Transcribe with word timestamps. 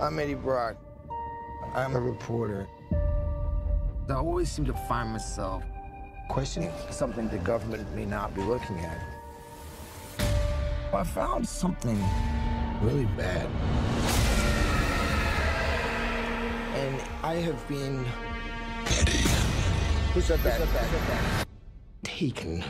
I'm 0.00 0.18
Eddie 0.18 0.32
Brock. 0.32 0.76
I'm 1.74 1.94
a 1.94 2.00
reporter. 2.00 2.66
I 4.08 4.14
always 4.14 4.50
seem 4.50 4.64
to 4.64 4.72
find 4.72 5.10
myself 5.10 5.62
questioning 6.30 6.72
something 6.88 7.28
the 7.28 7.36
government 7.38 7.94
may 7.94 8.06
not 8.06 8.34
be 8.34 8.40
looking 8.40 8.78
at. 8.78 8.98
I 10.94 11.04
found 11.04 11.46
something 11.46 12.02
really 12.80 13.04
bad. 13.14 13.46
And 16.74 17.00
I 17.22 17.34
have 17.34 17.68
been. 17.68 18.02
Eddie. 18.86 19.18
Who 20.14 20.22
said 20.22 20.40
that? 20.40 20.60
Who 20.60 20.66
said 20.66 20.78
that? 20.80 21.08
That? 21.08 21.46
Taken. 22.04 22.64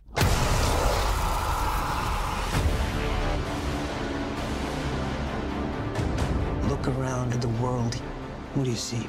Look 6.80 6.96
around 6.96 7.34
at 7.34 7.42
the 7.42 7.48
world. 7.62 7.94
What 8.54 8.64
do 8.64 8.70
you 8.70 8.76
see? 8.76 9.06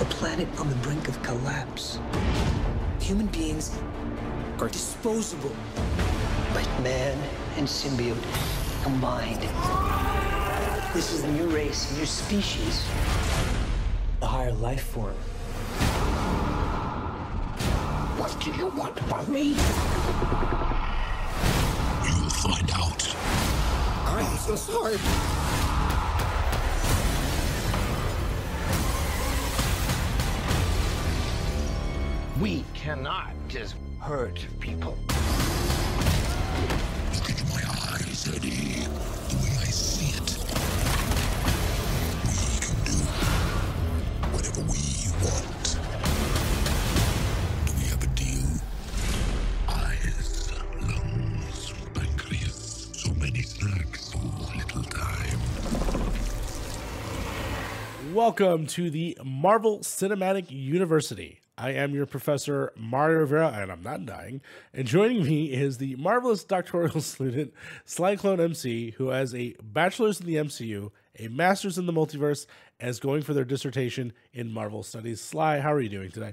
A 0.00 0.04
planet 0.06 0.48
on 0.58 0.68
the 0.68 0.74
brink 0.76 1.06
of 1.06 1.22
collapse. 1.22 2.00
Human 2.98 3.28
beings 3.28 3.78
are 4.58 4.66
disposable. 4.66 5.54
But 6.52 6.66
man 6.82 7.16
and 7.56 7.68
symbiote 7.68 8.18
combined. 8.82 9.42
This 10.92 11.12
is 11.12 11.22
a 11.22 11.30
new 11.30 11.46
race, 11.46 11.88
a 11.92 11.98
new 12.00 12.06
species. 12.06 12.84
A 14.22 14.26
higher 14.26 14.52
life 14.52 14.82
form. 14.82 15.14
What 18.18 18.36
do 18.40 18.50
you 18.50 18.66
want 18.70 18.98
from 18.98 19.32
me? 19.32 19.54
You'll 22.08 22.30
find 22.42 22.68
out. 22.72 23.16
I'm 24.08 24.36
so 24.38 24.56
sorry. 24.56 25.39
We 32.40 32.64
cannot 32.72 33.32
just 33.48 33.74
hurt 33.98 34.46
people. 34.60 34.96
Look 37.14 37.28
into 37.28 37.44
my 37.50 37.60
eyes, 37.92 38.26
Eddie. 38.34 38.86
The 39.28 39.36
way 39.42 39.52
I 39.60 39.66
see 39.66 40.16
it. 40.16 40.38
We 42.24 42.32
can 42.64 42.76
do 42.86 42.96
whatever 44.32 44.62
we 44.62 44.80
want. 45.20 45.64
Do 47.66 47.72
we 47.76 47.84
have 47.90 48.02
a 48.02 48.06
deal? 48.16 48.48
Eyes, 49.68 50.50
lungs, 50.80 51.74
pancreas. 51.92 52.88
So 52.94 53.12
many 53.16 53.42
snacks, 53.42 54.12
so 54.12 54.18
little 54.56 54.84
time. 54.84 55.40
Welcome 58.14 58.66
to 58.68 58.88
the 58.88 59.18
Marvel 59.22 59.80
Cinematic 59.80 60.50
University. 60.50 61.40
I 61.60 61.72
am 61.72 61.94
your 61.94 62.06
professor, 62.06 62.72
Mario 62.74 63.18
Rivera, 63.18 63.48
and 63.48 63.70
I'm 63.70 63.82
not 63.82 64.06
dying. 64.06 64.40
And 64.72 64.86
joining 64.86 65.24
me 65.24 65.52
is 65.52 65.76
the 65.76 65.94
marvelous 65.96 66.42
doctoral 66.42 67.00
student, 67.02 67.52
Clyclone 67.86 68.40
MC, 68.40 68.92
who 68.92 69.08
has 69.08 69.34
a 69.34 69.54
bachelor's 69.62 70.20
in 70.20 70.26
the 70.26 70.36
MCU, 70.36 70.90
a 71.18 71.28
master's 71.28 71.76
in 71.76 71.84
the 71.84 71.92
multiverse, 71.92 72.46
and 72.80 72.88
is 72.88 72.98
going 72.98 73.20
for 73.20 73.34
their 73.34 73.44
dissertation 73.44 74.14
in 74.32 74.50
Marvel 74.50 74.82
studies. 74.82 75.28
Cly, 75.30 75.60
how 75.60 75.70
are 75.70 75.82
you 75.82 75.90
doing 75.90 76.10
today? 76.10 76.32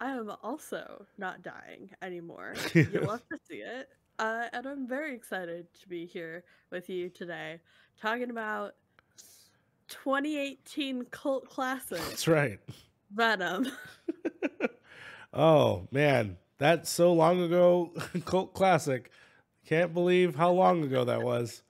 I 0.00 0.10
am 0.10 0.30
also 0.44 1.04
not 1.18 1.42
dying 1.42 1.90
anymore. 2.00 2.54
You'll 2.74 3.04
love 3.04 3.26
to 3.32 3.38
see 3.50 3.56
it. 3.56 3.88
Uh, 4.20 4.44
and 4.52 4.64
I'm 4.64 4.86
very 4.86 5.12
excited 5.12 5.66
to 5.80 5.88
be 5.88 6.06
here 6.06 6.44
with 6.70 6.88
you 6.88 7.08
today 7.08 7.58
talking 8.00 8.30
about 8.30 8.76
2018 9.88 11.06
cult 11.06 11.48
classic 11.48 11.98
That's 11.98 12.28
right. 12.28 12.60
Venom. 13.10 13.68
Oh, 15.32 15.86
man. 15.90 16.36
That's 16.58 16.90
so 16.90 17.12
long 17.12 17.40
ago, 17.40 17.92
cult 18.24 18.54
classic. 18.54 19.10
Can't 19.66 19.94
believe 19.94 20.34
how 20.34 20.50
long 20.50 20.82
ago 20.82 21.04
that 21.04 21.22
was. 21.22 21.62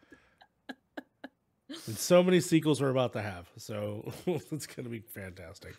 And 1.87 1.99
so 1.99 2.23
many 2.23 2.41
sequels 2.41 2.81
we're 2.81 2.89
about 2.89 3.13
to 3.13 3.21
have. 3.21 3.51
So 3.59 4.11
it's 4.27 4.67
going 4.67 4.85
to 4.85 4.91
be 4.91 5.01
fantastic. 5.01 5.75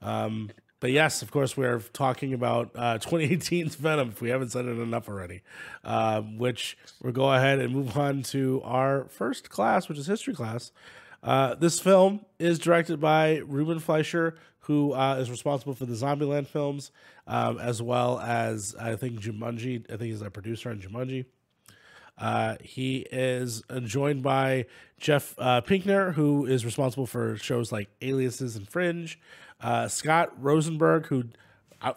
Um, 0.00 0.50
but 0.80 0.90
yes, 0.90 1.22
of 1.22 1.30
course, 1.30 1.56
we're 1.56 1.78
talking 1.78 2.34
about 2.34 2.72
uh, 2.74 2.98
2018's 2.98 3.76
Venom, 3.76 4.08
if 4.08 4.20
we 4.20 4.30
haven't 4.30 4.48
said 4.48 4.64
it 4.64 4.80
enough 4.80 5.08
already, 5.08 5.42
um, 5.84 6.38
which 6.38 6.76
we'll 7.00 7.12
go 7.12 7.32
ahead 7.32 7.60
and 7.60 7.72
move 7.72 7.96
on 7.96 8.22
to 8.24 8.60
our 8.64 9.04
first 9.04 9.48
class, 9.48 9.88
which 9.88 9.98
is 9.98 10.08
history 10.08 10.34
class. 10.34 10.72
Uh, 11.22 11.54
this 11.54 11.78
film 11.78 12.24
is 12.40 12.58
directed 12.58 12.98
by 12.98 13.36
Ruben 13.46 13.78
Fleischer, 13.78 14.34
who 14.62 14.94
uh, 14.94 15.16
is 15.16 15.30
responsible 15.30 15.74
for 15.74 15.86
the 15.86 15.94
Zombieland 15.94 16.46
films, 16.46 16.92
um, 17.26 17.58
as 17.58 17.82
well 17.82 18.20
as 18.20 18.74
I 18.78 18.96
think 18.96 19.20
Jumanji. 19.20 19.84
I 19.86 19.96
think 19.96 20.10
he's 20.10 20.22
a 20.22 20.30
producer 20.30 20.70
on 20.70 20.80
Jumanji. 20.80 21.26
Uh, 22.18 22.56
he 22.62 22.98
is 23.10 23.62
uh, 23.70 23.80
joined 23.80 24.22
by 24.22 24.66
Jeff 24.98 25.34
uh, 25.38 25.60
Pinkner, 25.62 26.14
who 26.14 26.46
is 26.46 26.64
responsible 26.64 27.06
for 27.06 27.36
shows 27.36 27.72
like 27.72 27.88
Aliases 28.00 28.54
and 28.54 28.68
Fringe. 28.68 29.18
Uh, 29.60 29.88
Scott 29.88 30.30
Rosenberg, 30.40 31.06
who 31.06 31.24
uh, 31.80 31.94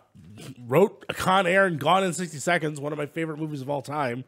wrote 0.65 1.05
Con 1.09 1.45
Air 1.45 1.65
and 1.65 1.79
Gone 1.79 2.03
in 2.03 2.13
60 2.13 2.37
Seconds, 2.39 2.79
one 2.79 2.91
of 2.91 2.97
my 2.97 3.05
favorite 3.05 3.37
movies 3.37 3.61
of 3.61 3.69
all 3.69 3.81
time. 3.81 4.23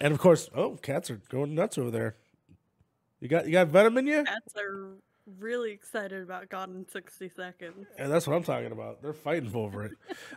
And 0.00 0.12
of 0.12 0.20
course, 0.20 0.48
oh, 0.54 0.76
cats 0.76 1.10
are 1.10 1.20
going 1.28 1.54
nuts 1.54 1.78
over 1.78 1.90
there. 1.90 2.16
You 3.20 3.28
got 3.28 3.46
you 3.46 3.52
got 3.52 3.68
Venom 3.68 3.98
in 3.98 4.06
you? 4.06 4.24
Cats 4.24 4.54
are 4.56 4.96
really 5.38 5.72
excited 5.72 6.22
about 6.22 6.48
Gone 6.48 6.70
in 6.70 6.88
60 6.88 7.28
Seconds. 7.28 7.86
And 7.98 8.10
that's 8.10 8.26
what 8.26 8.36
I'm 8.36 8.42
talking 8.42 8.72
about. 8.72 9.02
They're 9.02 9.12
fighting 9.12 9.50
over 9.54 9.84
it. 9.84 9.92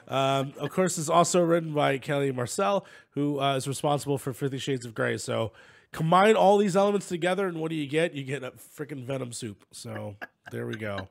um, 0.08 0.54
of 0.58 0.70
course, 0.72 0.98
it's 0.98 1.10
also 1.10 1.42
written 1.42 1.74
by 1.74 1.98
Kelly 1.98 2.32
Marcel, 2.32 2.86
who 3.12 3.40
uh, 3.40 3.56
is 3.56 3.68
responsible 3.68 4.18
for 4.18 4.34
Fifty 4.34 4.58
Shades 4.58 4.86
of 4.86 4.94
Grey. 4.94 5.18
So 5.18 5.52
combine 5.92 6.36
all 6.36 6.58
these 6.58 6.76
elements 6.76 7.08
together, 7.08 7.48
and 7.48 7.60
what 7.60 7.70
do 7.70 7.76
you 7.76 7.88
get? 7.88 8.14
You 8.14 8.24
get 8.24 8.44
a 8.44 8.52
freaking 8.52 9.06
Venom 9.06 9.32
soup. 9.32 9.66
So 9.72 10.16
there 10.52 10.68
we 10.68 10.76
go. 10.76 11.08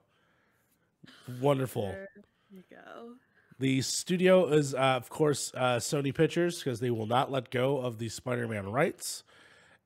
Wonderful. 1.40 1.88
There 1.88 2.08
you 2.52 2.62
go. 2.70 3.12
The 3.58 3.82
studio 3.82 4.46
is, 4.48 4.74
uh, 4.74 4.78
of 4.78 5.08
course, 5.08 5.52
uh, 5.54 5.76
Sony 5.76 6.14
Pictures 6.14 6.58
because 6.58 6.80
they 6.80 6.90
will 6.90 7.06
not 7.06 7.30
let 7.30 7.50
go 7.50 7.78
of 7.78 7.98
the 7.98 8.08
Spider-Man 8.08 8.68
rights. 8.68 9.22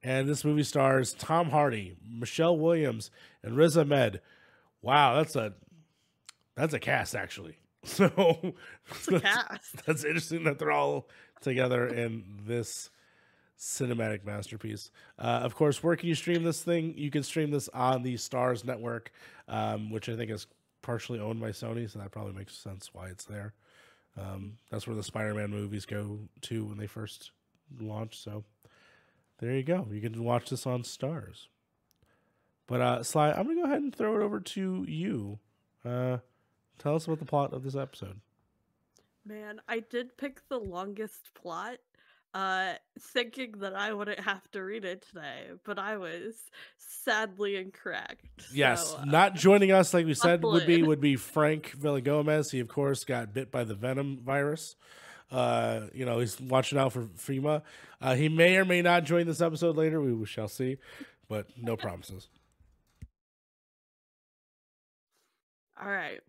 And 0.02 0.28
this 0.28 0.44
movie 0.44 0.62
stars 0.62 1.12
Tom 1.12 1.50
Hardy, 1.50 1.96
Michelle 2.08 2.56
Williams, 2.56 3.10
and 3.48 3.56
Riz 3.56 3.76
Ahmed. 3.76 4.20
Wow, 4.82 5.16
that's 5.16 5.34
a 5.34 5.54
that's 6.54 6.74
a 6.74 6.78
cast 6.78 7.16
actually. 7.16 7.56
So 7.84 8.54
a 9.12 9.20
cast. 9.20 9.86
that's 9.86 10.04
interesting 10.04 10.44
that 10.44 10.58
they're 10.58 10.72
all 10.72 11.08
together 11.40 11.86
in 11.86 12.24
this 12.44 12.90
cinematic 13.58 14.24
masterpiece. 14.26 14.90
Uh, 15.18 15.40
of 15.42 15.54
course, 15.54 15.82
where 15.82 15.96
can 15.96 16.08
you 16.08 16.14
stream 16.14 16.42
this 16.42 16.62
thing? 16.62 16.94
You 16.98 17.10
can 17.10 17.22
stream 17.22 17.50
this 17.50 17.68
on 17.68 18.02
the 18.02 18.14
Starz 18.14 18.64
Network, 18.64 19.12
um, 19.46 19.90
which 19.90 20.08
I 20.08 20.16
think 20.16 20.30
is 20.30 20.48
partially 20.82 21.20
owned 21.20 21.40
by 21.40 21.50
Sony, 21.50 21.90
so 21.90 22.00
that 22.00 22.10
probably 22.10 22.34
makes 22.34 22.54
sense 22.58 22.90
why 22.92 23.06
it's 23.08 23.24
there. 23.24 23.54
Um, 24.18 24.58
that's 24.70 24.86
where 24.86 24.96
the 24.96 25.02
Spider-Man 25.02 25.50
movies 25.50 25.86
go 25.86 26.18
to 26.42 26.64
when 26.64 26.78
they 26.78 26.88
first 26.88 27.30
launch. 27.80 28.18
So 28.18 28.44
there 29.38 29.52
you 29.52 29.62
go. 29.62 29.86
You 29.90 30.00
can 30.00 30.24
watch 30.24 30.50
this 30.50 30.66
on 30.66 30.82
Starz. 30.82 31.46
But 32.68 32.80
uh, 32.80 33.02
Cly, 33.02 33.32
I'm 33.32 33.46
gonna 33.46 33.56
go 33.56 33.64
ahead 33.64 33.82
and 33.82 33.94
throw 33.94 34.20
it 34.20 34.22
over 34.22 34.38
to 34.40 34.84
you. 34.86 35.38
Uh, 35.84 36.18
tell 36.78 36.94
us 36.94 37.06
about 37.06 37.18
the 37.18 37.24
plot 37.24 37.52
of 37.52 37.64
this 37.64 37.74
episode. 37.74 38.20
Man, 39.26 39.60
I 39.66 39.80
did 39.80 40.16
pick 40.16 40.46
the 40.48 40.58
longest 40.58 41.30
plot, 41.34 41.78
uh, 42.34 42.74
thinking 43.00 43.52
that 43.58 43.74
I 43.74 43.92
wouldn't 43.94 44.20
have 44.20 44.50
to 44.52 44.62
read 44.62 44.84
it 44.84 45.02
today, 45.08 45.46
but 45.64 45.78
I 45.78 45.96
was 45.96 46.34
sadly 46.76 47.56
incorrect. 47.56 48.24
Yes, 48.52 48.90
So, 48.90 48.98
uh, 48.98 49.04
not 49.06 49.34
joining 49.34 49.72
us 49.72 49.94
like 49.94 50.04
we 50.04 50.14
said 50.14 50.42
would 50.42 50.66
be 50.66 50.82
would 50.82 51.00
be 51.00 51.16
Frank 51.16 51.72
Villagomez. 51.78 52.52
He 52.52 52.60
of 52.60 52.68
course 52.68 53.02
got 53.04 53.32
bit 53.32 53.50
by 53.50 53.64
the 53.64 53.74
venom 53.74 54.18
virus. 54.22 54.76
Uh, 55.30 55.86
you 55.94 56.04
know 56.04 56.20
he's 56.20 56.38
watching 56.38 56.78
out 56.78 56.92
for 56.92 57.04
FEMA. 57.04 57.62
Uh, 58.00 58.14
he 58.14 58.28
may 58.28 58.56
or 58.58 58.66
may 58.66 58.82
not 58.82 59.04
join 59.04 59.26
this 59.26 59.40
episode 59.40 59.76
later. 59.76 60.00
We 60.00 60.26
shall 60.26 60.48
see, 60.48 60.76
but 61.28 61.46
no 61.56 61.76
promises. 61.76 62.28
All 65.80 65.90
right. 65.90 66.20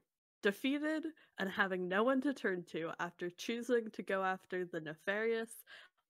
Defeated 0.43 1.05
and 1.39 1.49
having 1.49 1.87
no 1.87 2.03
one 2.03 2.21
to 2.21 2.33
turn 2.33 2.63
to 2.71 2.91
after 2.99 3.29
choosing 3.29 3.89
to 3.91 4.03
go 4.03 4.23
after 4.23 4.65
the 4.65 4.79
nefarious 4.79 5.49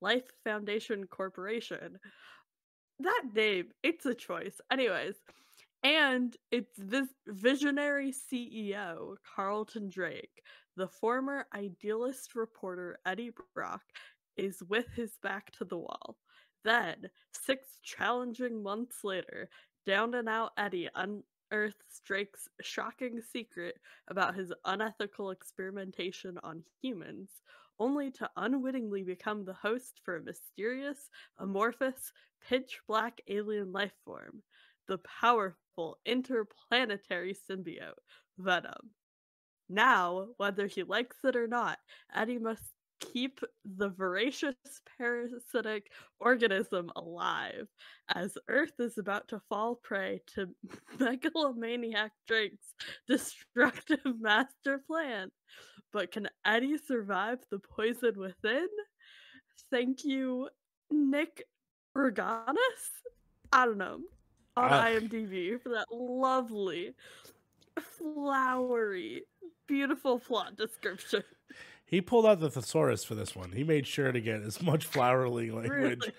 Life 0.02 0.32
Foundation 0.44 1.06
Corporation. 1.08 1.98
That 3.00 3.24
name, 3.34 3.70
it's 3.82 4.06
a 4.06 4.14
choice. 4.14 4.60
Anyways, 4.72 5.16
and 5.84 6.36
its 6.52 6.74
this 6.78 7.08
visionary 7.28 8.12
CEO, 8.12 9.16
Carlton 9.36 9.90
Drake, 9.90 10.44
the 10.76 10.88
former 10.88 11.46
idealist 11.56 12.36
reporter 12.36 13.00
Eddie 13.06 13.32
Brock, 13.56 13.82
is 14.38 14.62
with 14.68 14.88
his 14.96 15.18
back 15.24 15.52
to 15.54 15.66
the 15.66 15.78
wall. 15.78 16.18
Then, 16.66 17.10
six 17.32 17.66
challenging 17.84 18.62
months 18.62 19.04
later, 19.04 19.50
Down 19.86 20.14
and 20.14 20.30
out 20.30 20.52
Eddie 20.58 20.90
unearths 21.52 22.02
Drake's 22.06 22.48
shocking 22.62 23.22
secret 23.22 23.80
about 24.08 24.36
his 24.36 24.54
unethical 24.66 25.32
experimentation 25.32 26.38
on 26.44 26.64
humans, 26.82 27.30
only 27.80 28.12
to 28.12 28.30
unwittingly 28.38 29.04
become 29.04 29.46
the 29.46 29.54
host 29.54 30.02
for 30.04 30.18
a 30.18 30.22
mysterious, 30.22 31.10
amorphous, 31.38 32.12
pitch 32.48 32.80
black 32.88 33.22
alien 33.28 33.72
life 33.72 33.94
form, 34.06 34.42
the 34.88 34.98
powerful 35.00 35.98
interplanetary 36.06 37.34
symbiote, 37.34 37.94
Venom. 38.38 38.92
Now, 39.70 40.30
whether 40.38 40.68
he 40.68 40.84
likes 40.84 41.18
it 41.24 41.36
or 41.36 41.48
not, 41.48 41.78
Eddie 42.14 42.40
must 42.40 42.74
keep 43.00 43.40
the 43.78 43.90
voracious 43.90 44.56
parasitic 44.98 45.92
organism 46.20 46.92
alive 46.96 47.68
as 48.14 48.38
Earth 48.48 48.74
is 48.80 48.98
about 48.98 49.28
to 49.30 49.42
fall 49.50 49.76
prey 49.76 50.22
to 50.36 50.50
megalomaniac 51.00 52.12
Drake's 52.28 52.74
destructive 53.08 54.00
master 54.20 54.82
plan. 54.86 55.30
But 55.92 56.12
can 56.12 56.28
Eddie 56.46 56.78
survive 56.78 57.40
the 57.50 57.60
poison 57.60 58.14
within? 58.18 58.68
Thank 59.72 60.04
you, 60.04 60.50
Nick 60.92 61.44
Reganis? 61.98 62.56
I 63.52 63.66
don't 63.66 63.78
know. 63.78 64.00
On 64.58 64.72
Uh, 64.72 64.84
IMDb 64.84 65.60
for 65.62 65.70
that 65.70 65.88
lovely, 65.92 66.94
flowery, 67.98 69.24
beautiful 69.68 70.20
plot 70.20 70.56
description. 70.58 71.24
He 71.90 72.02
pulled 72.02 72.28
out 72.28 72.40
the 72.40 72.52
thesaurus 72.52 73.04
for 73.04 73.16
this 73.16 73.36
one. 73.36 73.52
He 73.52 73.64
made 73.64 73.88
sure 73.88 74.12
to 74.12 74.22
get 74.22 74.42
as 74.44 74.62
much 74.62 74.86
flowery 74.86 75.30
language. 75.52 75.70
Really. 75.70 76.14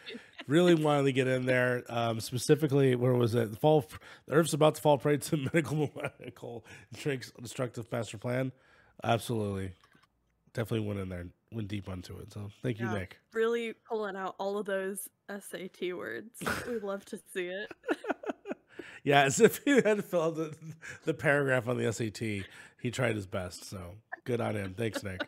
Really 0.48 0.74
wanted 0.74 1.04
to 1.04 1.12
get 1.12 1.28
in 1.28 1.46
there. 1.46 1.84
Um, 1.88 2.18
specifically, 2.18 2.96
where 2.96 3.14
was 3.14 3.34
it? 3.36 3.52
The 3.52 3.56
fall. 3.56 3.84
The 4.26 4.34
Earth's 4.34 4.52
about 4.52 4.74
to 4.74 4.80
fall 4.80 4.98
prey 4.98 5.18
to 5.18 5.36
medical 5.54 5.90
medical 5.94 6.64
Drake's 6.94 7.30
destructive 7.40 7.90
master 7.92 8.18
plan. 8.18 8.50
Absolutely, 9.04 9.72
definitely 10.54 10.88
went 10.88 10.98
in 10.98 11.08
there, 11.08 11.26
went 11.52 11.68
deep 11.68 11.88
onto 11.88 12.18
it. 12.18 12.32
So 12.32 12.50
thank 12.62 12.80
you, 12.80 12.88
Nick. 12.88 13.18
Really 13.32 13.74
pulling 13.88 14.16
out 14.16 14.34
all 14.40 14.58
of 14.58 14.66
those 14.66 15.08
SAT 15.28 15.96
words. 15.96 16.30
We'd 16.66 16.82
love 16.82 17.04
to 17.06 17.20
see 17.32 17.46
it. 17.46 17.70
Yeah, 19.04 19.22
as 19.22 19.40
if 19.40 19.60
he 19.64 19.72
had 19.80 19.96
to 19.96 20.02
fill 20.02 20.22
out 20.22 20.36
the, 20.36 20.54
the 21.04 21.14
paragraph 21.14 21.68
on 21.68 21.78
the 21.78 21.90
SAT. 21.92 22.18
He 22.18 22.90
tried 22.90 23.14
his 23.14 23.26
best. 23.26 23.64
So 23.64 23.94
good 24.24 24.40
on 24.40 24.56
him. 24.56 24.74
Thanks, 24.76 25.02
Nick. 25.02 25.26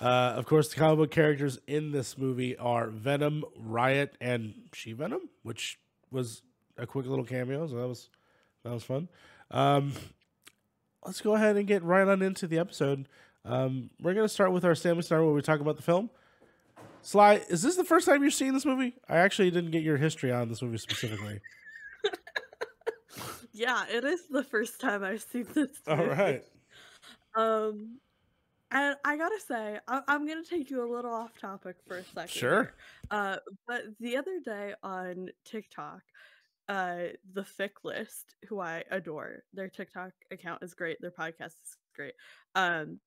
Uh, 0.00 0.32
of 0.36 0.46
course, 0.46 0.68
the 0.68 0.76
comic 0.76 0.98
book 0.98 1.10
characters 1.10 1.58
in 1.66 1.92
this 1.92 2.16
movie 2.16 2.56
are 2.56 2.88
Venom, 2.88 3.44
Riot, 3.56 4.16
and 4.20 4.54
She 4.72 4.92
Venom, 4.92 5.28
which 5.42 5.78
was 6.10 6.42
a 6.78 6.86
quick 6.86 7.06
little 7.06 7.24
cameo. 7.24 7.66
So 7.66 7.76
that 7.76 7.86
was 7.88 8.08
that 8.64 8.72
was 8.72 8.82
fun. 8.82 9.08
Um, 9.50 9.92
let's 11.04 11.20
go 11.20 11.34
ahead 11.34 11.56
and 11.56 11.66
get 11.66 11.82
right 11.82 12.06
on 12.08 12.22
into 12.22 12.46
the 12.46 12.58
episode. 12.58 13.08
Um, 13.44 13.90
we're 14.00 14.14
gonna 14.14 14.28
start 14.28 14.52
with 14.52 14.64
our 14.64 14.74
Stanley 14.74 15.02
Star 15.02 15.22
where 15.24 15.34
we 15.34 15.42
talk 15.42 15.60
about 15.60 15.76
the 15.76 15.82
film. 15.82 16.10
Sly, 17.02 17.42
is 17.48 17.62
this 17.62 17.76
the 17.76 17.84
first 17.84 18.06
time 18.06 18.22
you're 18.22 18.30
seeing 18.30 18.52
this 18.52 18.66
movie? 18.66 18.94
I 19.08 19.18
actually 19.18 19.50
didn't 19.50 19.70
get 19.70 19.82
your 19.82 19.96
history 19.96 20.32
on 20.32 20.48
this 20.48 20.62
movie 20.62 20.78
specifically. 20.78 21.40
Yeah, 23.52 23.84
it 23.90 24.04
is 24.04 24.22
the 24.30 24.44
first 24.44 24.80
time 24.80 25.04
I've 25.04 25.20
seen 25.22 25.46
this. 25.52 25.68
All 25.86 25.96
movie. 25.96 26.08
right. 26.08 26.44
Um, 27.36 27.98
and 28.70 28.96
I 29.04 29.16
gotta 29.16 29.40
say, 29.40 29.78
I- 29.88 30.02
I'm 30.08 30.26
gonna 30.26 30.44
take 30.44 30.70
you 30.70 30.82
a 30.82 30.90
little 30.90 31.12
off 31.12 31.38
topic 31.38 31.76
for 31.86 31.98
a 31.98 32.04
second. 32.04 32.30
Sure. 32.30 32.74
Uh, 33.10 33.38
but 33.66 33.84
the 33.98 34.16
other 34.16 34.40
day 34.40 34.74
on 34.82 35.30
TikTok, 35.44 36.02
uh, 36.68 37.08
the 37.32 37.44
Fick 37.44 37.84
List, 37.84 38.36
who 38.48 38.60
I 38.60 38.84
adore, 38.90 39.42
their 39.52 39.68
TikTok 39.68 40.12
account 40.30 40.62
is 40.62 40.74
great. 40.74 41.00
Their 41.00 41.10
podcast 41.10 41.54
is 41.64 41.76
great. 41.96 42.14
Um, 42.54 43.00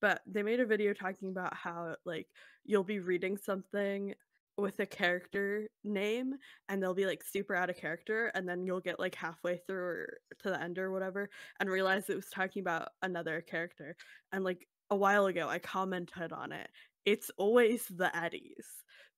but 0.00 0.22
they 0.26 0.42
made 0.42 0.60
a 0.60 0.66
video 0.66 0.92
talking 0.92 1.28
about 1.28 1.54
how 1.54 1.96
like 2.04 2.26
you'll 2.64 2.84
be 2.84 3.00
reading 3.00 3.36
something 3.36 4.14
with 4.56 4.78
a 4.78 4.86
character 4.86 5.68
name 5.82 6.34
and 6.68 6.82
they'll 6.82 6.94
be 6.94 7.06
like 7.06 7.24
super 7.24 7.54
out 7.54 7.70
of 7.70 7.76
character 7.76 8.30
and 8.34 8.48
then 8.48 8.64
you'll 8.64 8.80
get 8.80 9.00
like 9.00 9.14
halfway 9.14 9.60
through 9.66 10.06
to 10.40 10.50
the 10.50 10.60
end 10.60 10.78
or 10.78 10.92
whatever 10.92 11.28
and 11.58 11.68
realize 11.68 12.08
it 12.08 12.16
was 12.16 12.30
talking 12.32 12.60
about 12.60 12.88
another 13.02 13.40
character 13.40 13.96
and 14.32 14.44
like 14.44 14.66
a 14.90 14.96
while 14.96 15.26
ago 15.26 15.48
i 15.48 15.58
commented 15.58 16.32
on 16.32 16.52
it 16.52 16.68
it's 17.04 17.30
always 17.36 17.86
the 17.96 18.16
eddies 18.16 18.66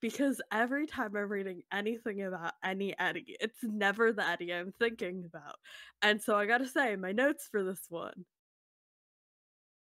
because 0.01 0.41
every 0.53 0.87
time 0.87 1.15
i'm 1.15 1.29
reading 1.29 1.63
anything 1.71 2.23
about 2.23 2.55
any 2.65 2.99
eddie 2.99 3.37
it's 3.41 3.59
never 3.63 4.13
the 4.13 4.27
eddie 4.27 4.55
i'm 4.55 4.73
thinking 4.79 5.25
about 5.27 5.57
and 6.01 6.23
so 6.23 6.35
i 6.35 6.47
gotta 6.47 6.67
say 6.67 6.97
my 6.97 7.13
notes 7.13 7.47
for 7.51 7.63
this 7.63 7.83
one 7.91 8.25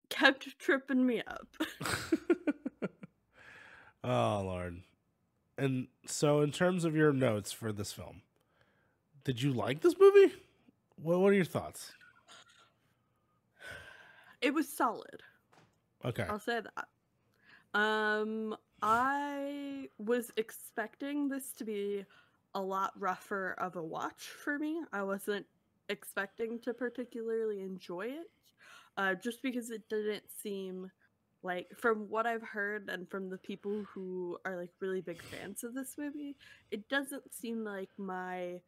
kept 0.09 0.47
tripping 0.59 1.05
me 1.05 1.21
up 1.25 1.47
oh 4.03 4.41
Lord. 4.43 4.81
And 5.57 5.87
so, 6.05 6.41
in 6.41 6.51
terms 6.51 6.85
of 6.85 6.95
your 6.95 7.13
notes 7.13 7.51
for 7.51 7.71
this 7.71 7.91
film, 7.93 8.21
did 9.23 9.41
you 9.41 9.51
like 9.53 9.81
this 9.81 9.95
movie? 9.99 10.33
What 10.95 11.19
What 11.19 11.31
are 11.31 11.35
your 11.35 11.45
thoughts? 11.45 11.93
it 14.41 14.53
was 14.53 14.67
solid 14.67 15.21
Okay. 16.03 16.25
I'll 16.27 16.39
say 16.39 16.61
that. 16.61 17.79
Um, 17.79 18.55
I 18.81 19.87
was 19.99 20.31
expecting 20.37 21.29
this 21.29 21.51
to 21.53 21.63
be 21.63 22.05
a 22.55 22.61
lot 22.61 22.91
rougher 22.99 23.53
of 23.59 23.75
a 23.75 23.83
watch 23.83 24.23
for 24.43 24.57
me. 24.57 24.81
I 24.91 25.03
wasn't 25.03 25.45
expecting 25.89 26.59
to 26.61 26.73
particularly 26.73 27.61
enjoy 27.61 28.07
it, 28.07 28.31
uh, 28.97 29.15
just 29.15 29.41
because 29.41 29.69
it 29.69 29.87
didn't 29.89 30.23
seem 30.41 30.91
like, 31.43 31.67
from 31.75 32.09
what 32.09 32.25
I've 32.27 32.43
heard 32.43 32.89
and 32.89 33.09
from 33.09 33.29
the 33.29 33.37
people 33.37 33.83
who 33.93 34.37
are 34.45 34.57
like 34.57 34.71
really 34.79 35.01
big 35.01 35.21
fans 35.21 35.63
of 35.63 35.73
this 35.73 35.95
movie, 35.97 36.35
it 36.71 36.87
doesn't 36.89 37.33
seem 37.33 37.63
like 37.63 37.89
my 37.97 38.61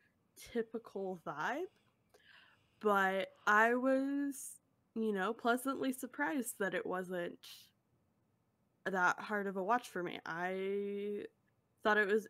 typical 0.54 1.20
vibe. 1.26 1.66
But 2.80 3.30
I 3.48 3.76
was 3.76 4.58
you 4.96 5.12
know, 5.12 5.34
pleasantly 5.34 5.92
surprised 5.92 6.56
that 6.60 6.74
it 6.74 6.86
wasn't 6.86 7.40
that 8.86 9.20
hard 9.20 9.48
of 9.48 9.58
a 9.58 9.64
watch 9.64 9.90
for 9.90 10.04
me. 10.04 10.20
I 10.26 11.26
thought 11.84 11.98
it 11.98 12.08
was, 12.08 12.28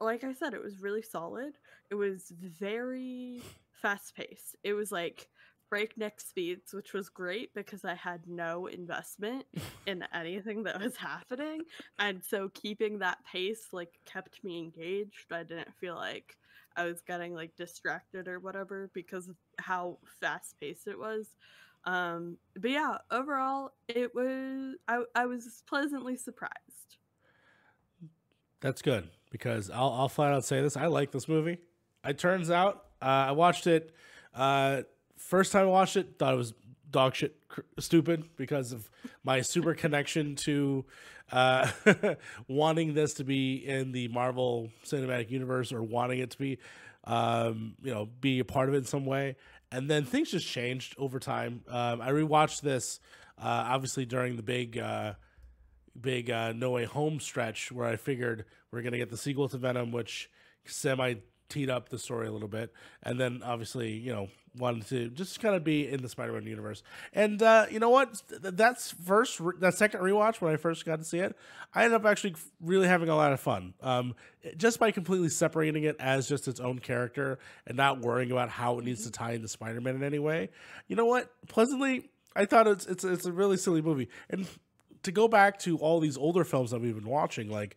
like 0.00 0.24
I 0.24 0.32
said, 0.32 0.54
it 0.54 0.62
was 0.62 0.80
really 0.80 1.02
solid. 1.02 1.54
It 1.90 1.96
was 1.96 2.32
very 2.38 3.42
fast 3.82 4.14
paced. 4.14 4.56
It 4.62 4.74
was 4.74 4.92
like 4.92 5.28
breakneck 5.74 6.20
speeds, 6.20 6.72
which 6.72 6.92
was 6.92 7.08
great 7.08 7.52
because 7.52 7.84
I 7.84 7.96
had 7.96 8.20
no 8.28 8.68
investment 8.68 9.44
in 9.88 10.04
anything 10.14 10.62
that 10.62 10.80
was 10.80 10.96
happening. 10.96 11.62
And 11.98 12.22
so 12.22 12.48
keeping 12.54 13.00
that 13.00 13.18
pace 13.24 13.70
like 13.72 13.98
kept 14.04 14.44
me 14.44 14.60
engaged. 14.60 15.32
I 15.32 15.42
didn't 15.42 15.74
feel 15.74 15.96
like 15.96 16.36
I 16.76 16.84
was 16.84 17.00
getting 17.00 17.34
like 17.34 17.56
distracted 17.56 18.28
or 18.28 18.38
whatever 18.38 18.88
because 18.94 19.26
of 19.26 19.34
how 19.58 19.98
fast 20.20 20.54
paced 20.60 20.86
it 20.86 20.96
was. 20.96 21.26
Um, 21.86 22.36
but 22.56 22.70
yeah, 22.70 22.98
overall, 23.10 23.72
it 23.88 24.14
was 24.14 24.76
I, 24.86 25.02
I 25.16 25.26
was 25.26 25.64
pleasantly 25.66 26.14
surprised. 26.14 26.98
That's 28.60 28.80
good 28.80 29.08
because 29.32 29.70
I'll 29.70 29.90
I'll 29.90 30.08
flat 30.08 30.32
out 30.32 30.44
say 30.44 30.62
this. 30.62 30.76
I 30.76 30.86
like 30.86 31.10
this 31.10 31.26
movie. 31.26 31.58
It 32.04 32.16
turns 32.16 32.48
out 32.48 32.84
uh, 33.02 33.06
I 33.06 33.32
watched 33.32 33.66
it. 33.66 33.92
Uh, 34.32 34.82
first 35.16 35.52
time 35.52 35.62
I 35.62 35.70
watched 35.70 35.96
it, 35.96 36.18
thought 36.18 36.34
it 36.34 36.36
was 36.36 36.54
dog 36.90 37.14
shit 37.14 37.36
stupid 37.78 38.24
because 38.36 38.72
of 38.72 38.88
my 39.24 39.40
super 39.40 39.74
connection 39.74 40.36
to 40.36 40.84
uh, 41.32 41.68
wanting 42.48 42.94
this 42.94 43.14
to 43.14 43.24
be 43.24 43.56
in 43.56 43.92
the 43.92 44.08
Marvel 44.08 44.70
Cinematic 44.84 45.30
Universe 45.30 45.72
or 45.72 45.82
wanting 45.82 46.20
it 46.20 46.30
to 46.30 46.38
be, 46.38 46.58
um, 47.04 47.74
you 47.82 47.92
know, 47.92 48.06
be 48.20 48.38
a 48.38 48.44
part 48.44 48.68
of 48.68 48.74
it 48.74 48.78
in 48.78 48.84
some 48.84 49.06
way. 49.06 49.36
And 49.72 49.90
then 49.90 50.04
things 50.04 50.30
just 50.30 50.46
changed 50.46 50.94
over 50.98 51.18
time. 51.18 51.62
Um, 51.68 52.00
I 52.00 52.10
rewatched 52.10 52.60
this 52.60 53.00
uh, 53.38 53.64
obviously 53.68 54.04
during 54.04 54.36
the 54.36 54.42
big. 54.42 54.78
Uh, 54.78 55.14
big 56.00 56.30
uh, 56.30 56.52
No 56.52 56.70
Way 56.70 56.84
Home 56.84 57.20
stretch 57.20 57.70
where 57.70 57.86
I 57.86 57.96
figured 57.96 58.44
we're 58.70 58.82
gonna 58.82 58.98
get 58.98 59.10
the 59.10 59.16
sequel 59.16 59.48
to 59.48 59.58
Venom, 59.58 59.92
which 59.92 60.30
semi 60.64 61.14
teed 61.48 61.70
up 61.70 61.88
the 61.88 61.98
story 61.98 62.26
a 62.26 62.32
little 62.32 62.48
bit, 62.48 62.72
and 63.02 63.18
then 63.20 63.42
obviously 63.44 63.92
you 63.92 64.12
know 64.12 64.28
wanted 64.56 64.86
to 64.86 65.08
just 65.08 65.40
kind 65.40 65.54
of 65.54 65.64
be 65.64 65.88
in 65.88 66.00
the 66.00 66.08
Spider-Man 66.08 66.46
universe. 66.46 66.82
And 67.12 67.42
uh, 67.42 67.66
you 67.70 67.80
know 67.80 67.90
what? 67.90 68.22
That's 68.28 68.92
first 68.92 69.40
that 69.60 69.74
second 69.74 70.00
rewatch 70.00 70.40
when 70.40 70.52
I 70.52 70.56
first 70.56 70.84
got 70.84 70.98
to 70.98 71.04
see 71.04 71.18
it, 71.18 71.36
I 71.74 71.84
ended 71.84 72.00
up 72.00 72.06
actually 72.06 72.34
really 72.60 72.86
having 72.86 73.08
a 73.08 73.16
lot 73.16 73.32
of 73.32 73.40
fun. 73.40 73.74
Um, 73.80 74.14
just 74.56 74.78
by 74.78 74.90
completely 74.90 75.28
separating 75.28 75.84
it 75.84 75.96
as 75.98 76.28
just 76.28 76.48
its 76.48 76.60
own 76.60 76.78
character 76.78 77.38
and 77.66 77.76
not 77.76 78.00
worrying 78.00 78.30
about 78.30 78.48
how 78.48 78.78
it 78.78 78.84
needs 78.84 79.04
to 79.04 79.10
tie 79.10 79.32
into 79.32 79.48
Spider-Man 79.48 79.96
in 79.96 80.02
any 80.02 80.18
way. 80.18 80.50
You 80.86 80.96
know 80.96 81.06
what? 81.06 81.30
Pleasantly, 81.48 82.10
I 82.36 82.44
thought 82.44 82.66
it's 82.66 82.86
it's 82.86 83.04
it's 83.04 83.26
a 83.26 83.32
really 83.32 83.56
silly 83.56 83.82
movie 83.82 84.08
and 84.30 84.46
to 85.04 85.12
go 85.12 85.28
back 85.28 85.58
to 85.60 85.78
all 85.78 86.00
these 86.00 86.16
older 86.16 86.44
films 86.44 86.70
that 86.70 86.80
we've 86.80 86.94
been 86.94 87.08
watching, 87.08 87.50
like 87.50 87.76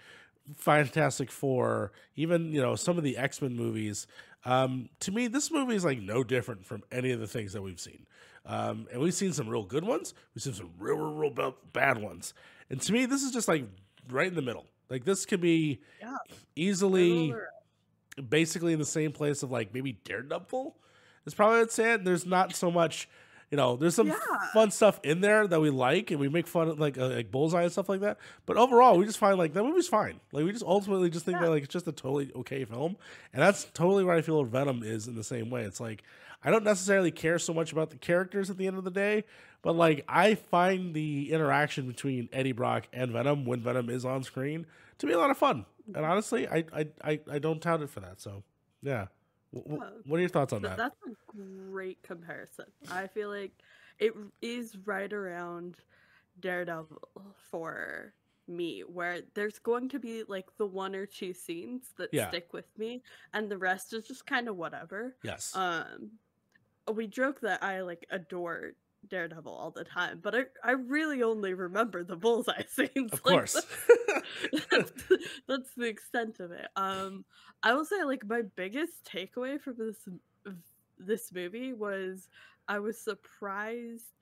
Fantastic 0.56 1.32
Four, 1.32 1.92
even 2.16 2.54
you 2.54 2.62
know 2.62 2.76
some 2.76 2.98
of 2.98 3.04
the 3.04 3.18
X 3.18 3.42
Men 3.42 3.56
movies, 3.56 4.08
Um, 4.46 4.90
to 5.02 5.12
me, 5.12 5.28
this 5.28 5.52
movie 5.52 5.76
is 5.76 5.84
like 5.84 6.00
no 6.00 6.24
different 6.24 6.66
from 6.66 6.84
any 6.92 7.12
of 7.12 7.20
the 7.20 7.28
things 7.28 7.54
that 7.54 7.62
we've 7.62 7.80
seen. 7.80 8.06
Um, 8.46 8.88
and 8.94 9.02
we've 9.02 9.14
seen 9.14 9.34
some 9.34 9.50
real 9.50 9.64
good 9.64 9.84
ones. 9.84 10.14
We've 10.34 10.42
seen 10.42 10.54
some 10.54 10.72
real, 10.80 10.96
real, 10.96 11.32
real 11.34 11.56
bad 11.74 11.98
ones. 11.98 12.34
And 12.70 12.80
to 12.82 12.94
me, 12.94 13.06
this 13.06 13.24
is 13.24 13.32
just 13.34 13.50
like 13.50 13.66
right 14.10 14.28
in 14.28 14.36
the 14.36 14.42
middle. 14.42 14.66
Like 14.90 15.04
this 15.04 15.26
could 15.26 15.42
be 15.42 15.82
Yeah. 16.00 16.16
easily 16.56 17.34
basically 18.30 18.74
in 18.74 18.80
the 18.80 18.86
same 18.86 19.12
place 19.12 19.44
of 19.44 19.52
like 19.52 19.74
maybe 19.74 19.94
Daredevil 20.06 20.76
is 21.26 21.34
probably 21.34 21.60
I'd 21.60 21.72
say 21.72 21.94
it. 21.94 22.06
There's 22.06 22.26
not 22.26 22.56
so 22.56 22.72
much, 22.72 23.10
you 23.52 23.56
know, 23.58 23.76
there's 23.78 23.96
some 23.96 24.08
Yeah. 24.08 24.16
fun 24.54 24.72
stuff 24.72 25.00
in 25.04 25.22
there 25.22 25.48
that 25.48 25.60
we 25.62 25.70
like 25.70 26.12
and 26.12 26.20
we 26.20 26.28
make 26.30 26.48
fun 26.48 26.68
of 26.68 26.80
like 26.80 26.98
uh, 26.98 27.08
like 27.08 27.32
bullseye 27.32 27.64
and 27.64 27.72
stuff 27.72 27.88
like 27.90 28.02
that. 28.02 28.18
But 28.46 28.58
overall, 28.58 28.98
we 28.98 29.06
just 29.06 29.18
find 29.20 29.38
like 29.38 29.54
that 29.54 29.64
movie's 29.64 29.88
fine. 29.88 30.20
Like 30.32 30.44
we 30.46 30.52
just 30.52 30.66
ultimately 30.66 31.10
just 31.10 31.26
think 31.26 31.38
Yeah. 31.38 31.44
that 31.46 31.52
like 31.52 31.64
it's 31.64 31.74
just 31.74 31.88
a 31.88 31.92
totally 31.92 32.32
okay 32.36 32.66
film, 32.66 32.98
and 33.34 33.42
that's 33.42 33.66
totally 33.74 34.04
what 34.04 34.18
I 34.18 34.22
feel 34.22 34.44
Venom 34.44 34.84
is 34.84 35.08
in 35.08 35.16
the 35.16 35.24
same 35.24 35.50
way. 35.50 35.64
It's 35.64 35.80
like 35.80 36.04
I 36.44 36.52
don't 36.52 36.64
necessarily 36.64 37.10
care 37.12 37.40
so 37.40 37.54
much 37.54 37.72
about 37.72 37.90
the 37.90 37.98
characters 37.98 38.50
at 38.50 38.58
the 38.58 38.68
end 38.68 38.78
of 38.78 38.84
the 38.84 38.92
day, 38.92 39.24
but 39.62 39.76
like 39.76 40.04
I 40.08 40.36
find 40.36 40.94
the 40.94 41.32
interaction 41.32 41.88
between 41.88 42.30
Eddie 42.34 42.52
Brock 42.52 42.88
and 42.94 43.12
Venom 43.12 43.46
when 43.46 43.62
Venom 43.62 43.90
is 43.90 44.06
on 44.06 44.24
screen 44.24 44.66
to 45.00 45.08
be 45.08 45.14
a 45.14 45.18
lot 45.18 45.32
of 45.32 45.38
fun. 45.38 45.66
And 45.96 46.06
honestly, 46.06 46.48
I 46.48 46.66
I 46.74 46.88
I, 47.04 47.20
I 47.32 47.40
don't 47.40 47.62
tout 47.62 47.82
it 47.82 47.90
for 47.90 48.02
that. 48.02 48.20
So 48.20 48.44
yeah. 48.84 49.08
W- 49.54 49.76
w- 49.78 49.92
Yeah. 49.96 50.02
What 50.06 50.18
are 50.18 50.20
your 50.22 50.30
thoughts 50.30 50.54
on 50.54 50.62
that? 50.64 50.78
That's 50.78 50.96
a 51.08 51.14
great 51.72 52.02
comparison. 52.04 52.66
I 52.92 53.08
feel 53.08 53.30
like 53.30 53.52
it 54.00 54.14
is 54.42 54.78
right 54.86 55.12
around 55.12 55.78
Daredevil 56.40 57.02
for 57.50 58.14
me, 58.48 58.82
where 58.82 59.22
there's 59.34 59.60
going 59.60 59.90
to 59.90 60.00
be 60.00 60.24
like 60.28 60.56
the 60.58 60.66
one 60.66 60.96
or 60.96 61.06
two 61.06 61.34
scenes 61.34 61.94
that 61.98 62.10
Yeah. 62.14 62.30
stick 62.30 62.54
with 62.54 62.66
me, 62.78 63.04
and 63.34 63.50
the 63.50 63.58
rest 63.58 63.94
is 63.94 64.08
just 64.08 64.26
kind 64.26 64.48
of 64.48 64.56
whatever. 64.56 65.16
Yes. 65.24 65.56
Um, 65.56 66.12
we 66.94 67.08
joke 67.08 67.42
that 67.42 67.62
I 67.64 67.82
like 67.82 68.06
adore 68.10 68.72
Daredevil 69.10 69.52
all 69.52 69.72
the 69.72 69.84
time, 69.84 70.20
but 70.22 70.36
I, 70.36 70.44
I 70.64 70.72
really 70.72 71.24
only 71.24 71.54
remember 71.54 72.04
the 72.04 72.16
bullseye 72.16 72.64
scenes. 72.70 73.14
of 73.14 73.22
like, 73.26 73.34
course. 73.34 73.62
that's, 74.72 74.92
that's 75.48 75.70
the 75.76 75.88
extent 75.88 76.40
of 76.40 76.52
it. 76.52 76.68
Um, 76.76 77.26
I 77.64 77.74
will 77.74 77.86
say 77.86 78.04
like 78.04 78.26
my 78.26 78.42
biggest 78.56 79.04
takeaway 79.06 79.60
from 79.60 79.76
this 79.78 79.98
this 81.00 81.32
movie 81.32 81.74
was 81.74 82.28
I 82.68 82.80
was 82.80 83.00
surprised 83.00 84.14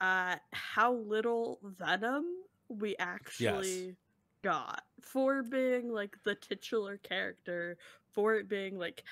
at 0.00 0.40
how 0.52 0.94
little 0.94 1.60
Venom 1.62 2.24
we 2.68 2.96
actually 2.98 3.96
got 4.42 4.82
for 5.00 5.42
being 5.42 5.92
like 5.92 6.16
the 6.24 6.34
titular 6.34 6.98
character, 6.98 7.76
for 8.12 8.34
it 8.34 8.48
being 8.48 8.78
like 8.78 9.04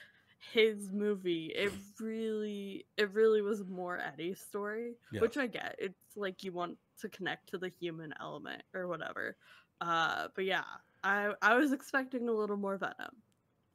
his 0.52 0.90
movie. 0.92 1.46
It 1.54 1.72
really 2.00 2.86
it 2.96 3.10
really 3.12 3.42
was 3.42 3.64
more 3.64 3.98
Eddie's 3.98 4.40
story, 4.40 4.94
Yeah. 5.12 5.20
which 5.20 5.36
I 5.36 5.46
get. 5.46 5.76
It's 5.78 6.16
like 6.16 6.42
you 6.42 6.52
want 6.52 6.78
to 7.00 7.08
connect 7.08 7.50
to 7.50 7.58
the 7.58 7.68
human 7.68 8.12
element 8.20 8.62
or 8.74 8.88
whatever. 8.88 9.36
Uh 9.80 10.28
but 10.34 10.44
yeah, 10.44 10.64
I 11.04 11.32
I 11.40 11.54
was 11.54 11.72
expecting 11.72 12.28
a 12.28 12.32
little 12.32 12.56
more 12.56 12.76
Venom. 12.76 13.16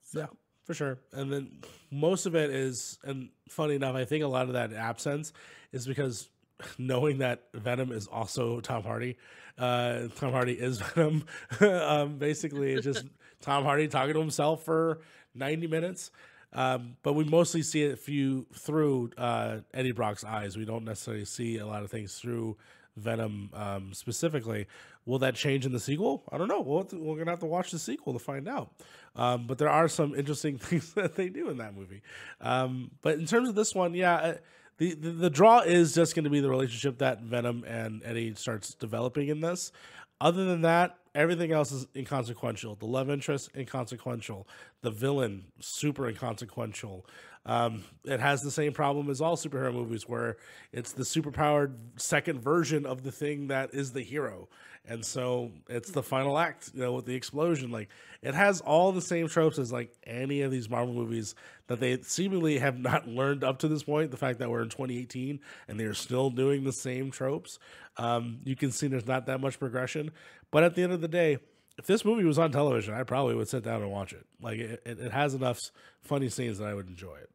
So 0.04 0.20
Yeah, 0.20 0.28
for 0.66 0.74
sure. 0.74 1.00
And 1.14 1.32
then 1.32 1.62
most 1.92 2.26
of 2.26 2.36
it 2.36 2.50
is, 2.50 3.00
and 3.04 3.30
funny 3.50 3.76
enough, 3.76 3.96
I 3.96 4.06
think 4.06 4.24
a 4.24 4.28
lot 4.28 4.48
of 4.48 4.54
that 4.54 4.74
absence 4.74 5.32
is 5.72 5.88
because 5.88 6.30
knowing 6.78 7.20
that 7.20 7.44
Venom 7.54 7.92
is 7.92 8.08
also 8.08 8.60
Tom 8.62 8.84
Hardy, 8.84 9.18
uh, 9.58 10.08
Tom 10.16 10.32
Hardy 10.32 10.54
is 10.54 10.80
Venom. 10.96 11.24
um, 11.62 12.18
basically, 12.18 12.74
it's 12.74 12.84
just 12.84 13.06
Tom 13.42 13.64
Hardy 13.64 13.88
talking 13.88 14.14
to 14.14 14.20
himself 14.20 14.64
for 14.66 15.00
90 15.36 15.68
minutes. 15.68 16.10
Um, 16.54 16.96
but 17.04 17.14
we 17.14 17.24
mostly 17.24 17.62
see 17.62 17.84
it 17.84 18.00
few, 18.00 18.48
through 18.54 19.12
uh, 19.18 19.60
Eddie 19.74 19.92
Brock's 19.92 20.24
eyes. 20.24 20.58
We 20.58 20.66
don't 20.66 20.86
necessarily 20.86 21.26
see 21.26 21.58
a 21.58 21.68
lot 21.68 21.84
of 21.84 21.92
things 21.92 22.16
through 22.16 22.58
Venom 22.96 23.52
um, 23.54 23.94
specifically. 23.94 24.68
Will 25.06 25.20
that 25.20 25.36
change 25.36 25.66
in 25.66 25.72
the 25.72 25.80
sequel? 25.80 26.24
I 26.32 26.38
don't 26.38 26.48
know. 26.48 26.62
We'll 26.62 26.84
to, 26.86 26.98
we're 26.98 27.18
gonna 27.18 27.32
have 27.32 27.40
to 27.40 27.46
watch 27.46 27.72
the 27.72 27.80
sequel 27.80 28.14
to 28.14 28.20
find 28.20 28.48
out. 28.48 28.72
Um, 29.16 29.48
but 29.48 29.58
there 29.58 29.70
are 29.70 29.88
some 29.88 30.16
interesting 30.16 30.58
things 30.58 30.94
that 30.94 31.16
they 31.16 31.30
do 31.30 31.50
in 31.50 31.58
that 31.58 31.76
movie. 31.76 32.02
Um, 32.42 32.92
but 33.02 33.16
in 33.16 33.26
terms 33.26 33.48
of 33.48 33.56
this 33.56 33.74
one, 33.74 33.94
yeah, 33.94 34.16
uh, 34.16 34.34
the, 34.78 34.94
the 34.96 35.12
the 35.12 35.30
draw 35.30 35.60
is 35.60 35.96
just 35.96 36.14
going 36.14 36.26
to 36.26 36.30
be 36.30 36.40
the 36.40 36.50
relationship 36.50 37.00
that 37.00 37.22
Venom 37.22 37.64
and 37.66 38.02
Eddie 38.04 38.36
starts 38.36 38.74
developing 38.74 39.30
in 39.30 39.40
this. 39.40 39.72
Other 40.20 40.46
than 40.46 40.62
that, 40.64 40.98
everything 41.14 41.52
else 41.52 41.72
is 41.72 41.88
inconsequential. 41.96 42.76
The 42.76 42.86
love 42.86 43.10
interest 43.10 43.52
inconsequential. 43.56 44.48
The 44.82 44.92
villain 44.92 45.46
super 45.60 46.08
inconsequential. 46.08 47.06
Um, 47.48 47.86
it 48.04 48.20
has 48.20 48.42
the 48.42 48.52
same 48.52 48.74
problem 48.74 49.10
as 49.10 49.22
all 49.22 49.38
superhero 49.38 49.74
movies, 49.74 50.04
where 50.08 50.36
it's 50.74 50.92
the 50.92 51.04
superpowered 51.04 51.76
second 51.96 52.42
version 52.42 52.86
of 52.86 53.04
the 53.04 53.12
thing 53.12 53.48
that 53.48 53.74
is 53.74 53.94
the 53.94 54.02
hero, 54.02 54.50
and 54.86 55.06
so 55.06 55.52
it's 55.70 55.92
the 55.92 56.04
final 56.04 56.38
act, 56.38 56.72
you 56.74 56.82
know, 56.82 56.94
with 56.94 57.06
the 57.06 57.16
explosion. 57.16 57.72
Like 57.72 57.90
it 58.22 58.34
has 58.34 58.62
all 58.62 58.92
the 58.92 59.02
same 59.02 59.28
tropes 59.28 59.60
as 59.60 59.72
like 59.72 59.94
any 60.06 60.42
of 60.42 60.52
these 60.52 60.70
Marvel 60.70 60.94
movies 60.94 61.36
that 61.68 61.80
they 61.80 62.02
seemingly 62.02 62.58
have 62.60 62.80
not 62.80 63.08
learned 63.08 63.44
up 63.44 63.60
to 63.60 63.68
this 63.68 63.84
point. 63.84 64.12
The 64.12 64.18
fact 64.18 64.40
that 64.40 64.50
we're 64.50 64.62
in 64.62 64.70
2018 64.70 65.40
and 65.68 65.80
they're 65.80 65.94
still 65.94 66.30
doing 66.30 66.64
the 66.64 66.72
same 66.72 67.12
tropes, 67.12 67.60
um, 67.98 68.40
you 68.44 68.56
can 68.56 68.72
see 68.72 68.88
there's 68.88 69.08
not 69.08 69.26
that 69.26 69.42
much 69.42 69.60
progression. 69.60 70.12
But 70.52 70.64
at 70.64 70.76
the 70.76 70.84
end 70.84 70.94
of 70.94 71.02
the 71.02 71.10
day, 71.10 71.40
if 71.78 71.86
this 71.86 72.04
movie 72.04 72.24
was 72.24 72.40
on 72.40 72.52
television, 72.52 72.94
I 72.94 73.04
probably 73.04 73.36
would 73.36 73.50
sit 73.50 73.64
down 73.64 73.82
and 73.82 73.92
watch 73.92 74.14
it. 74.14 74.26
Like 74.42 74.60
it, 74.60 74.82
it, 74.86 75.00
it 75.00 75.12
has 75.12 75.34
enough 75.34 75.60
funny 76.02 76.30
scenes 76.30 76.58
that 76.60 76.68
I 76.68 76.74
would 76.74 76.88
enjoy 76.88 77.16
it. 77.16 77.30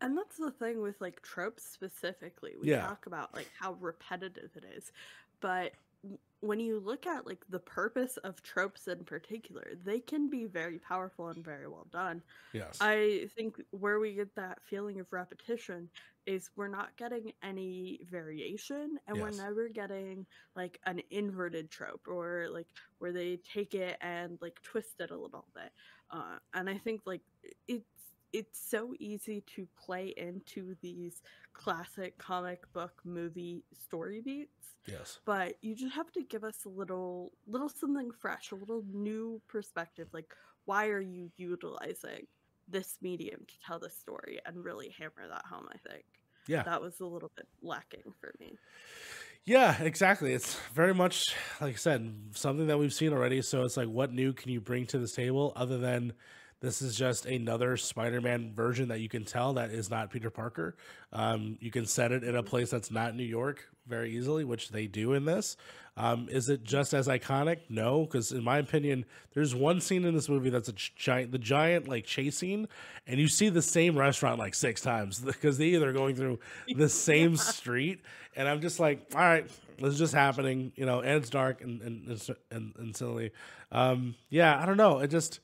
And 0.00 0.16
that's 0.16 0.36
the 0.36 0.50
thing 0.52 0.80
with 0.80 1.00
like 1.00 1.22
tropes 1.22 1.64
specifically. 1.64 2.56
We 2.56 2.68
Yeah. 2.68 2.86
talk 2.86 3.06
about 3.06 3.34
like 3.34 3.50
how 3.58 3.72
repetitive 3.74 4.56
it 4.56 4.64
is. 4.64 4.92
But 5.40 5.74
when 6.40 6.60
you 6.60 6.78
look 6.78 7.06
at 7.06 7.26
like 7.26 7.44
the 7.48 7.58
purpose 7.58 8.16
of 8.18 8.40
tropes 8.42 8.86
in 8.86 9.04
particular, 9.04 9.74
they 9.74 9.98
can 10.00 10.30
be 10.30 10.44
very 10.44 10.78
powerful 10.78 11.28
and 11.28 11.44
very 11.44 11.66
well 11.66 11.86
done. 11.90 12.22
Yes. 12.52 12.78
I 12.80 13.28
think 13.34 13.60
where 13.70 13.98
we 13.98 14.14
get 14.14 14.36
that 14.36 14.62
feeling 14.64 15.00
of 15.00 15.12
repetition 15.12 15.90
is 16.26 16.50
we're 16.54 16.68
not 16.68 16.96
getting 16.96 17.32
any 17.42 18.00
variation 18.08 18.98
and 19.08 19.16
Yes. 19.16 19.22
we're 19.22 19.30
never 19.32 19.68
getting 19.68 20.26
like 20.54 20.78
an 20.86 21.02
inverted 21.10 21.70
trope 21.70 22.06
or 22.06 22.48
like 22.50 22.68
where 22.98 23.12
they 23.12 23.38
take 23.38 23.74
it 23.74 23.96
and 24.00 24.38
like 24.40 24.60
twist 24.62 25.00
it 25.00 25.10
a 25.10 25.18
little 25.18 25.48
bit. 25.54 25.72
Uh, 26.10 26.38
and 26.54 26.70
I 26.70 26.78
think 26.78 27.02
like 27.06 27.22
it's 27.66 28.07
it's 28.32 28.58
so 28.60 28.92
easy 28.98 29.42
to 29.54 29.66
play 29.76 30.12
into 30.16 30.74
these 30.82 31.22
classic 31.54 32.16
comic 32.18 32.70
book 32.72 32.92
movie 33.04 33.64
story 33.72 34.20
beats 34.20 34.76
yes. 34.86 35.18
but 35.24 35.54
you 35.62 35.74
just 35.74 35.94
have 35.94 36.10
to 36.12 36.22
give 36.22 36.44
us 36.44 36.64
a 36.64 36.68
little 36.68 37.32
little 37.46 37.68
something 37.68 38.10
fresh 38.10 38.50
a 38.52 38.54
little 38.54 38.84
new 38.92 39.40
perspective 39.48 40.08
like 40.12 40.32
why 40.66 40.88
are 40.88 41.00
you 41.00 41.30
utilizing 41.36 42.26
this 42.68 42.96
medium 43.00 43.40
to 43.48 43.54
tell 43.66 43.78
the 43.78 43.90
story 43.90 44.38
and 44.46 44.62
really 44.64 44.94
hammer 44.98 45.26
that 45.28 45.44
home 45.50 45.66
i 45.72 45.78
think 45.90 46.04
Yeah. 46.46 46.62
that 46.64 46.80
was 46.82 47.00
a 47.00 47.06
little 47.06 47.30
bit 47.34 47.46
lacking 47.62 48.12
for 48.20 48.32
me 48.38 48.58
Yeah, 49.44 49.80
exactly. 49.82 50.34
It's 50.34 50.60
very 50.74 50.92
much 50.92 51.34
like 51.60 51.74
I 51.74 51.76
said, 51.78 52.12
something 52.34 52.66
that 52.66 52.78
we've 52.78 52.92
seen 52.92 53.14
already. 53.14 53.40
So 53.40 53.62
it's 53.62 53.78
like, 53.78 53.88
what 53.88 54.12
new 54.12 54.34
can 54.34 54.52
you 54.52 54.60
bring 54.60 54.84
to 54.88 54.98
this 54.98 55.14
table 55.14 55.54
other 55.56 55.78
than 55.78 56.12
this 56.60 56.82
is 56.82 56.96
just 56.96 57.26
another 57.26 57.76
Spider-Man 57.76 58.52
version 58.54 58.88
that 58.88 59.00
you 59.00 59.08
can 59.08 59.24
tell 59.24 59.54
that 59.54 59.70
is 59.70 59.90
not 59.90 60.10
Peter 60.10 60.30
Parker. 60.30 60.76
Um, 61.12 61.56
you 61.60 61.70
can 61.70 61.86
set 61.86 62.10
it 62.10 62.24
in 62.24 62.34
a 62.34 62.42
place 62.42 62.70
that's 62.70 62.90
not 62.90 63.14
New 63.14 63.24
York 63.24 63.68
very 63.86 64.16
easily, 64.16 64.44
which 64.44 64.70
they 64.70 64.86
do 64.86 65.12
in 65.14 65.24
this. 65.24 65.56
Um, 65.96 66.28
is 66.30 66.48
it 66.48 66.62
just 66.62 66.94
as 66.94 67.08
iconic? 67.08 67.58
No, 67.68 68.04
because 68.04 68.30
in 68.30 68.44
my 68.44 68.58
opinion, 68.58 69.04
there's 69.34 69.54
one 69.54 69.80
scene 69.80 70.04
in 70.04 70.14
this 70.14 70.28
movie 70.28 70.50
that's 70.50 70.68
a 70.68 70.72
giant, 70.72 71.32
the 71.32 71.38
giant 71.38 71.88
like 71.88 72.04
chase 72.04 72.38
scene, 72.38 72.68
and 73.06 73.18
you 73.18 73.26
see 73.26 73.48
the 73.48 73.62
same 73.62 73.98
restaurant 73.98 74.38
like 74.38 74.54
six 74.54 74.80
times 74.80 75.18
because 75.24 75.58
they 75.58 75.66
either 75.66 75.92
going 75.92 76.14
through 76.14 76.38
the 76.76 76.88
same 76.88 77.36
street, 77.36 78.00
and 78.36 78.48
I'm 78.48 78.60
just 78.60 78.78
like, 78.78 79.06
all 79.14 79.20
right, 79.20 79.48
this 79.78 79.94
is 79.94 79.98
just 79.98 80.14
happening, 80.14 80.72
you 80.76 80.86
know, 80.86 81.00
and 81.00 81.16
it's 81.16 81.30
dark 81.30 81.62
and 81.62 81.82
and 81.82 82.06
and, 82.08 82.36
and, 82.50 82.74
and 82.78 82.96
silly. 82.96 83.32
Um, 83.72 84.14
yeah, 84.28 84.60
I 84.60 84.66
don't 84.66 84.76
know. 84.76 85.00
It 85.00 85.08
just 85.08 85.40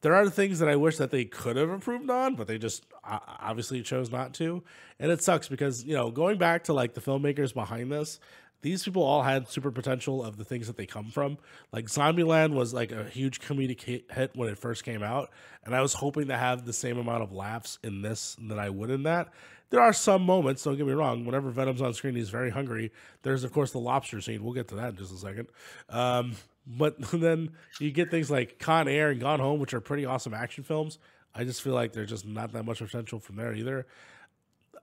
there 0.00 0.14
are 0.14 0.28
things 0.30 0.58
that 0.60 0.68
I 0.68 0.76
wish 0.76 0.96
that 0.98 1.10
they 1.10 1.24
could 1.24 1.56
have 1.56 1.70
improved 1.70 2.08
on, 2.08 2.34
but 2.34 2.46
they 2.46 2.58
just 2.58 2.86
obviously 3.04 3.82
chose 3.82 4.10
not 4.10 4.34
to. 4.34 4.62
And 5.00 5.10
it 5.10 5.22
sucks 5.22 5.48
because, 5.48 5.84
you 5.84 5.94
know, 5.94 6.10
going 6.10 6.38
back 6.38 6.64
to 6.64 6.72
like 6.72 6.94
the 6.94 7.00
filmmakers 7.00 7.52
behind 7.52 7.90
this, 7.90 8.20
these 8.62 8.82
people 8.82 9.02
all 9.02 9.22
had 9.22 9.48
super 9.48 9.70
potential 9.70 10.24
of 10.24 10.36
the 10.36 10.44
things 10.44 10.66
that 10.66 10.76
they 10.76 10.86
come 10.86 11.10
from. 11.10 11.38
Like 11.72 11.86
Zombieland 11.86 12.54
was 12.54 12.74
like 12.74 12.92
a 12.92 13.04
huge 13.04 13.40
comedic 13.40 13.80
hit 14.10 14.30
when 14.34 14.48
it 14.48 14.58
first 14.58 14.84
came 14.84 15.02
out, 15.02 15.30
and 15.64 15.74
I 15.74 15.80
was 15.80 15.94
hoping 15.94 16.28
to 16.28 16.36
have 16.36 16.64
the 16.64 16.72
same 16.72 16.98
amount 16.98 17.22
of 17.22 17.32
laughs 17.32 17.78
in 17.82 18.02
this 18.02 18.36
that 18.48 18.58
I 18.58 18.70
would 18.70 18.90
in 18.90 19.04
that. 19.04 19.28
There 19.70 19.80
are 19.80 19.92
some 19.92 20.22
moments, 20.22 20.64
don't 20.64 20.76
get 20.76 20.86
me 20.86 20.94
wrong. 20.94 21.26
Whenever 21.26 21.50
Venom's 21.50 21.82
on 21.82 21.92
screen, 21.92 22.16
he's 22.16 22.30
very 22.30 22.50
hungry. 22.50 22.90
There's 23.22 23.44
of 23.44 23.52
course 23.52 23.72
the 23.72 23.78
lobster 23.78 24.20
scene. 24.20 24.42
We'll 24.42 24.54
get 24.54 24.68
to 24.68 24.76
that 24.76 24.90
in 24.90 24.96
just 24.96 25.12
a 25.12 25.18
second. 25.18 25.48
Um, 25.88 26.36
but 26.66 26.96
then 27.12 27.50
you 27.78 27.90
get 27.90 28.10
things 28.10 28.30
like 28.30 28.58
Con 28.58 28.88
Air 28.88 29.10
and 29.10 29.20
Gone 29.20 29.40
Home, 29.40 29.60
which 29.60 29.74
are 29.74 29.80
pretty 29.80 30.04
awesome 30.04 30.34
action 30.34 30.64
films. 30.64 30.98
I 31.34 31.44
just 31.44 31.62
feel 31.62 31.74
like 31.74 31.92
there's 31.92 32.10
just 32.10 32.26
not 32.26 32.52
that 32.52 32.64
much 32.64 32.78
potential 32.78 33.20
from 33.20 33.36
there 33.36 33.54
either. 33.54 33.86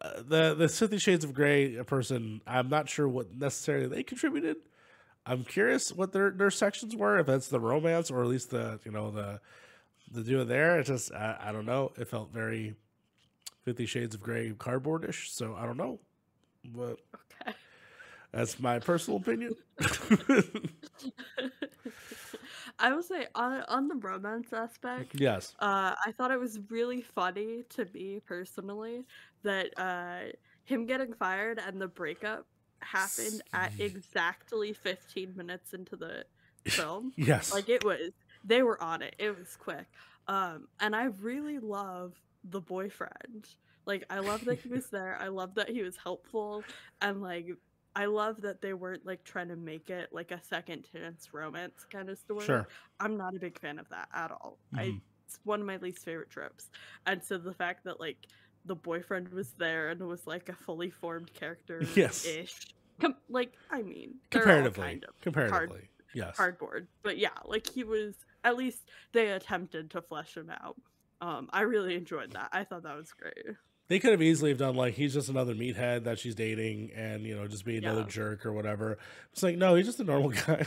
Uh, 0.02 0.22
the 0.28 0.54
the 0.56 0.68
Fifty 0.70 0.98
Shades 0.98 1.24
of 1.24 1.34
Grey 1.34 1.76
person, 1.84 2.42
I'm 2.46 2.70
not 2.70 2.90
sure 2.90 3.08
what 3.08 3.34
necessarily 3.36 3.88
they 3.88 4.04
contributed. 4.04 4.58
I'm 5.26 5.44
curious 5.44 5.92
what 5.92 6.12
their 6.12 6.32
their 6.32 6.52
sections 6.52 6.96
were, 6.96 7.18
if 7.20 7.28
that's 7.28 7.48
the 7.48 7.60
romance 7.60 8.12
or 8.12 8.22
at 8.22 8.28
least 8.28 8.50
the 8.52 8.80
you 8.84 8.92
know 8.92 9.10
the 9.12 9.40
the 10.12 10.22
do 10.24 10.42
it 10.42 10.46
there. 10.46 10.80
It 10.80 10.86
just 10.86 11.12
I, 11.14 11.38
I 11.40 11.52
don't 11.52 11.66
know. 11.66 11.92
It 11.98 12.08
felt 12.08 12.32
very 12.34 12.76
Fifty 13.64 13.86
Shades 13.86 14.16
of 14.16 14.22
Grey 14.22 14.52
cardboardish, 14.52 15.30
so 15.30 15.56
I 15.56 15.66
don't 15.66 15.78
know. 15.78 16.00
But 16.64 17.00
Okay. 17.42 17.56
that's 18.32 18.60
my 18.60 18.80
personal 18.80 19.20
opinion. 19.20 19.56
I 22.80 22.94
will 22.94 23.04
say 23.04 23.28
on 23.36 23.64
on 23.68 23.88
the 23.88 23.96
romance 23.96 24.52
aspect, 24.54 25.20
yes. 25.20 25.54
uh, 25.60 25.96
I 26.06 26.12
thought 26.12 26.32
it 26.32 26.40
was 26.40 26.60
really 26.70 27.02
funny 27.02 27.64
to 27.70 27.88
me 27.94 28.20
personally 28.26 29.06
that 29.44 29.78
uh, 29.80 30.32
him 30.66 30.86
getting 30.86 31.14
fired 31.14 31.60
and 31.66 31.80
the 31.80 31.88
breakup 31.88 32.46
happened 32.80 33.42
at 33.54 33.72
exactly 33.80 34.74
15 34.74 35.34
minutes 35.36 35.74
into 35.74 35.96
the 35.96 36.26
film. 36.66 37.14
Yes. 37.18 37.54
Like 37.54 37.70
it 37.70 37.84
was, 37.84 38.12
they 38.44 38.64
were 38.64 38.82
on 38.82 39.02
it. 39.02 39.16
It 39.18 39.38
was 39.38 39.56
quick. 39.56 39.86
Um, 40.28 40.68
and 40.80 40.96
I 40.96 41.06
really 41.22 41.60
love 41.60 42.14
the 42.44 42.60
boyfriend. 42.60 43.48
Like 43.86 44.04
I 44.10 44.20
love 44.20 44.46
that 44.46 44.60
he 44.60 44.70
was 44.70 44.88
there. 44.90 45.18
I 45.20 45.28
love 45.28 45.56
that 45.56 45.70
he 45.70 45.84
was 45.84 45.96
helpful, 45.96 46.64
and 47.02 47.22
like 47.22 47.46
I 47.96 48.06
love 48.06 48.42
that 48.42 48.62
they 48.62 48.74
weren't 48.74 49.06
like 49.06 49.24
trying 49.24 49.48
to 49.50 49.56
make 49.56 49.90
it 49.90 50.10
like 50.12 50.32
a 50.32 50.42
second 50.44 50.86
chance 50.92 51.30
romance 51.34 51.86
kind 51.90 52.10
of 52.10 52.18
story. 52.18 52.46
Sure. 52.46 52.68
I'm 53.00 53.16
not 53.18 53.36
a 53.36 53.40
big 53.40 53.60
fan 53.60 53.80
of 53.80 53.88
that 53.90 54.10
at 54.14 54.32
all. 54.32 54.58
I 54.76 54.88
Mhm. 54.88 55.02
it's 55.26 55.40
one 55.44 55.62
of 55.62 55.66
my 55.68 55.78
least 55.78 56.04
favorite 56.04 56.30
tropes. 56.30 56.70
And 57.06 57.24
so 57.24 57.38
the 57.38 57.54
fact 57.54 57.86
that 57.86 58.00
like 58.00 58.18
the 58.66 58.76
boyfriend 58.76 59.30
was 59.30 59.54
there 59.54 59.90
and 59.90 60.08
was 60.08 60.28
like 60.28 60.50
a 60.50 60.54
fully 60.56 60.90
formed 60.90 61.32
character 61.34 61.84
Yes. 61.96 62.26
ish. 62.26 62.68
Com- 63.00 63.16
like 63.30 63.54
I 63.72 63.82
mean, 63.82 64.16
comparatively. 64.30 64.84
kind 64.84 65.06
of 65.06 65.20
comparatively. 65.22 65.90
yes. 66.14 66.36
cardboard. 66.36 66.88
But 67.02 67.18
yeah, 67.18 67.38
like 67.46 67.68
he 67.70 67.84
was 67.84 68.16
at 68.44 68.58
least 68.58 68.90
they 69.14 69.30
attempted 69.30 69.92
to 69.92 70.02
flesh 70.02 70.36
him 70.36 70.50
out. 70.50 70.76
Um, 71.22 71.50
I 71.54 71.62
really 71.62 71.96
enjoyed 71.96 72.32
that. 72.34 72.50
I 72.52 72.64
thought 72.66 72.84
that 72.84 72.96
was 72.98 73.12
great. 73.14 73.56
They 73.88 74.00
could 74.00 74.12
have 74.12 74.22
easily 74.22 74.50
have 74.52 74.58
done 74.58 74.76
like 74.76 74.96
he's 74.96 75.14
just 75.14 75.30
another 75.30 75.54
meathead 75.54 76.06
that 76.06 76.18
she's 76.20 76.34
dating 76.36 76.92
and 76.96 77.24
you 77.24 77.36
know 77.36 77.48
just 77.48 77.66
be 77.66 77.78
another 77.78 78.02
Yeah. 78.02 78.08
jerk 78.08 78.46
or 78.46 78.52
whatever. 78.54 78.98
It's 79.32 79.44
like 79.44 79.58
no, 79.58 79.76
he's 79.76 79.86
just 79.86 80.00
a 80.00 80.04
normal 80.04 80.30
guy. 80.48 80.66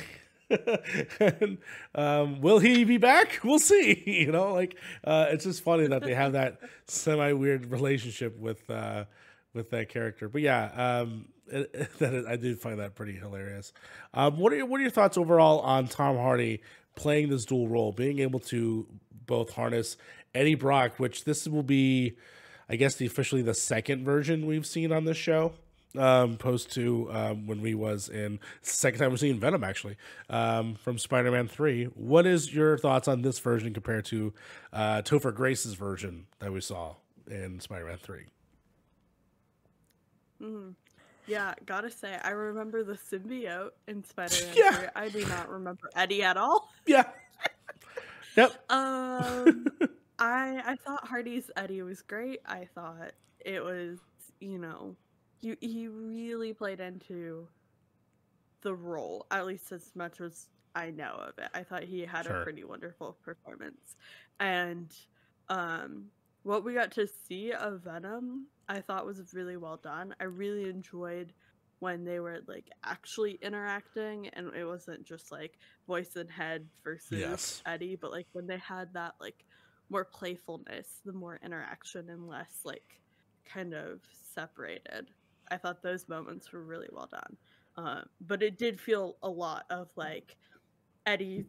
and 1.21 1.59
um, 1.95 2.41
will 2.41 2.59
he 2.59 2.85
be 2.85 2.97
back? 2.97 3.41
We'll 3.45 3.59
see. 3.59 4.03
You 4.07 4.33
know, 4.33 4.53
like 4.55 4.77
uh, 5.05 5.27
it's 5.31 5.45
just 5.45 5.63
funny 5.63 5.87
that 5.89 6.03
they 6.03 6.15
have 6.15 6.33
that 6.33 6.59
semi 6.87 7.33
weird 7.33 7.71
relationship 7.71 8.39
with 8.39 8.69
uh, 8.71 9.05
with 9.55 9.71
that 9.71 9.89
character. 9.89 10.29
But 10.29 10.43
yeah, 10.43 10.71
um, 11.01 11.27
it, 11.49 11.71
it- 11.75 11.99
that 11.99 12.15
is, 12.15 12.27
I 12.27 12.37
do 12.37 12.55
find 12.57 12.79
that 12.79 12.95
pretty 12.95 13.13
hilarious. 13.17 13.73
Um, 14.15 14.39
what 14.39 14.53
are 14.53 14.57
your, 14.57 14.67
what 14.67 14.79
are 14.79 14.83
your 14.83 14.91
thoughts 14.91 15.19
overall 15.19 15.61
on 15.61 15.87
Tom 15.89 16.17
Hardy 16.17 16.63
playing 16.95 17.29
this 17.31 17.45
dual 17.45 17.69
role, 17.69 17.93
being 17.93 18.19
able 18.21 18.41
to 18.41 18.87
both 19.27 19.53
harness 19.53 19.97
Eddie 20.35 20.55
Brock, 20.57 20.99
which 20.99 21.25
this 21.25 21.47
will 21.47 21.63
be, 21.63 22.17
I 22.69 22.77
guess, 22.77 22.95
the 22.97 23.07
officially 23.07 23.43
the 23.43 23.55
second 23.55 24.05
version 24.05 24.47
we've 24.47 24.67
seen 24.67 24.93
on 24.93 25.05
this 25.05 25.17
show. 25.17 25.53
Um, 25.97 26.37
post 26.37 26.71
to 26.75 27.09
um, 27.11 27.47
when 27.47 27.63
we 27.63 27.75
was 27.75 28.11
in 28.11 28.41
second 28.61 29.01
time 29.01 29.11
we're 29.11 29.17
seeing 29.17 29.41
Venom 29.41 29.65
actually 29.65 29.97
um, 30.29 30.75
from 30.75 30.99
Spider 30.99 31.31
Man 31.31 31.49
Three. 31.49 31.85
What 31.87 32.27
is 32.27 32.55
your 32.55 32.77
thoughts 32.77 33.09
on 33.09 33.23
this 33.23 33.39
version 33.39 33.73
compared 33.73 34.05
to 34.07 34.35
uh, 34.71 35.01
Topher 35.01 35.35
Grace's 35.35 35.73
version 35.73 36.27
that 36.41 36.53
we 36.53 36.61
saw 36.61 36.97
in 37.27 37.59
Spider 37.61 37.87
Man 37.87 37.97
Three? 37.97 38.27
Mhm. 40.43 40.75
Yeah, 41.27 41.55
gotta 41.67 41.91
say, 41.91 42.19
I 42.23 42.31
remember 42.31 42.85
the 42.85 42.95
symbiote 42.95 43.71
in 43.87 44.05
Spider-Man. 44.05 44.55
Yeah. 44.57 44.77
3. 44.77 44.89
I 44.95 45.09
do 45.09 45.27
not 45.27 45.49
remember 45.51 45.91
Eddie 45.97 46.23
at 46.23 46.37
all. 46.37 46.71
Yeah. 46.87 47.05
Yep. 48.37 48.71
Um, 48.71 49.67
I 50.19 50.63
I 50.65 50.77
thought 50.77 51.07
Hardy's 51.07 51.51
Eddie 51.57 51.83
was 51.83 52.03
great. 52.03 52.41
I 52.47 52.67
thought 52.75 53.13
it 53.45 53.63
was, 53.63 53.99
you 54.41 54.59
know, 54.59 54.97
you 55.41 55.57
he 55.61 55.89
really 55.89 56.53
played 56.53 56.81
into 56.81 57.49
the 58.63 58.75
role, 58.75 59.27
at 59.31 59.47
least 59.47 59.73
as 59.73 59.91
much 59.95 60.21
as 60.21 60.49
I 60.75 60.91
know 60.91 61.13
of 61.29 61.39
it. 61.39 61.51
I 61.55 61.63
thought 61.63 61.85
he 61.85 62.01
had 62.05 62.27
Sure. 62.27 62.35
a 62.35 62.35
pretty 62.35 62.65
wonderful 62.65 63.19
performance. 63.25 63.97
And 64.41 64.93
um 65.49 66.11
what 66.43 66.65
we 66.65 66.75
got 66.75 66.93
to 66.93 67.07
see 67.07 67.53
of 67.53 67.83
Venom, 67.85 68.49
I 68.69 68.81
thought 68.81 69.07
was 69.07 69.35
really 69.35 69.57
well 69.57 69.77
done. 69.83 70.15
I 70.21 70.25
really 70.25 70.69
enjoyed 70.69 71.35
when 71.81 72.05
they 72.05 72.21
were 72.21 72.41
like 72.49 72.69
actually 72.85 73.39
interacting 73.43 74.29
and 74.31 74.55
it 74.55 74.65
wasn't 74.65 75.05
just 75.05 75.31
like 75.33 75.59
voice 75.87 76.17
and 76.17 76.31
head 76.31 76.69
versus 76.85 77.21
Yes. 77.21 77.63
Eddie, 77.67 77.97
but 78.01 78.11
like 78.13 78.27
when 78.33 78.47
they 78.47 78.59
had 78.59 78.93
that 78.95 79.15
like 79.21 79.45
more 79.91 80.05
playfulness, 80.05 81.01
the 81.05 81.13
more 81.13 81.41
interaction 81.45 82.11
and 82.11 82.29
less 82.29 82.61
like 82.65 83.01
kind 83.45 83.75
of 83.75 84.01
separated. 84.35 85.11
I 85.51 85.57
thought 85.57 85.83
those 85.83 86.09
moments 86.09 86.53
were 86.53 86.63
really 86.63 86.89
well 86.93 87.09
done. 87.11 87.37
Uh, 87.77 88.03
but 88.21 88.43
it 88.43 88.59
did 88.59 88.81
feel 88.81 89.17
a 89.23 89.29
lot 89.29 89.65
of 89.71 89.89
like 89.97 90.37
Eddie 91.07 91.47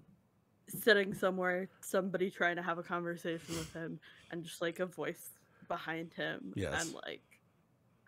sitting 0.67 1.13
somewhere, 1.13 1.69
somebody 1.81 2.29
trying 2.29 2.55
to 2.55 2.61
have 2.61 2.77
a 2.77 2.83
conversation 2.83 3.57
with 3.57 3.73
him, 3.73 3.99
and 4.31 4.43
just 4.43 4.61
like 4.61 4.79
a 4.79 4.85
voice 4.85 5.31
behind 5.67 6.13
him. 6.13 6.53
Yes. 6.55 6.85
And 6.85 6.93
like, 7.05 7.23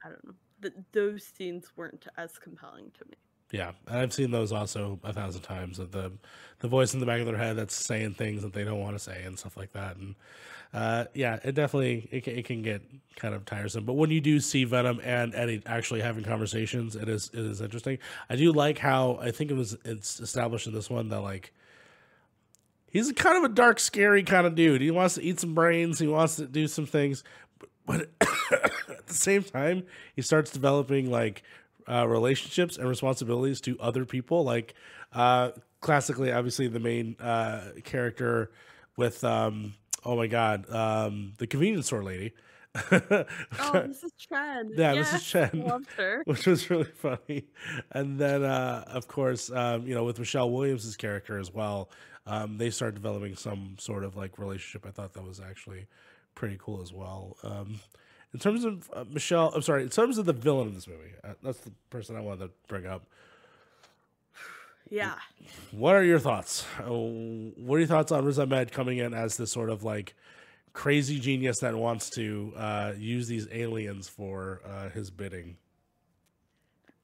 I 0.05 0.09
don't 0.09 0.25
know. 0.25 0.33
Th- 0.61 0.73
those 0.91 1.23
scenes 1.23 1.71
weren't 1.75 2.07
as 2.17 2.37
compelling 2.37 2.91
to 2.99 3.05
me. 3.09 3.17
Yeah, 3.51 3.71
I've 3.87 4.13
seen 4.13 4.31
those 4.31 4.51
also 4.51 4.99
a 5.03 5.13
thousand 5.13 5.41
times. 5.41 5.77
Of 5.77 5.91
the 5.91 6.13
the 6.59 6.67
voice 6.67 6.93
in 6.93 6.99
the 6.99 7.05
back 7.05 7.19
of 7.19 7.25
their 7.25 7.37
head 7.37 7.57
that's 7.57 7.75
saying 7.75 8.13
things 8.13 8.43
that 8.43 8.53
they 8.53 8.63
don't 8.63 8.79
want 8.79 8.95
to 8.95 8.99
say 8.99 9.23
and 9.23 9.37
stuff 9.37 9.57
like 9.57 9.73
that. 9.73 9.97
And 9.97 10.15
uh, 10.73 11.05
yeah, 11.13 11.39
it 11.43 11.53
definitely 11.53 12.07
it 12.11 12.23
can, 12.23 12.37
it 12.37 12.45
can 12.45 12.61
get 12.61 12.81
kind 13.15 13.35
of 13.35 13.45
tiresome. 13.45 13.83
But 13.83 13.93
when 13.93 14.09
you 14.09 14.21
do 14.21 14.39
see 14.39 14.63
Venom 14.63 15.01
and 15.03 15.35
Eddie 15.35 15.61
actually 15.65 16.01
having 16.01 16.23
conversations, 16.23 16.95
it 16.95 17.09
is 17.09 17.29
it 17.33 17.39
is 17.39 17.61
interesting. 17.61 17.97
I 18.29 18.35
do 18.37 18.53
like 18.53 18.77
how 18.77 19.19
I 19.21 19.31
think 19.31 19.51
it 19.51 19.55
was 19.55 19.77
it's 19.83 20.19
established 20.19 20.67
in 20.67 20.73
this 20.73 20.89
one 20.89 21.09
that 21.09 21.19
like 21.19 21.51
he's 22.89 23.11
kind 23.11 23.37
of 23.37 23.51
a 23.51 23.53
dark, 23.53 23.79
scary 23.79 24.23
kind 24.23 24.47
of 24.47 24.55
dude. 24.55 24.81
He 24.81 24.91
wants 24.91 25.15
to 25.15 25.23
eat 25.23 25.41
some 25.41 25.53
brains. 25.53 25.99
He 25.99 26.07
wants 26.07 26.37
to 26.37 26.45
do 26.45 26.67
some 26.67 26.85
things, 26.85 27.23
but 27.85 28.09
at 28.21 29.07
the 29.07 29.13
same 29.13 29.43
time, 29.43 29.83
he 30.15 30.21
starts 30.21 30.51
developing 30.51 31.11
like 31.11 31.43
uh, 31.87 32.07
relationships 32.07 32.77
and 32.77 32.87
responsibilities 32.87 33.61
to 33.61 33.79
other 33.79 34.05
people. 34.05 34.43
Like 34.43 34.73
uh, 35.13 35.51
classically, 35.79 36.31
obviously, 36.31 36.67
the 36.67 36.79
main 36.79 37.15
uh, 37.19 37.71
character 37.83 38.51
with 38.97 39.23
um, 39.23 39.73
oh 40.05 40.15
my 40.15 40.27
god, 40.27 40.69
um, 40.73 41.33
the 41.37 41.47
convenience 41.47 41.87
store 41.87 42.03
lady. 42.03 42.33
Oh, 43.59 43.83
this 43.87 44.03
is 44.03 44.13
Chen. 44.13 44.71
Yeah, 44.75 44.93
this 44.93 45.13
is 45.13 45.23
Chen. 45.23 45.49
Loved 45.53 45.91
her. 45.97 46.23
which 46.25 46.47
was 46.47 46.69
really 46.69 46.85
funny. 46.85 47.45
And 47.91 48.17
then, 48.17 48.43
uh, 48.43 48.85
of 48.87 49.07
course, 49.07 49.51
um, 49.51 49.85
you 49.85 49.93
know, 49.93 50.05
with 50.05 50.17
Michelle 50.19 50.49
Williams' 50.49 50.95
character 50.95 51.37
as 51.37 51.53
well, 51.53 51.89
um, 52.25 52.57
they 52.57 52.69
start 52.69 52.95
developing 52.95 53.35
some 53.35 53.75
sort 53.77 54.03
of 54.03 54.15
like 54.15 54.37
relationship. 54.39 54.85
I 54.85 54.91
thought 54.91 55.13
that 55.13 55.23
was 55.23 55.39
actually 55.39 55.87
pretty 56.35 56.57
cool 56.59 56.81
as 56.81 56.93
well. 56.93 57.35
Um, 57.43 57.79
in 58.33 58.39
terms 58.39 58.63
of 58.63 58.89
uh, 58.93 59.03
Michelle, 59.09 59.51
I'm 59.53 59.61
sorry, 59.61 59.83
in 59.83 59.89
terms 59.89 60.17
of 60.17 60.25
the 60.25 60.33
villain 60.33 60.67
of 60.69 60.75
this 60.75 60.87
movie, 60.87 61.11
uh, 61.23 61.33
that's 61.43 61.59
the 61.59 61.71
person 61.89 62.15
I 62.15 62.21
wanted 62.21 62.45
to 62.47 62.51
bring 62.67 62.85
up. 62.85 63.05
Yeah. 64.89 65.15
What 65.71 65.95
are 65.95 66.03
your 66.03 66.19
thoughts? 66.19 66.65
Uh, 66.79 66.89
what 66.89 67.75
are 67.75 67.79
your 67.79 67.87
thoughts 67.87 68.11
on 68.11 68.25
Riz 68.25 68.37
Ahmed 68.39 68.71
coming 68.73 68.97
in 68.97 69.13
as 69.13 69.37
this 69.37 69.51
sort 69.51 69.69
of 69.69 69.83
like 69.83 70.15
crazy 70.73 71.19
genius 71.19 71.59
that 71.59 71.75
wants 71.75 72.09
to 72.11 72.53
uh, 72.57 72.93
use 72.97 73.27
these 73.27 73.47
aliens 73.51 74.09
for 74.09 74.61
uh, 74.65 74.89
his 74.89 75.09
bidding? 75.09 75.55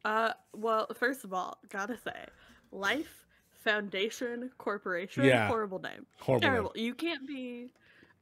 Uh, 0.04 0.32
well, 0.54 0.88
first 0.96 1.24
of 1.24 1.34
all, 1.34 1.58
gotta 1.70 1.98
say, 1.98 2.26
Life 2.72 3.26
Foundation 3.63 4.50
Corporation, 4.58 5.24
Yeah. 5.24 5.48
horrible 5.48 5.80
name. 5.80 6.06
Horrible 6.20 6.50
name. 6.50 6.68
You 6.76 6.94
can't 6.94 7.26
be 7.28 7.72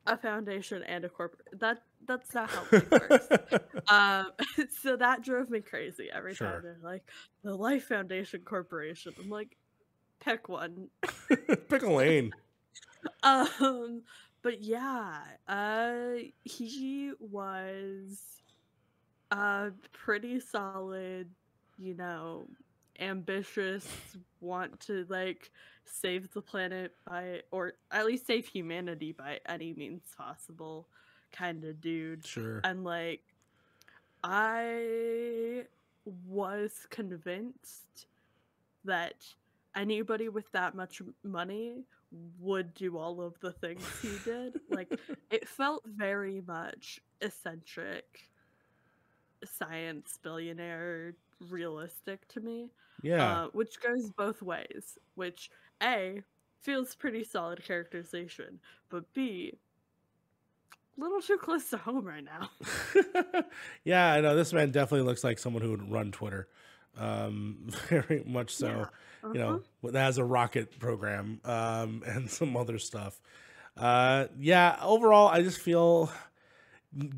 a 0.08 0.16
foundation 0.18 0.84
and 0.84 1.06
a 1.06 1.10
corporate. 1.10 1.60
That 1.60 1.82
that's 2.08 2.34
not 2.34 2.50
how 2.50 2.68
it 2.72 2.92
works. 2.92 3.30
um, 3.88 4.32
so 4.82 4.96
that 4.98 5.24
drove 5.24 5.50
me 5.50 5.62
crazy 5.62 6.10
every 6.14 6.36
Sure. 6.36 6.48
time 6.48 6.62
they're 6.62 6.78
like 6.82 7.04
the 7.44 7.56
Life 7.56 7.86
Foundation 7.86 8.42
Corporation. 8.44 9.14
I'm 9.20 9.30
like, 9.30 9.58
pick 10.20 10.50
one. 10.50 10.90
Pick 11.70 11.84
a 11.84 11.92
lane. 11.92 12.34
um, 13.24 14.04
but 14.42 14.62
yeah, 14.62 15.20
uh, 15.48 16.16
he 16.44 17.12
was 17.20 18.42
uh 19.32 19.70
pretty 19.92 20.40
solid. 20.40 21.30
You 21.78 21.96
know, 21.96 22.48
ambitious, 23.00 23.88
want 24.40 24.80
to 24.82 25.06
like 25.10 25.52
save 25.86 26.32
the 26.32 26.42
planet 26.42 26.94
by 27.06 27.42
or 27.52 27.74
at 27.92 28.06
least 28.06 28.26
save 28.28 28.48
humanity 28.48 29.12
by 29.12 29.40
any 29.48 29.74
means 29.74 30.04
possible 30.18 30.88
kind 31.36 31.64
of 31.64 31.82
dude 31.82 32.26
Sure. 32.26 32.62
and 32.64 32.84
like 32.84 33.22
i 34.24 35.64
was 36.28 36.88
convinced 36.90 38.08
that 38.84 39.26
anybody 39.76 40.30
with 40.30 40.52
that 40.52 40.76
much 40.76 41.02
money 41.24 41.84
would 42.40 42.74
do 42.76 42.98
all 42.98 43.22
of 43.22 43.40
the 43.42 43.52
things 43.52 43.84
he 44.02 44.12
did 44.26 44.60
like 44.70 45.00
it 45.32 45.48
felt 45.48 45.84
very 45.86 46.42
much 46.48 47.02
eccentric 47.22 48.30
science 49.44 50.18
billionaire 50.24 51.14
realistic 51.50 52.28
to 52.28 52.40
me 52.40 52.70
yeah. 53.02 53.44
uh, 53.44 53.48
which 53.50 53.80
goes 53.82 54.10
both 54.12 54.42
ways. 54.42 54.98
Which 55.16 55.50
a 55.84 56.22
feels 56.62 56.96
pretty 56.96 57.24
solid 57.24 57.64
characterization, 57.64 58.60
but 58.90 59.12
b 59.14 59.58
little 60.98 61.22
too 61.22 61.38
close 61.38 61.70
to 61.70 61.78
home 61.78 62.06
right 62.06 62.24
now. 62.24 63.44
yeah, 63.84 64.14
I 64.14 64.22
know 64.22 64.36
this 64.36 64.54
man 64.54 64.72
definitely 64.72 65.06
looks 65.06 65.24
like 65.24 65.40
someone 65.40 65.62
who 65.62 65.72
would 65.72 65.92
run 65.92 66.12
Twitter. 66.12 66.48
Um, 66.98 67.58
very 67.90 68.24
much 68.26 68.56
so. 68.56 68.68
Yeah, 68.68 69.34
You 69.34 69.42
uh-huh. 69.42 69.60
know, 69.84 69.92
that 69.92 70.02
has 70.02 70.18
a 70.18 70.24
rocket 70.24 70.80
program 70.80 71.42
um, 71.44 72.04
and 72.08 72.30
some 72.30 72.56
other 72.56 72.80
stuff. 72.80 73.20
Uh, 73.78 74.28
yeah, 74.40 74.78
overall, 74.82 75.28
I 75.28 75.42
just 75.42 75.60
feel 75.60 76.10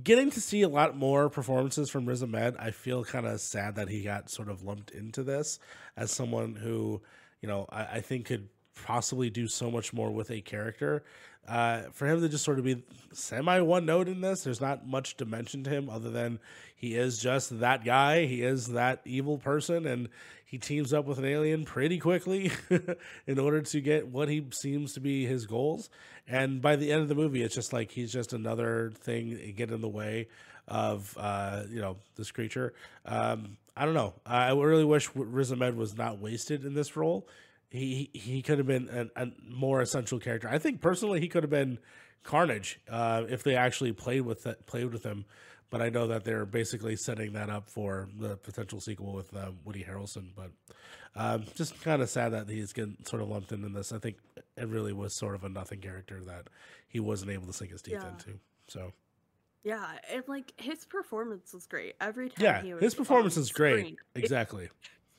getting 0.03 0.31
to 0.31 0.41
see 0.41 0.63
a 0.63 0.69
lot 0.69 0.97
more 0.97 1.29
performances 1.29 1.89
from 1.89 2.07
Riz 2.07 2.23
Ahmed. 2.23 2.55
I 2.57 2.71
feel 2.71 3.03
kind 3.03 3.27
of 3.27 3.39
sad 3.39 3.75
that 3.75 3.89
he 3.89 4.01
got 4.01 4.31
sort 4.31 4.49
of 4.49 4.63
lumped 4.63 4.89
into 4.89 5.21
this 5.21 5.59
as 5.95 6.11
someone 6.11 6.55
who, 6.55 7.01
you 7.41 7.47
know, 7.47 7.67
I, 7.69 7.85
I 7.85 8.01
think 8.01 8.25
could 8.25 8.49
possibly 8.85 9.29
do 9.29 9.47
so 9.47 9.71
much 9.71 9.93
more 9.93 10.11
with 10.11 10.29
a 10.31 10.41
character. 10.41 11.03
Uh, 11.47 11.83
for 11.93 12.05
him 12.07 12.19
to 12.19 12.27
just 12.27 12.43
sort 12.43 12.59
of 12.59 12.65
be 12.65 12.83
semi 13.13 13.61
one 13.61 13.85
note 13.85 14.09
in 14.09 14.19
this, 14.19 14.43
there's 14.43 14.59
not 14.59 14.85
much 14.85 15.15
dimension 15.15 15.63
to 15.63 15.69
him 15.69 15.89
other 15.89 16.09
than 16.09 16.39
he 16.75 16.95
is 16.95 17.19
just 17.19 17.59
that 17.61 17.85
guy. 17.85 18.25
He 18.25 18.43
is 18.43 18.67
that 18.67 18.99
evil 19.05 19.37
person, 19.37 19.85
and 19.85 20.09
he 20.45 20.57
teams 20.57 20.93
up 20.93 21.05
with 21.05 21.19
an 21.19 21.25
alien 21.25 21.63
pretty 21.63 21.99
quickly 21.99 22.51
in 23.27 23.39
order 23.39 23.61
to 23.61 23.81
get 23.81 24.07
what 24.07 24.27
he 24.27 24.45
seems 24.51 24.93
to 24.93 24.99
be 24.99 25.25
his 25.25 25.45
goals. 25.45 25.89
And 26.27 26.61
by 26.61 26.75
the 26.75 26.91
end 26.91 27.01
of 27.01 27.07
the 27.07 27.15
movie, 27.15 27.41
it's 27.43 27.55
just 27.55 27.71
like 27.71 27.91
he's 27.91 28.11
just 28.11 28.33
another 28.33 28.91
thing 28.93 29.53
get 29.55 29.71
in 29.71 29.79
the 29.79 29.87
way 29.87 30.27
of 30.67 31.15
uh, 31.17 31.63
you 31.69 31.79
know 31.79 31.95
this 32.17 32.31
creature. 32.31 32.73
Um, 33.05 33.57
I 33.75 33.85
don't 33.85 33.93
know. 33.93 34.15
I 34.25 34.51
really 34.51 34.83
wish 34.83 35.09
Riz 35.15 35.51
Ahmed 35.51 35.77
was 35.77 35.97
not 35.97 36.19
wasted 36.19 36.65
in 36.65 36.73
this 36.73 36.97
role 36.97 37.25
he 37.69 38.09
he 38.13 38.41
could 38.41 38.57
have 38.57 38.67
been 38.67 38.89
a, 39.15 39.21
a 39.23 39.27
more 39.49 39.81
essential 39.81 40.19
character. 40.19 40.47
I 40.49 40.57
think 40.57 40.81
personally 40.81 41.19
he 41.19 41.27
could 41.27 41.43
have 41.43 41.49
been 41.49 41.79
Carnage 42.23 42.79
uh, 42.89 43.23
if 43.29 43.43
they 43.43 43.55
actually 43.55 43.93
played 43.93 44.21
with 44.21 44.45
it, 44.47 44.65
played 44.65 44.91
with 44.91 45.03
him. 45.03 45.25
But 45.69 45.81
I 45.81 45.89
know 45.89 46.07
that 46.07 46.23
they're 46.23 46.45
basically 46.45 46.95
setting 46.95 47.33
that 47.33 47.49
up 47.49 47.69
for 47.69 48.07
the 48.17 48.37
potential 48.37 48.79
sequel 48.79 49.11
with 49.11 49.35
uh, 49.35 49.51
Woody 49.65 49.83
Harrelson. 49.83 50.29
But 50.33 50.51
um, 51.13 51.43
just 51.55 51.81
kind 51.81 52.01
of 52.01 52.09
sad 52.09 52.29
that 52.31 52.47
he's 52.49 52.71
getting 52.71 52.95
sort 53.05 53.21
of 53.21 53.27
lumped 53.27 53.51
into 53.51 53.67
this. 53.67 53.91
I 53.91 53.99
think 53.99 54.15
it 54.55 54.67
really 54.69 54.93
was 54.93 55.13
sort 55.13 55.35
of 55.35 55.43
a 55.43 55.49
nothing 55.49 55.81
character 55.81 56.21
that 56.23 56.47
he 56.87 57.01
wasn't 57.01 57.31
able 57.31 57.47
to 57.47 57.53
sink 57.53 57.71
his 57.71 57.81
teeth 57.81 57.95
Yeah. 58.01 58.09
into. 58.11 58.39
So 58.69 58.93
Yeah, 59.65 59.85
and 60.09 60.23
like 60.29 60.53
his 60.55 60.85
performance 60.85 61.53
was 61.53 61.67
great 61.67 61.95
every 61.99 62.29
time. 62.29 62.43
yeah, 62.45 62.61
he 62.61 62.73
was 62.73 62.81
his 62.83 62.95
performance 62.95 63.35
is 63.35 63.51
great. 63.51 63.79
screen, 63.79 63.97
Exactly. 64.15 64.69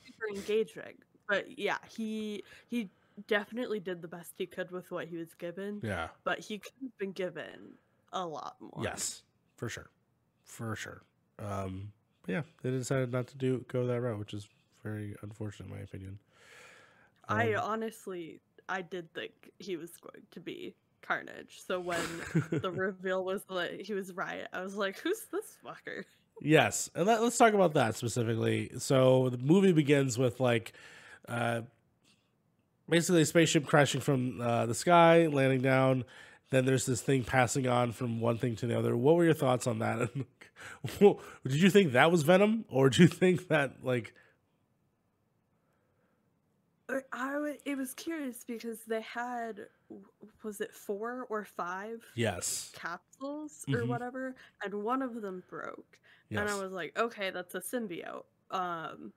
super 0.03 0.29
engaging. 0.35 0.95
But 1.29 1.59
yeah, 1.59 1.77
he 1.87 2.43
he 2.67 2.89
definitely 3.27 3.79
did 3.79 4.01
the 4.01 4.07
best 4.07 4.33
he 4.35 4.45
could 4.45 4.71
with 4.71 4.91
what 4.91 5.07
he 5.07 5.17
was 5.17 5.33
given. 5.35 5.79
Yeah. 5.83 6.07
But 6.23 6.39
he 6.39 6.57
could 6.57 6.73
have 6.81 6.97
been 6.97 7.11
given 7.11 7.75
a 8.11 8.25
lot 8.25 8.55
more. 8.59 8.83
Yes, 8.83 9.21
for 9.55 9.69
sure, 9.69 9.89
for 10.43 10.75
sure. 10.75 11.03
Um, 11.37 11.93
but 12.25 12.33
yeah, 12.33 12.41
they 12.63 12.71
decided 12.71 13.11
not 13.11 13.27
to 13.27 13.37
do 13.37 13.63
go 13.67 13.85
that 13.85 14.01
route, 14.01 14.19
which 14.19 14.33
is 14.33 14.49
very 14.83 15.15
unfortunate, 15.21 15.69
in 15.69 15.75
my 15.75 15.81
opinion. 15.81 16.19
I 17.27 17.53
Um, 17.53 17.63
honestly, 17.63 18.41
I 18.67 18.81
did 18.81 19.13
think 19.13 19.51
he 19.59 19.77
was 19.77 19.91
going 19.97 20.25
to 20.31 20.39
be 20.39 20.73
Carnage. 21.01 21.61
So 21.65 21.79
when 21.79 22.01
the 22.51 22.71
reveal 22.71 23.23
was 23.23 23.43
that 23.49 23.81
he 23.81 23.93
was 23.93 24.13
Riot, 24.13 24.47
I 24.51 24.61
was 24.61 24.75
like, 24.75 24.97
"Who's 24.99 25.21
this 25.31 25.57
fucker?" 25.63 26.05
Yes, 26.41 26.89
and 26.95 27.05
let, 27.05 27.19
us 27.19 27.37
talk 27.37 27.53
about 27.53 27.73
that 27.73 27.95
specifically. 27.95 28.71
So 28.77 29.29
the 29.29 29.37
movie 29.37 29.73
begins 29.73 30.17
with 30.17 30.39
like, 30.39 30.73
uh, 31.27 31.61
basically 32.87 33.21
a 33.21 33.25
spaceship 33.25 33.65
crashing 33.65 34.01
from 34.01 34.41
uh, 34.41 34.65
the 34.65 34.75
sky, 34.75 35.27
landing 35.27 35.61
down. 35.61 36.05
Then 36.49 36.65
there's 36.65 36.85
this 36.85 37.01
thing 37.01 37.23
passing 37.23 37.67
on 37.67 37.91
from 37.91 38.19
one 38.21 38.37
thing 38.39 38.55
to 38.57 38.67
the 38.67 38.77
other. 38.77 38.97
What 38.97 39.15
were 39.15 39.23
your 39.25 39.35
thoughts 39.35 39.67
on 39.67 39.79
that? 39.79 40.09
did 40.99 41.61
you 41.61 41.69
think 41.69 41.91
that 41.91 42.11
was 42.11 42.23
Venom, 42.23 42.65
or 42.69 42.89
do 42.89 43.03
you 43.03 43.07
think 43.07 43.47
that 43.49 43.83
like 43.83 44.13
I 47.11 47.33
w- 47.33 47.57
it 47.65 47.77
was 47.77 47.93
curious 47.93 48.43
because 48.43 48.83
they 48.85 49.01
had 49.01 49.67
was 50.43 50.59
it 50.61 50.73
four 50.73 51.25
or 51.29 51.45
five 51.45 52.03
yes, 52.13 52.73
capsules 52.73 53.65
or 53.73 53.85
Mhm. 53.85 53.85
whatever, 53.85 54.35
and 54.63 54.83
one 54.83 55.01
of 55.03 55.21
them 55.21 55.43
broke, 55.47 55.99
yes, 56.29 56.37
and 56.37 56.49
I 56.49 56.55
was 56.55 56.71
like, 56.71 56.97
okay, 56.97 57.31
that's 57.31 57.55
a 57.55 57.61
symbiote. 57.61 58.25
Um, 58.51 59.13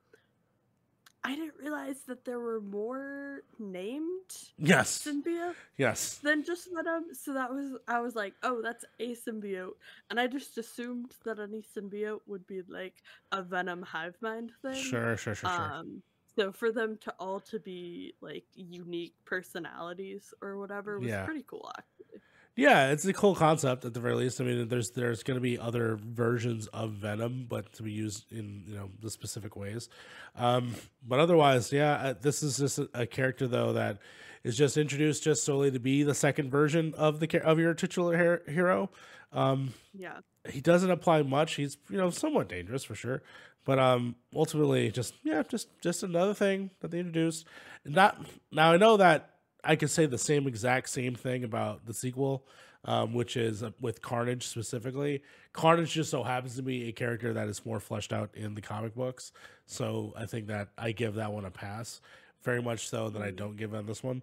I 1.25 1.37
didn't 1.37 1.55
realize 1.61 2.03
that 2.09 2.25
there 2.25 2.41
were 2.41 2.61
more 2.61 3.43
named 3.59 4.31
yes, 4.59 5.07
symbiotes 5.07 5.55
yes, 5.77 6.19
than 6.19 6.43
just 6.45 6.69
Venom. 6.75 7.05
So 7.15 7.33
that 7.35 7.53
was 7.53 7.77
I 7.87 8.01
was 8.01 8.17
like, 8.17 8.35
oh, 8.43 8.61
that's 8.61 8.85
a 8.99 9.15
symbiote, 9.15 9.75
and 10.11 10.19
I 10.19 10.27
just 10.27 10.59
assumed 10.59 11.13
that 11.25 11.39
any 11.39 11.63
symbiote 11.63 12.21
would 12.27 12.47
be 12.47 12.63
like 12.69 12.95
a 13.31 13.43
Venom 13.43 13.83
hive 13.83 14.17
mind 14.21 14.51
thing. 14.63 14.75
sure, 14.75 15.17
sure, 15.17 15.35
sure, 15.35 15.51
sure. 15.51 15.73
Um, 15.73 16.03
so 16.35 16.51
for 16.51 16.73
them 16.73 16.99
to 17.03 17.15
all 17.21 17.41
to 17.41 17.61
be 17.61 18.15
like 18.21 18.45
unique 18.55 19.15
personalities 19.25 20.33
or 20.43 20.59
whatever 20.59 20.99
was 20.99 21.09
Yeah. 21.11 21.25
pretty 21.25 21.45
cool. 21.47 21.71
Actually. 21.79 22.21
Yeah, 22.55 22.91
it's 22.91 23.05
a 23.07 23.15
cool 23.15 23.35
concept 23.35 23.85
at 23.87 23.95
the 23.95 24.01
very 24.01 24.15
least. 24.15 24.39
I 24.41 24.45
mean, 24.45 24.69
there's 24.69 24.91
there's 24.91 25.23
going 25.23 25.37
to 25.37 25.41
be 25.41 25.59
other 25.59 25.97
versions 26.03 26.67
of 26.69 26.93
Venom, 26.93 27.47
but 27.49 27.73
to 27.75 27.83
be 27.83 27.93
used 27.93 28.31
in 28.31 28.65
you 28.67 28.75
know 28.75 28.91
the 29.01 29.11
specific 29.11 29.57
ways. 29.57 29.89
Um, 30.37 30.75
but 31.07 31.19
otherwise, 31.19 31.73
yeah, 31.73 31.93
uh, 31.95 32.15
this 32.21 32.43
is 32.43 32.59
just 32.59 32.79
a, 32.93 33.07
character 33.07 33.47
though 33.49 33.73
that 33.73 33.99
is 34.45 34.57
just 34.57 34.77
introduced 34.77 35.23
just 35.25 35.45
solely 35.45 35.71
to 35.71 35.81
be 35.81 36.03
the 36.03 36.15
second 36.15 36.51
version 36.51 36.93
of 36.99 37.21
the 37.21 37.41
of 37.43 37.59
your 37.59 37.73
titular 37.73 38.17
her- 38.19 38.43
hero. 38.47 38.91
Um, 39.33 39.73
Yeah. 39.95 40.19
he 40.51 40.61
doesn't 40.61 40.91
apply 40.91 41.23
much. 41.23 41.55
He's 41.55 41.79
you 41.89 41.97
know 41.97 42.11
somewhat 42.11 42.51
dangerous 42.51 42.85
for 42.85 42.95
sure, 42.95 43.23
but 43.65 43.79
um 43.79 44.15
ultimately 44.37 44.91
just 44.91 45.15
yeah 45.25 45.43
just 45.43 45.69
just 45.81 46.03
another 46.03 46.35
thing 46.35 46.69
that 46.81 46.91
they 46.91 46.99
introduced. 46.99 47.47
Not 47.87 48.27
now 48.51 48.73
I 48.73 48.77
know 48.77 48.99
that 48.99 49.31
I 49.65 49.77
could 49.77 49.91
say 49.91 50.07
the 50.07 50.19
same 50.19 50.47
exact 50.47 50.89
same 50.89 51.15
thing 51.15 51.45
about 51.45 51.87
the 51.87 51.95
sequel, 51.95 52.45
um, 52.85 53.15
which 53.15 53.37
is 53.37 53.63
uh, 53.63 53.71
with 53.81 54.03
Carnage 54.03 54.47
specifically. 54.47 55.23
Carnage 55.53 55.93
just 55.93 56.11
so 56.11 56.23
happens 56.23 56.57
to 56.57 56.63
be 56.63 56.89
a 56.89 56.93
character 56.93 57.33
that 57.33 57.49
is 57.49 57.65
more 57.65 57.79
fleshed 57.81 58.13
out 58.13 58.31
in 58.35 58.55
the 58.55 58.61
comic 58.61 58.95
books, 58.95 59.33
so 59.67 60.13
I 60.17 60.27
think 60.27 60.47
that 60.49 60.69
I 60.77 60.93
give 60.93 61.15
that 61.15 61.33
one 61.33 61.45
a 61.45 61.51
pass. 61.51 62.01
Very 62.43 62.61
much 62.61 62.89
so 62.89 63.09
that 63.11 63.23
I 63.23 63.31
don't 63.31 63.57
give 63.57 63.73
on 63.73 63.87
this 63.87 64.03
one. 64.03 64.23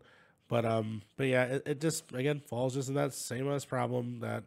But 0.50 0.66
um, 0.66 1.04
but 1.16 1.28
yeah, 1.28 1.44
it, 1.46 1.64
it 1.66 1.82
just 1.82 2.12
again 2.12 2.40
falls 2.42 2.74
just 2.74 2.90
in 2.90 2.96
that 2.96 3.14
same 3.14 3.50
as 3.50 3.64
problem 3.66 4.20
that 4.20 4.44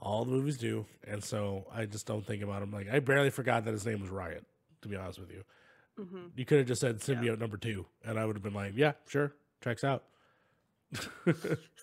all 0.00 0.24
the 0.24 0.32
movies 0.32 0.56
do, 0.58 0.84
and 1.06 1.22
so 1.22 1.66
I 1.72 1.86
just 1.86 2.06
don't 2.06 2.26
think 2.26 2.42
about 2.42 2.62
him. 2.62 2.72
Like 2.72 2.88
I 2.92 2.98
barely 2.98 3.30
forgot 3.30 3.64
that 3.66 3.72
his 3.72 3.86
name 3.86 4.00
was 4.00 4.10
Riot. 4.10 4.44
To 4.82 4.88
be 4.88 4.96
honest 4.96 5.18
with 5.18 5.30
you, 5.30 5.44
hmm 5.96 6.26
you 6.34 6.44
could 6.44 6.58
have 6.58 6.66
just 6.66 6.80
said 6.80 7.00
Yeah. 7.06 7.14
symbiote 7.14 7.38
number 7.38 7.56
two, 7.56 7.86
and 8.04 8.18
I 8.18 8.24
would 8.26 8.36
have 8.36 8.42
been 8.42 8.52
like, 8.54 8.72
yeah, 8.74 8.92
sure, 9.06 9.32
checks 9.62 9.84
out. 9.84 10.02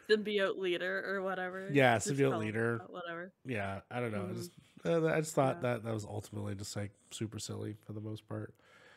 Symbiote 0.10 0.58
leader 0.58 1.04
or 1.16 1.22
whatever. 1.22 1.70
Yeah, 1.72 1.96
Just 1.96 2.10
symbiote 2.10 2.40
leader. 2.40 2.78
that, 2.80 2.92
Whatever. 2.92 3.32
yeah, 3.46 3.82
I 3.90 4.00
don't 4.00 4.12
know. 4.12 4.24
I 4.24 4.34
Mhm. 4.34 4.36
just 4.36 4.52
uh, 4.86 5.06
I 5.08 5.22
just 5.22 5.36
thought 5.36 5.58
Yeah. 5.58 5.74
that 5.74 5.84
that 5.84 5.94
was 5.94 6.06
ultimately 6.06 6.56
just 6.56 6.76
like 6.76 6.92
super 7.12 7.40
silly 7.40 7.78
for 7.86 7.94
the 7.94 8.02
most 8.02 8.28
part. 8.28 8.54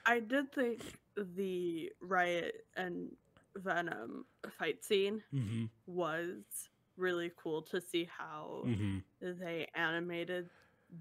I 0.07 0.20
did 0.20 0.53
think 0.53 0.98
the 1.16 1.92
Riot 2.00 2.66
and 2.77 3.16
Venom 3.57 4.27
fight 4.59 4.85
scene 4.85 5.22
Mm-hmm. 5.33 5.66
was 5.87 6.68
really 6.96 7.33
cool 7.37 7.62
to 7.62 7.81
see 7.81 8.05
how 8.05 8.62
Mm-hmm. 8.66 8.98
they 9.40 9.68
animated 9.74 10.48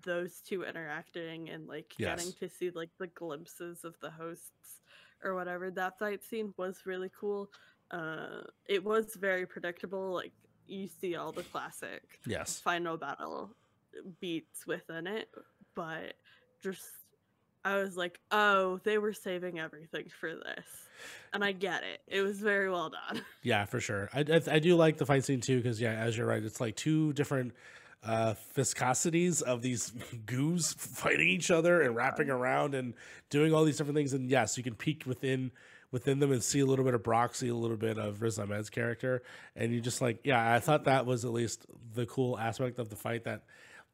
those 0.04 0.42
two 0.42 0.64
interacting 0.64 1.50
and 1.50 1.68
like 1.68 1.94
Yes. 1.98 2.18
getting 2.26 2.34
to 2.40 2.50
see 2.50 2.72
like 2.72 2.90
the 2.98 3.08
glimpses 3.08 3.84
of 3.84 3.96
the 4.00 4.10
hosts 4.10 4.82
or 5.24 5.36
whatever 5.36 5.70
that 5.72 5.98
fight 6.00 6.24
scene 6.24 6.54
was 6.58 6.86
really 6.86 7.10
cool 7.18 7.50
uh 7.92 8.42
it 8.68 8.84
was 8.84 9.16
very 9.16 9.46
predictable 9.46 10.14
like 10.14 10.32
you 10.68 10.88
see 10.88 11.16
all 11.16 11.32
the 11.32 11.44
classic 11.44 12.02
Yes. 12.26 12.60
final 12.60 12.98
battle 12.98 13.56
beats 14.20 14.66
within 14.66 15.08
it 15.08 15.30
but 15.76 16.14
just 16.62 16.82
I 17.66 17.78
was 17.78 17.96
like, 17.96 18.20
oh, 18.30 18.82
they 18.84 18.98
were 18.98 19.14
saving 19.14 19.58
everything 19.58 20.10
for 20.20 20.36
this. 20.36 20.66
And 21.32 21.46
I 21.46 21.54
get 21.54 21.84
it. 21.84 22.02
It 22.10 22.22
was 22.22 22.42
very 22.42 22.70
well 22.70 22.90
done. 22.90 23.22
Yeah, 23.42 23.64
for 23.64 23.80
sure. 23.80 24.10
I, 24.14 24.20
I, 24.20 24.42
I 24.56 24.60
do 24.60 24.76
like 24.76 24.98
the 24.98 25.06
fight 25.06 25.24
scene 25.24 25.40
too 25.40 25.58
because 25.62 25.80
yeah, 25.80 25.94
as 25.94 26.18
you're 26.18 26.28
right, 26.28 26.44
it's 26.44 26.60
like 26.60 26.76
two 26.76 27.14
different 27.14 27.54
uh 28.04 28.34
viscosities 28.54 29.42
of 29.42 29.62
these 29.62 29.92
goos 30.26 30.74
fighting 30.74 31.30
each 31.30 31.52
other 31.52 31.82
and 31.82 31.96
wrapping 31.96 32.30
around 32.30 32.76
and 32.76 32.94
doing 33.30 33.54
all 33.54 33.64
these 33.64 33.78
different 33.78 33.96
things. 33.96 34.12
And 34.12 34.30
yes, 34.30 34.58
you 34.58 34.64
can 34.64 34.76
peek 34.76 35.04
within 35.06 35.52
within 35.94 36.20
them 36.20 36.32
and 36.32 36.44
see 36.44 36.60
a 36.60 36.66
little 36.66 36.84
bit 36.84 36.96
of 36.96 37.04
Brock, 37.04 37.36
see 37.36 37.48
a 37.48 37.56
little 37.56 37.78
bit 37.78 37.98
of 37.98 38.22
Riz 38.22 38.40
Ahmed's 38.40 38.70
character, 38.70 39.22
and 39.56 39.72
you 39.72 39.80
just 39.80 40.02
like, 40.02 40.20
yeah, 40.26 40.54
I 40.54 40.60
thought 40.60 40.86
that 40.86 41.06
was 41.06 41.24
at 41.24 41.32
least 41.32 41.66
the 41.94 42.06
cool 42.06 42.38
aspect 42.38 42.80
of 42.80 42.90
the 42.90 42.96
fight 42.96 43.24
that 43.26 43.44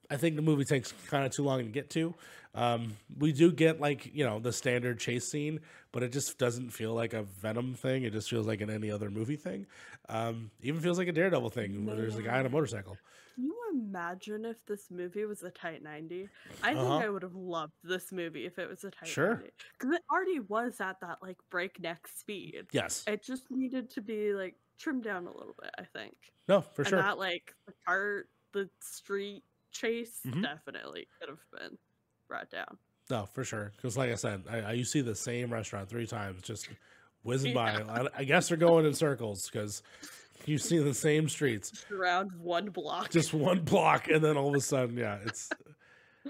I 0.10 0.18
think 0.18 0.36
the 0.38 0.42
movie 0.42 0.64
takes 0.64 0.92
kind 1.08 1.26
of 1.26 1.32
too 1.32 1.44
long 1.44 1.60
to 1.60 1.66
get 1.66 1.92
to. 1.92 2.16
Um, 2.56 2.98
we 3.20 3.32
do 3.32 3.52
get 3.52 3.80
like 3.80 4.10
you 4.16 4.26
know 4.26 4.40
the 4.40 4.52
standard 4.52 5.00
chase 5.00 5.28
scene, 5.30 5.60
but 5.92 6.02
it 6.02 6.12
just 6.12 6.40
doesn't 6.40 6.72
feel 6.72 6.94
like 6.96 7.14
a 7.14 7.24
Venom 7.24 7.76
thing. 7.76 8.04
It 8.04 8.14
just 8.14 8.30
feels 8.30 8.48
like 8.48 8.62
an 8.62 8.72
any 8.72 8.90
other 8.90 9.12
movie 9.12 9.36
thing. 9.36 9.68
Um, 10.08 10.50
even 10.64 10.82
feels 10.82 10.98
like 10.98 11.10
a 11.10 11.12
Daredevil 11.12 11.52
thing 11.52 11.86
where 11.86 11.96
there's 11.96 12.16
a 12.16 12.24
guy 12.24 12.40
on 12.40 12.46
a 12.46 12.50
motorcycle. 12.50 12.98
You 13.38 13.56
imagine 13.80 14.46
if 14.46 14.58
this 14.66 14.92
movie 14.92 15.26
was 15.26 15.44
a 15.44 15.50
tight 15.52 15.82
90? 15.84 16.30
I 16.64 16.68
think 16.74 16.80
Uh-huh. 16.80 16.98
I 16.98 17.10
would 17.10 17.24
have 17.24 17.36
loved 17.36 17.74
this 17.84 18.12
movie 18.12 18.46
if 18.46 18.60
it 18.60 18.70
was 18.70 18.84
a 18.84 18.92
tight 18.92 19.08
Sure. 19.10 19.36
90. 19.36 19.52
Because 19.80 19.96
it 19.96 20.04
already 20.12 20.40
was 20.42 20.80
at 20.82 21.00
that 21.02 21.18
like 21.22 21.38
breakneck 21.50 22.08
speed. 22.08 22.68
Yes, 22.72 23.04
It 23.08 23.24
just 23.24 23.50
needed 23.50 23.90
to 23.92 24.02
be 24.02 24.34
like 24.34 24.56
trimmed 24.78 25.04
down 25.04 25.26
a 25.28 25.32
little 25.32 25.56
bit, 25.62 25.72
I 25.78 25.84
think. 25.84 26.16
no, 26.48 26.62
for 26.62 26.82
and 26.84 26.90
sure. 26.90 27.02
that 27.02 27.18
like 27.18 27.54
the 27.66 27.74
cart, 27.86 28.30
the 28.54 28.70
street 28.80 29.44
chase 29.72 30.22
Mhm. 30.26 30.42
definitely 30.44 31.08
could 31.20 31.30
have 31.30 31.44
been 31.52 31.78
brought 32.28 32.50
down. 32.50 32.78
No, 33.10 33.26
for 33.26 33.44
sure. 33.44 33.72
Because 33.76 33.98
like 33.98 34.12
I 34.12 34.16
said, 34.16 34.44
I, 34.50 34.58
I 34.60 34.72
you 34.74 34.84
see 34.86 35.02
the 35.02 35.16
same 35.16 35.52
restaurant 35.52 35.90
three 35.90 36.06
times, 36.08 36.42
just 36.44 36.70
whizzing 37.24 37.54
by. 37.56 37.82
I, 37.82 38.08
I 38.18 38.24
guess 38.24 38.48
they're 38.50 38.58
going 38.58 38.86
in 38.86 38.94
circles 38.94 39.50
because 39.50 39.82
you 40.50 40.58
see 40.58 40.80
the 40.80 40.94
same 40.94 41.30
streets, 41.30 41.72
Just 41.72 41.92
around 41.92 42.32
one 42.34 42.70
block. 42.70 43.10
just 43.10 43.34
one 43.34 43.62
block, 43.62 44.08
and 44.10 44.24
then 44.24 44.36
all 44.38 44.50
of 44.50 44.56
a 44.56 44.62
sudden, 44.74 44.98
yeah, 44.98 45.20
it's 45.26 45.50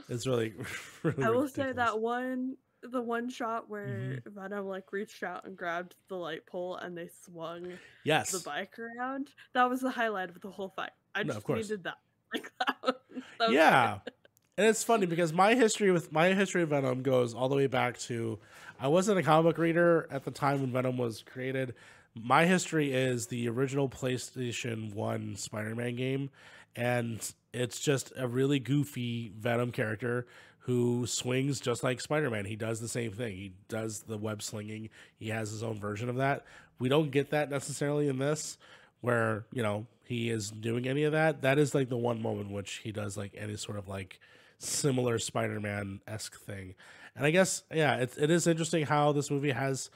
it's 0.09 0.27
really, 0.27 0.53
really. 1.03 1.23
I 1.23 1.29
will 1.29 1.47
say 1.47 1.71
that 1.71 1.99
one 1.99 2.55
the 2.81 3.01
one 3.01 3.29
shot 3.29 3.69
where 3.69 3.87
Mm-hmm. 4.25 4.39
Venom 4.39 4.65
like 4.67 4.91
reached 4.93 5.21
out 5.23 5.45
and 5.45 5.57
grabbed 5.57 5.95
the 6.07 6.15
light 6.15 6.45
pole 6.45 6.77
and 6.77 6.97
they 6.97 7.09
swung 7.25 7.73
Yes, 8.05 8.31
the 8.31 8.39
bike 8.39 8.77
around. 8.79 9.29
That 9.53 9.69
was 9.69 9.81
the 9.81 9.89
highlight 9.89 10.29
of 10.29 10.39
the 10.39 10.49
whole 10.49 10.69
fight. 10.69 10.91
I 11.13 11.23
No, 11.23 11.33
just 11.33 11.45
course. 11.45 11.63
needed 11.69 11.83
that. 11.83 11.97
Like 12.33 12.51
that. 12.59 12.75
was- 12.83 12.93
that 13.39 13.47
was 13.47 13.53
yeah 13.55 13.99
and 14.57 14.67
it's 14.67 14.83
funny 14.83 15.05
because 15.07 15.33
my 15.33 15.55
history 15.55 15.89
with 15.91 16.11
my 16.11 16.33
history 16.33 16.61
of 16.61 16.69
venom 16.69 17.01
goes 17.01 17.33
all 17.33 17.49
the 17.49 17.55
way 17.55 17.65
back 17.67 17.97
to 17.99 18.37
i 18.79 18.87
wasn't 18.87 19.17
a 19.17 19.23
comic 19.23 19.57
reader 19.57 20.07
at 20.11 20.23
the 20.25 20.31
time 20.31 20.61
when 20.61 20.71
venom 20.71 20.97
was 20.97 21.23
created 21.23 21.73
my 22.23 22.45
history 22.45 22.91
is 22.91 23.27
the 23.27 23.47
original 23.49 23.89
playstation 23.89 24.93
1 24.93 25.35
spider-man 25.35 25.95
game 25.95 26.29
and 26.75 27.33
it's 27.53 27.79
just 27.79 28.13
a 28.17 28.27
really 28.27 28.59
goofy 28.59 29.31
venom 29.37 29.71
character 29.71 30.27
who 30.59 31.07
swings 31.07 31.59
just 31.59 31.83
like 31.83 31.99
spider-man. 31.99 32.45
He 32.45 32.55
does 32.55 32.79
the 32.79 32.87
same 32.87 33.11
thing. 33.11 33.35
He 33.35 33.53
does 33.67 34.01
the 34.01 34.17
web 34.17 34.43
slinging. 34.43 34.89
He 35.17 35.29
has 35.29 35.49
his 35.49 35.63
own 35.63 35.79
version 35.79 36.09
of 36.09 36.17
that. 36.17 36.45
We 36.77 36.89
don't 36.89 37.11
get 37.11 37.31
that 37.31 37.49
necessarily 37.49 38.07
in 38.07 38.19
this 38.19 38.57
where 39.01 39.45
you 39.53 39.63
know 39.63 39.87
he 40.03 40.29
is 40.29 40.51
doing 40.51 40.87
any 40.87 41.03
of 41.03 41.13
that. 41.13 41.41
That 41.41 41.57
is 41.57 41.73
like 41.73 41.89
the 41.89 41.97
one 41.97 42.21
moment 42.21 42.51
which 42.51 42.81
he 42.83 42.91
does 42.91 43.17
like 43.17 43.33
any 43.37 43.55
sort 43.55 43.77
of 43.77 43.87
like 43.87 44.19
similar 44.59 45.17
spider-man 45.17 46.01
esque 46.07 46.39
thing. 46.39 46.75
And 47.15 47.25
i 47.25 47.31
guess 47.31 47.63
yeah 47.73 47.95
it, 47.95 48.13
it 48.17 48.29
is 48.29 48.47
interesting 48.47 48.85
how 48.85 49.11
this 49.11 49.31
movie 49.31 49.51
has 49.51 49.89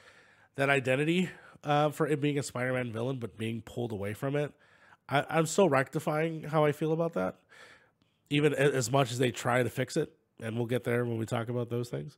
that 0.56 0.68
identity 0.68 1.30
uh, 1.64 1.90
for 1.90 2.06
it 2.06 2.20
being 2.20 2.38
a 2.38 2.42
spider-man 2.42 2.92
villain 2.92 3.18
but 3.18 3.36
being 3.38 3.62
pulled 3.62 3.92
away 3.92 4.14
from 4.14 4.36
it 4.36 4.52
I, 5.08 5.24
i'm 5.30 5.46
still 5.46 5.68
rectifying 5.68 6.44
how 6.44 6.64
i 6.64 6.72
feel 6.72 6.92
about 6.92 7.14
that. 7.14 7.36
Even 8.30 8.54
as 8.54 8.90
much 8.90 9.12
as 9.12 9.18
they 9.18 9.30
try 9.30 9.62
to 9.62 9.70
fix 9.70 9.96
it 9.96 10.12
and 10.42 10.56
we'll 10.56 10.66
get 10.66 10.84
there 10.84 11.04
when 11.04 11.18
we 11.18 11.26
talk 11.26 11.48
about 11.48 11.70
those 11.70 11.88
things. 11.90 12.16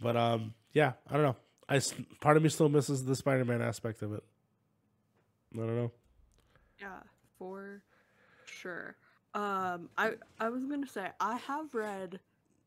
But 0.00 0.16
um 0.16 0.54
yeah 0.72 0.92
i 1.08 1.14
don't 1.14 1.22
know. 1.22 1.36
I 1.68 1.80
part 2.20 2.36
of 2.36 2.42
me 2.42 2.48
still 2.48 2.68
misses 2.68 3.04
the 3.04 3.14
spider-man 3.16 3.60
aspect 3.62 4.02
of 4.02 4.12
it. 4.14 4.24
I 5.54 5.58
don't 5.58 5.76
know. 5.76 5.92
Yeah, 6.80 7.00
for 7.38 7.82
sure. 8.44 8.96
Um, 9.34 9.90
I 9.96 10.12
I 10.40 10.48
was 10.50 10.64
gonna 10.64 10.86
say 10.86 11.08
I 11.20 11.36
have 11.38 11.74
read 11.74 12.20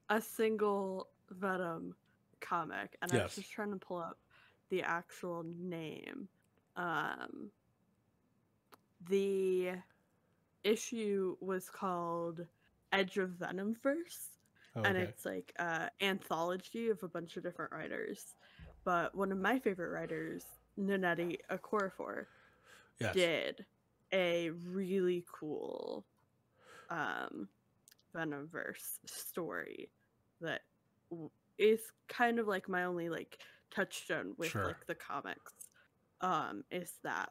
a 0.09 0.21
single 0.21 1.07
Venom 1.29 1.95
comic, 2.41 2.97
and 3.01 3.11
I 3.11 3.15
Yes. 3.15 3.23
was 3.23 3.33
just 3.35 3.51
trying 3.51 3.71
to 3.71 3.77
pull 3.77 3.97
up 3.97 4.17
the 4.71 4.83
actual 4.83 5.45
name. 5.59 6.29
Um, 6.77 7.51
the 9.09 9.73
issue 10.63 11.37
was 11.41 11.69
called 11.69 12.45
Edge 12.93 13.17
of 13.19 13.31
Venomverse, 13.31 14.29
Oh, 14.75 14.83
and 14.83 14.97
it's 14.97 15.25
like 15.25 15.53
an 15.59 15.89
anthology 16.01 16.89
of 16.89 17.03
a 17.03 17.09
bunch 17.09 17.37
of 17.37 17.43
different 17.43 17.73
writers. 17.73 18.35
But 18.85 19.13
one 19.15 19.31
of 19.31 19.37
my 19.37 19.59
favorite 19.59 19.91
writers, 19.91 20.45
Nnedi 20.79 21.37
Okorafor, 21.51 22.25
yes. 22.99 23.13
did 23.13 23.65
a 24.13 24.51
really 24.51 25.25
cool 25.31 26.05
um 26.89 27.47
venomverse 28.15 28.99
story 29.05 29.89
that 30.41 30.61
w- 31.09 31.29
is 31.57 31.79
kind 32.09 32.39
of 32.39 32.47
like 32.47 32.67
my 32.69 32.83
only 32.85 33.09
like 33.09 33.37
touchstone 33.73 34.33
with 34.37 34.49
Sure. 34.49 34.65
like 34.67 34.85
the 34.87 34.95
comics 34.95 35.53
um 36.21 36.63
is 36.71 36.93
that 37.03 37.29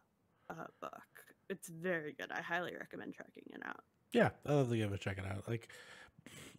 uh 0.48 0.66
book 0.80 1.02
it's 1.48 1.68
very 1.68 2.12
good 2.18 2.30
i 2.32 2.40
highly 2.40 2.72
recommend 2.78 3.14
checking 3.14 3.44
it 3.52 3.60
out 3.66 3.80
Yeah, 4.12 4.30
I'll 4.46 4.58
have 4.58 4.70
to 4.70 4.76
give 4.76 4.90
it 4.92 4.94
a 4.94 4.98
check 4.98 5.18
it 5.18 5.24
out. 5.26 5.48
Like, 5.48 5.68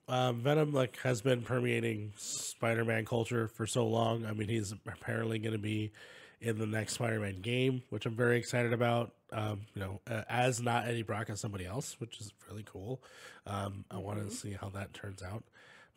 um, 0.07 0.41
Venom 0.41 0.73
like 0.73 0.97
has 1.03 1.21
been 1.21 1.41
permeating 1.41 2.13
Spider-Man 2.17 3.05
culture 3.05 3.47
for 3.47 3.65
so 3.67 3.85
long. 3.87 4.25
I 4.25 4.31
mean, 4.33 4.47
he's 4.49 4.71
apparently 4.87 5.37
going 5.39 5.51
to 5.53 5.59
be 5.59 5.91
in 6.39 6.57
the 6.57 6.65
next 6.65 6.93
Spider-Man 6.93 7.41
game, 7.41 7.83
which 7.89 8.05
I'm 8.05 8.15
very 8.15 8.37
excited 8.37 8.73
about. 8.73 9.13
Um, 9.33 9.61
you 9.75 9.81
know, 9.81 10.01
uh, 10.09 10.23
as 10.29 10.61
not 10.61 10.87
Eddie 10.87 11.03
Brock 11.03 11.29
as 11.29 11.39
somebody 11.41 11.65
else, 11.65 11.95
which 11.99 12.19
is 12.19 12.33
really 12.49 12.63
cool. 12.65 13.01
Um, 13.45 13.85
I 13.91 13.97
want 13.97 14.23
to 14.23 14.33
see 14.33 14.53
how 14.59 14.69
that 14.69 14.93
turns 14.93 15.21
out. 15.21 15.43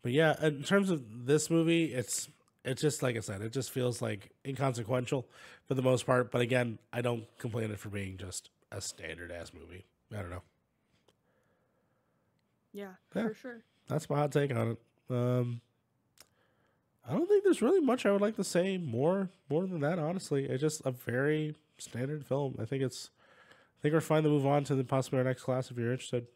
But 0.02 0.12
yeah, 0.12 0.34
in 0.44 0.62
terms 0.64 0.90
of 0.90 1.26
this 1.26 1.50
movie, 1.50 1.94
it's 1.94 2.28
it's 2.64 2.80
just 2.82 3.02
like 3.02 3.16
I 3.16 3.20
said, 3.20 3.42
it 3.42 3.52
just 3.52 3.70
feels 3.70 4.00
like 4.02 4.30
inconsequential 4.46 5.26
for 5.66 5.74
the 5.74 5.82
most 5.82 6.06
part. 6.06 6.30
But 6.30 6.40
again, 6.40 6.78
I 6.92 7.00
don't 7.02 7.24
complain 7.38 7.70
it 7.70 7.78
for 7.78 7.88
being 7.90 8.16
just 8.16 8.50
a 8.72 8.80
standard 8.80 9.30
ass 9.30 9.52
movie. 9.52 9.84
I 10.12 10.16
don't 10.20 10.30
know. 10.30 10.42
yeah, 12.72 12.92
Yeah. 13.14 13.22
for 13.28 13.34
sure 13.34 13.62
that's 13.86 14.08
my 14.08 14.16
hot 14.16 14.32
take 14.32 14.54
on 14.54 14.70
it. 14.72 14.78
Um, 15.14 15.60
I 17.06 17.12
don't 17.12 17.28
think 17.28 17.44
there's 17.44 17.60
really 17.60 17.80
much 17.80 18.06
I 18.06 18.12
would 18.12 18.22
like 18.22 18.36
to 18.36 18.44
say 18.44 18.78
more 18.78 19.28
more 19.50 19.66
than 19.66 19.80
that. 19.80 19.98
Honestly, 19.98 20.44
it's 20.46 20.60
just 20.62 20.80
a 20.86 20.90
very 20.90 21.54
standard 21.78 22.24
film. 22.24 22.56
I 22.60 22.64
think 22.64 22.82
it's. 22.82 23.10
I 23.78 23.82
think 23.82 23.92
we're 23.92 24.00
fine 24.00 24.22
to 24.22 24.30
move 24.30 24.46
on 24.46 24.64
to 24.64 24.74
the 24.74 24.82
possibly 24.84 25.18
our 25.18 25.24
next 25.24 25.42
class 25.42 25.70
if 25.70 25.76
you're 25.76 25.92
interested. 25.92 26.26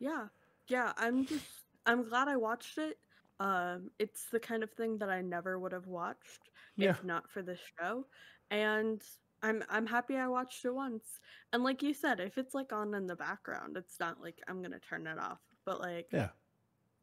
Yeah. 0.00 0.26
Yeah, 0.66 0.92
I'm 0.96 1.24
just 1.26 1.44
I'm 1.86 2.08
glad 2.08 2.26
I 2.26 2.36
watched 2.36 2.78
it. 2.78 2.98
Um 3.40 3.90
it's 3.98 4.26
the 4.30 4.38
kind 4.40 4.62
of 4.62 4.70
thing 4.72 4.98
that 4.98 5.08
I 5.10 5.20
never 5.22 5.58
would 5.58 5.72
have 5.72 5.86
watched 5.86 6.50
Yeah. 6.76 6.90
if 6.90 7.02
not 7.04 7.30
for 7.30 7.42
this 7.42 7.58
show. 7.80 8.06
And 8.50 9.02
I'm 9.42 9.64
I'm 9.70 9.86
happy 9.86 10.16
I 10.16 10.26
watched 10.28 10.64
it 10.64 10.74
once. 10.74 11.18
And 11.52 11.64
like 11.64 11.82
you 11.82 11.94
said, 11.94 12.20
if 12.20 12.36
it's 12.38 12.54
like 12.54 12.72
on 12.72 12.94
in 12.94 13.06
the 13.06 13.16
background, 13.16 13.76
it's 13.76 13.98
not 13.98 14.20
like 14.20 14.38
I'm 14.46 14.58
going 14.60 14.72
to 14.72 14.78
turn 14.80 15.06
it 15.06 15.18
off. 15.18 15.40
But 15.64 15.80
like 15.80 16.08
Yeah, 16.12 16.28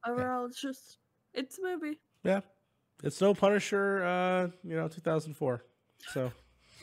overall 0.05 0.45
it's 0.45 0.61
just 0.61 0.99
it's 1.33 1.57
a 1.59 1.63
movie. 1.63 1.99
yeah. 2.23 2.41
It's 3.03 3.21
no 3.21 3.33
Punisher, 3.35 4.03
uh, 4.03 4.47
you 4.63 4.75
know, 4.75 4.87
2004. 4.87 5.63
So 6.13 6.31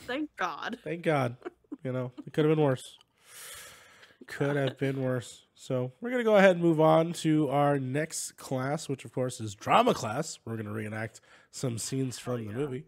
Thank 0.06 0.30
God. 0.36 0.78
thank 0.84 1.02
God. 1.02 1.36
You 1.82 1.92
know, 1.92 2.12
it 2.26 2.32
could 2.32 2.44
have 2.44 2.54
been 2.56 2.64
worse. 2.64 2.96
Could 4.26 4.56
have 4.56 4.78
been 4.78 5.02
worse. 5.02 5.43
So 5.54 5.92
we're 6.00 6.10
gonna 6.10 6.24
go 6.24 6.36
ahead 6.36 6.52
and 6.52 6.60
move 6.60 6.80
on 6.80 7.12
to 7.14 7.48
our 7.48 7.78
next 7.78 8.32
class, 8.36 8.88
which 8.88 9.04
of 9.04 9.12
course 9.12 9.40
is 9.40 9.54
drama 9.54 9.94
class. 9.94 10.38
We're 10.44 10.56
gonna 10.56 10.72
reenact 10.72 11.20
some 11.50 11.78
scenes 11.78 12.18
from 12.18 12.46
the 12.46 12.52
movie. 12.52 12.84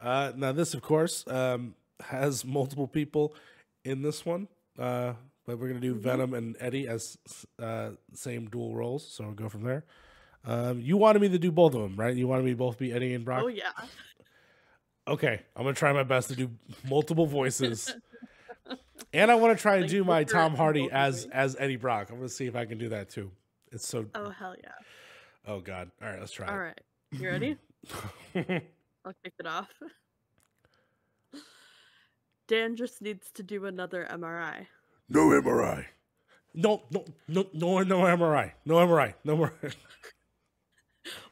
Uh, 0.00 0.32
now, 0.36 0.52
this 0.52 0.74
of 0.74 0.82
course 0.82 1.26
um, 1.28 1.74
has 2.00 2.44
multiple 2.44 2.86
people 2.86 3.34
in 3.84 4.02
this 4.02 4.24
one, 4.26 4.48
uh, 4.78 5.14
but 5.46 5.58
we're 5.58 5.68
gonna 5.68 5.80
do 5.80 5.94
Venom 5.94 6.34
and 6.34 6.56
Eddie 6.60 6.86
as 6.88 7.16
uh, 7.58 7.90
same 8.12 8.48
dual 8.48 8.74
roles. 8.74 9.06
So 9.10 9.24
we'll 9.24 9.32
go 9.34 9.48
from 9.48 9.62
there. 9.62 9.84
Um, 10.44 10.80
you 10.80 10.96
wanted 10.96 11.20
me 11.20 11.28
to 11.30 11.38
do 11.38 11.50
both 11.50 11.74
of 11.74 11.82
them, 11.82 11.96
right? 11.96 12.14
You 12.14 12.28
wanted 12.28 12.44
me 12.44 12.52
to 12.52 12.56
both 12.56 12.78
be 12.78 12.92
Eddie 12.92 13.14
and 13.14 13.24
Brock. 13.24 13.42
Oh 13.44 13.48
yeah. 13.48 13.72
Okay, 15.08 15.40
I'm 15.56 15.62
gonna 15.64 15.74
try 15.74 15.92
my 15.92 16.02
best 16.02 16.28
to 16.28 16.36
do 16.36 16.50
multiple 16.88 17.26
voices, 17.26 17.92
and 19.12 19.30
I 19.30 19.34
want 19.34 19.56
to 19.56 19.60
try 19.60 19.74
and 19.74 19.82
Like 19.82 19.90
do 19.90 20.04
my 20.04 20.24
Tom 20.24 20.54
Hardy 20.54 20.82
both 20.82 20.92
as 20.92 21.28
as 21.32 21.56
Eddie 21.58 21.76
Brock. 21.76 22.08
I'm 22.10 22.16
gonna 22.16 22.28
see 22.28 22.46
if 22.46 22.56
I 22.56 22.64
can 22.64 22.78
do 22.78 22.88
that 22.90 23.10
too. 23.10 23.30
It's 23.72 23.86
so. 23.86 24.06
Oh 24.14 24.30
hell 24.30 24.54
yeah. 24.62 24.70
Oh 25.46 25.60
God! 25.60 25.90
All 26.02 26.08
right, 26.08 26.20
let's 26.20 26.32
try. 26.32 26.48
All 26.48 26.54
it. 26.54 26.58
right. 26.58 26.80
You 27.12 27.28
ready? 27.28 27.56
I'll 28.34 29.14
kick 29.24 29.34
it 29.38 29.46
off. 29.46 29.68
Dan 32.46 32.76
just 32.76 33.00
needs 33.00 33.30
to 33.32 33.42
do 33.42 33.66
another 33.66 34.06
MRI. 34.10 34.66
No 35.08 35.28
MRI. 35.28 35.86
no, 36.54 36.82
no, 36.90 37.04
no, 37.28 37.46
no, 37.52 37.78
no 37.82 38.00
MRI. 38.00 38.52
No 38.64 38.74
MRI. 38.76 39.14
No 39.24 39.36
MRI. 39.36 39.74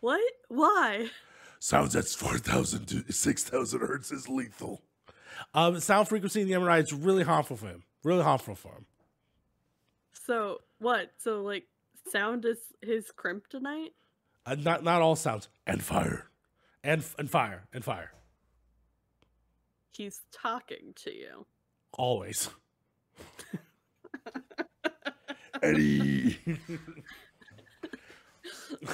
What? 0.01 0.21
Why? 0.49 1.09
Sounds 1.61 1.95
at 1.95 2.07
4,000 2.07 2.87
to 2.87 3.13
6,000 3.13 3.81
hertz 3.81 4.11
is 4.11 4.29
lethal. 4.29 4.83
Um, 5.55 5.81
sound 5.81 6.09
frequency 6.09 6.41
in 6.43 6.49
the 6.49 6.55
MRI 6.55 6.83
is 6.83 6.93
really 6.93 7.25
harmful 7.25 7.57
for 7.57 7.67
him. 7.67 7.83
Really 8.05 8.23
harmful 8.23 8.55
for 8.55 8.73
him. 8.73 8.87
So 10.13 10.59
what? 10.79 11.11
So 11.19 11.43
like 11.43 11.65
sound 12.11 12.45
is 12.45 12.59
his 12.83 13.07
kryptonite? 13.17 13.93
Uh, 14.47 14.55
not 14.57 14.85
not 14.85 15.03
all 15.03 15.17
sounds 15.17 15.49
and 15.67 15.83
fire, 15.83 16.29
and 16.85 17.05
and 17.19 17.31
fire 17.31 17.67
and 17.73 17.85
fire 17.85 18.13
He's 19.93 20.21
talking 20.33 20.95
to 21.05 21.13
you. 21.13 21.47
always. 21.93 22.49
Eddie. 25.63 26.39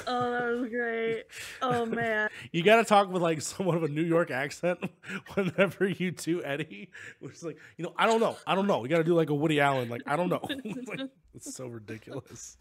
Oh, 0.07 0.31
that 0.31 0.59
was 0.59 0.69
great. 0.69 1.23
Oh 1.61 1.85
man. 1.85 2.29
You 2.51 2.63
got 2.63 2.77
to 2.77 2.83
talk 2.83 3.11
with 3.11 3.21
like 3.21 3.41
somewhat 3.41 3.77
of 3.77 3.83
a 3.83 3.87
New 3.87 4.03
York 4.03 4.31
accent 4.31 4.79
whenever 5.33 5.87
you 5.87 6.11
do 6.11 6.43
Eddie. 6.43 6.89
Which 7.19 7.33
is 7.33 7.43
like, 7.43 7.57
you 7.77 7.83
know, 7.83 7.93
I 7.97 8.05
don't 8.05 8.19
know, 8.19 8.37
I 8.47 8.55
don't 8.55 8.67
know. 8.67 8.83
You 8.83 8.89
got 8.89 8.97
to 8.97 9.03
do 9.03 9.13
like 9.13 9.29
a 9.29 9.35
Woody 9.35 9.59
Allen, 9.59 9.89
like 9.89 10.03
I 10.05 10.15
don't 10.15 10.29
know. 10.29 10.41
It's 10.49 10.87
like, 10.87 10.99
it's 11.33 11.55
so 11.55 11.67
ridiculous. 11.67 12.57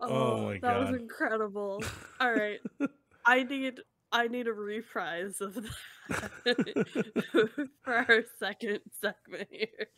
Oh, 0.00 0.08
oh 0.08 0.44
my 0.44 0.58
god. 0.58 0.62
that 0.62 0.90
was 0.90 1.00
incredible. 1.00 1.82
All 2.20 2.32
right. 2.32 2.60
I 3.24 3.42
need 3.42 3.80
I 4.12 4.28
need 4.28 4.46
a 4.46 4.52
reprise 4.52 5.40
of 5.40 5.54
that 6.08 6.30
for 7.84 7.94
our 7.94 8.22
second 8.38 8.80
segment 9.00 9.48
here. 9.50 9.88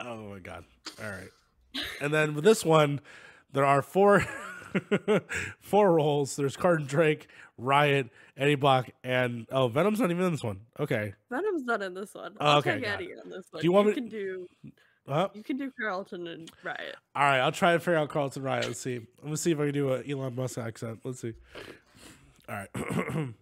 Oh 0.00 0.28
my 0.28 0.38
god! 0.38 0.64
All 1.02 1.10
right, 1.10 1.30
and 2.00 2.12
then 2.12 2.34
with 2.34 2.44
this 2.44 2.64
one, 2.64 3.00
there 3.52 3.64
are 3.64 3.82
four 3.82 4.26
four 5.60 5.92
roles. 5.92 6.36
There's 6.36 6.56
Carlton 6.56 6.86
Drake, 6.86 7.28
Riot, 7.58 8.10
Eddie 8.36 8.54
Brock, 8.54 8.90
and 9.04 9.46
oh, 9.50 9.68
Venom's 9.68 10.00
not 10.00 10.10
even 10.10 10.24
in 10.24 10.32
this 10.32 10.42
one. 10.42 10.60
Okay, 10.78 11.14
Venom's 11.30 11.64
not 11.64 11.82
in 11.82 11.94
this 11.94 12.14
one. 12.14 12.36
Oh, 12.40 12.46
I'll 12.46 12.58
okay, 12.58 12.74
take 12.76 12.86
Eddie 12.86 13.12
on 13.22 13.30
this 13.30 13.46
one. 13.50 13.60
Do 13.60 13.66
you 13.66 13.72
want 13.72 13.88
me- 13.88 13.94
can 13.94 14.08
do 14.08 14.46
uh, 15.08 15.28
you 15.34 15.42
can 15.42 15.56
do 15.56 15.72
Carlton 15.78 16.26
and 16.28 16.50
Riot. 16.62 16.96
all 17.16 17.22
right. 17.22 17.40
I'll 17.40 17.52
try 17.52 17.72
to 17.72 17.80
figure 17.80 17.96
out 17.96 18.08
Carlton 18.08 18.40
and 18.40 18.46
Riot. 18.46 18.66
Let's 18.66 18.80
see. 18.80 18.96
I'm 18.96 19.06
gonna 19.24 19.36
see 19.36 19.50
if 19.50 19.58
I 19.58 19.64
can 19.66 19.74
do 19.74 19.92
a 19.92 20.02
Elon 20.08 20.36
Musk 20.36 20.58
accent. 20.58 21.00
Let's 21.04 21.20
see. 21.20 21.34
All 22.48 22.54
right. 22.54 22.68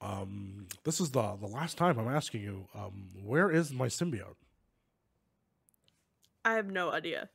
um, 0.00 0.66
this 0.84 1.00
is 1.00 1.10
the 1.10 1.36
the 1.40 1.48
last 1.48 1.76
time 1.76 1.98
I'm 1.98 2.08
asking 2.08 2.42
you. 2.42 2.68
Um, 2.74 3.10
where 3.24 3.50
is 3.50 3.72
my 3.72 3.88
symbiote? 3.88 4.36
I 6.44 6.52
have 6.54 6.70
no 6.70 6.92
idea. 6.92 7.28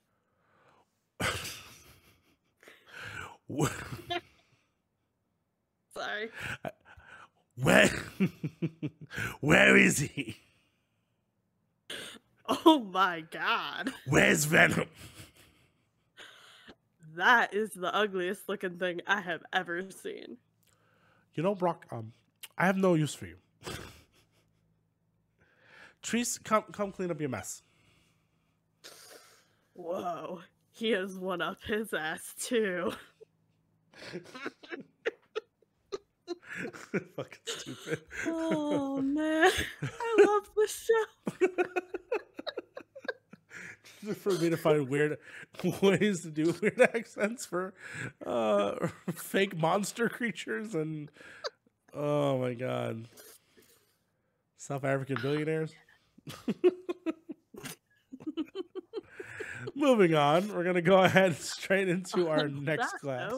Sorry. 5.94 6.30
Where, 7.62 7.90
where 9.42 9.78
is 9.78 10.00
he? 10.00 10.38
Oh 12.48 12.80
my 12.80 13.24
god. 13.30 13.92
Where's 14.08 14.46
Venom? 14.46 14.88
That 17.16 17.54
is 17.54 17.72
the 17.72 17.94
ugliest 17.94 18.48
looking 18.48 18.78
thing 18.78 19.02
I 19.06 19.20
have 19.22 19.44
ever 19.54 19.84
seen. 19.92 20.38
You 21.36 21.44
know, 21.44 21.56
Brock, 21.56 21.86
um, 21.92 22.14
I 22.58 22.66
have 22.66 22.78
no 22.78 22.94
use 22.94 23.14
for 23.14 23.26
you. 23.26 23.36
Treece, 26.04 26.42
come 26.44 26.64
come 26.72 26.92
clean 26.92 27.12
up 27.12 27.20
your 27.20 27.30
mess. 27.30 27.62
Whoa. 29.74 30.42
He 30.82 30.90
has 30.94 31.16
one 31.16 31.42
up 31.44 31.60
his 31.68 31.94
ass 31.94 32.34
too. 32.40 32.92
Fucking 37.16 37.40
stupid. 37.46 38.02
Oh 38.26 39.00
man. 39.04 39.52
I 39.84 40.26
love 40.26 40.50
this 40.58 40.90
show. 40.90 41.38
for 44.16 44.32
me 44.32 44.50
to 44.50 44.58
find 44.58 44.90
weird 44.90 45.20
ways 45.84 46.22
to 46.22 46.32
do 46.32 46.52
weird 46.60 46.82
accents 46.82 47.46
for 47.46 47.76
uh 48.26 48.88
fake 49.14 49.56
monster 49.56 50.10
creatures 50.10 50.74
and 50.74 51.12
oh 51.94 52.40
my 52.40 52.56
god. 52.56 53.08
South 54.58 54.84
African 54.84 55.18
billionaires. 55.22 55.76
Moving 59.76 60.16
on, 60.16 60.48
we're 60.54 60.64
gonna 60.64 60.82
go 60.82 61.00
ahead 61.04 61.36
straight 61.38 61.88
into 61.90 62.28
our 62.30 62.48
next 62.48 62.94
class. 63.00 63.34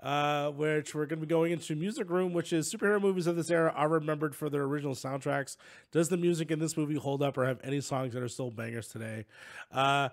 uh, 0.00 0.50
which 0.50 0.94
we're 0.94 1.06
going 1.06 1.18
to 1.20 1.26
be 1.26 1.30
going 1.30 1.52
into 1.52 1.74
music 1.74 2.10
room, 2.10 2.32
which 2.34 2.52
is 2.52 2.70
superhero 2.72 3.00
movies 3.00 3.26
of 3.26 3.34
this 3.34 3.50
era 3.50 3.72
are 3.74 3.88
remembered 3.88 4.36
for 4.36 4.50
their 4.50 4.62
original 4.62 4.94
soundtracks. 4.94 5.56
Does 5.90 6.08
the 6.10 6.18
music 6.18 6.50
in 6.50 6.58
this 6.58 6.76
movie 6.76 6.96
hold 6.96 7.22
up, 7.22 7.38
or 7.38 7.46
have 7.46 7.60
any 7.64 7.80
songs 7.80 8.12
that 8.12 8.22
are 8.22 8.28
still 8.28 8.50
bangers 8.50 8.88
today? 8.88 9.24
Uh, 9.72 10.10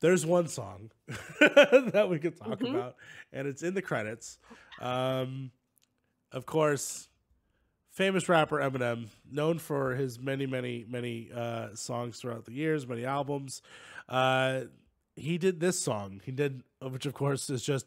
there's 0.00 0.26
one 0.26 0.48
song 0.48 0.90
that 1.40 2.08
we 2.10 2.18
could 2.18 2.36
talk 2.36 2.58
Mhm. 2.58 2.70
about, 2.74 2.96
and 3.32 3.46
it's 3.46 3.62
in 3.62 3.74
the 3.74 3.80
credits. 3.80 4.38
Um, 4.80 5.50
of 6.32 6.44
course, 6.44 7.08
famous 7.94 8.28
rapper 8.28 8.58
Eminem, 8.58 9.06
known 9.30 9.58
for 9.58 9.94
his 9.94 10.18
many, 10.18 10.46
many, 10.46 10.84
many 10.88 11.30
uh, 11.34 11.68
songs 11.74 12.18
throughout 12.18 12.44
the 12.44 12.52
years, 12.52 12.86
many 12.86 13.04
albums. 13.04 13.62
Uh, 14.08 14.62
he 15.16 15.38
did 15.38 15.60
this 15.60 15.78
song. 15.78 16.20
He 16.24 16.32
did, 16.32 16.62
which 16.82 17.06
of 17.06 17.14
course 17.14 17.48
is 17.48 17.62
just 17.62 17.86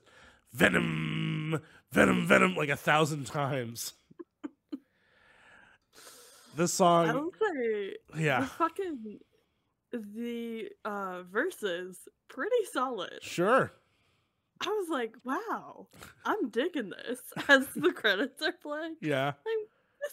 Venom, 0.54 1.62
Venom, 1.92 2.26
Venom, 2.26 2.56
like 2.56 2.70
a 2.70 2.78
thousand 2.78 3.26
times. 3.28 3.94
this 6.56 6.74
song. 6.74 7.10
I 7.10 7.14
don't 7.14 7.34
say 7.34 7.96
the 8.14 8.22
yeah, 8.24 8.46
fucking 8.46 9.20
the 9.92 10.70
uh 10.86 11.24
verses 11.24 11.98
pretty 12.30 12.66
solid. 12.72 13.20
sure. 13.22 13.74
I 14.60 14.70
was 14.70 14.90
like, 14.90 15.16
wow, 15.24 15.88
I'm 16.26 16.50
digging 16.50 16.90
this 16.90 17.20
as 17.48 17.68
the 17.76 17.92
credits 17.96 18.42
are 18.42 18.54
playing. 18.54 18.96
Yeah, 19.02 19.28
I'm, 19.28 19.68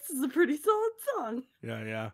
this 0.09 0.17
is 0.17 0.23
a 0.23 0.29
pretty 0.29 0.57
solid 0.57 0.93
song. 1.15 1.43
yeah, 1.63 1.85
yeah. 1.85 2.11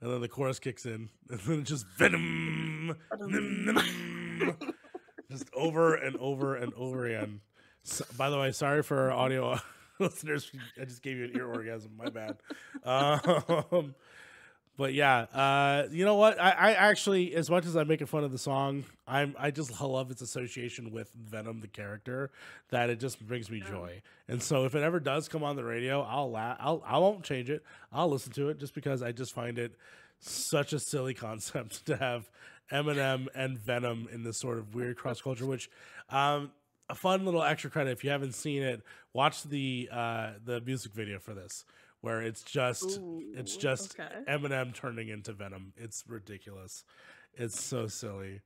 And 0.00 0.12
then 0.12 0.20
the 0.20 0.28
chorus 0.28 0.58
kicks 0.58 0.84
in, 0.86 1.08
and 1.30 1.40
then 1.40 1.60
it's 1.60 1.70
just 1.70 1.86
Venom, 1.96 2.96
just 5.30 5.48
over 5.54 5.94
and 5.94 6.16
over 6.16 6.56
and 6.56 6.74
over 6.74 7.06
again. 7.06 7.40
So, 7.84 8.04
by 8.16 8.28
the 8.30 8.38
way, 8.38 8.52
sorry 8.52 8.82
for 8.82 8.98
our 8.98 9.12
audio 9.12 9.58
listeners. 10.00 10.50
I 10.80 10.84
just 10.84 11.02
gave 11.02 11.16
you 11.16 11.24
an 11.24 11.32
ear 11.36 11.46
orgasm. 11.46 11.92
My 11.96 12.10
bad. 12.10 12.36
Um, 12.84 13.94
but 14.76 14.92
yeah, 14.92 15.26
uh, 15.32 15.86
you 15.90 16.04
know 16.04 16.16
what? 16.16 16.40
I, 16.40 16.50
I 16.50 16.72
actually, 16.72 17.34
as 17.34 17.48
much 17.48 17.64
as 17.64 17.76
I'm 17.76 17.86
making 17.86 18.08
fun 18.08 18.24
of 18.24 18.32
the 18.32 18.38
song, 18.38 18.84
I'm 19.06 19.36
I 19.38 19.50
just 19.52 19.80
love 19.80 20.10
its 20.10 20.20
association 20.20 20.90
with 20.90 21.12
Venom, 21.12 21.60
the 21.60 21.68
character, 21.68 22.30
that 22.70 22.90
it 22.90 22.98
just 22.98 23.24
brings 23.24 23.50
me 23.50 23.60
joy. 23.60 24.02
And 24.26 24.42
so, 24.42 24.64
if 24.64 24.74
it 24.74 24.82
ever 24.82 24.98
does 24.98 25.28
come 25.28 25.44
on 25.44 25.54
the 25.54 25.64
radio, 25.64 26.02
I'll 26.02 26.30
laugh. 26.30 26.56
I'll 26.58 26.82
I 26.84 26.98
won't 26.98 27.22
change 27.22 27.50
it. 27.50 27.62
I'll 27.92 28.08
listen 28.08 28.32
to 28.32 28.48
it 28.48 28.58
just 28.58 28.74
because 28.74 29.00
I 29.00 29.12
just 29.12 29.32
find 29.32 29.58
it 29.58 29.76
such 30.18 30.72
a 30.72 30.80
silly 30.80 31.14
concept 31.26 31.86
to 31.86 31.96
have 31.96 32.28
Eminem 32.72 33.28
and 33.34 33.58
Venom 33.58 34.08
in 34.12 34.24
this 34.24 34.38
sort 34.38 34.58
of 34.58 34.74
weird 34.74 34.96
cross 34.96 35.20
culture. 35.20 35.46
Which, 35.46 35.70
um, 36.10 36.50
a 36.88 36.94
fun 36.96 37.24
little 37.24 37.42
extra 37.42 37.70
credit 37.70 37.92
if 37.92 38.02
you 38.02 38.10
haven't 38.10 38.34
seen 38.34 38.62
it, 38.62 38.82
watch 39.12 39.44
the 39.44 39.88
uh, 39.92 40.30
the 40.44 40.60
music 40.62 40.92
video 40.92 41.18
for 41.18 41.32
this, 41.32 41.64
where 42.04 42.20
it's 42.22 42.42
just 42.42 43.00
it's 43.34 43.56
just 43.56 43.98
okay. 43.98 44.08
Eminem 44.28 44.74
turning 44.74 45.08
into 45.08 45.32
Venom. 45.32 45.72
It's 45.76 46.04
ridiculous. 46.06 46.84
It's 47.34 47.60
so 47.62 47.86
silly. 47.88 48.40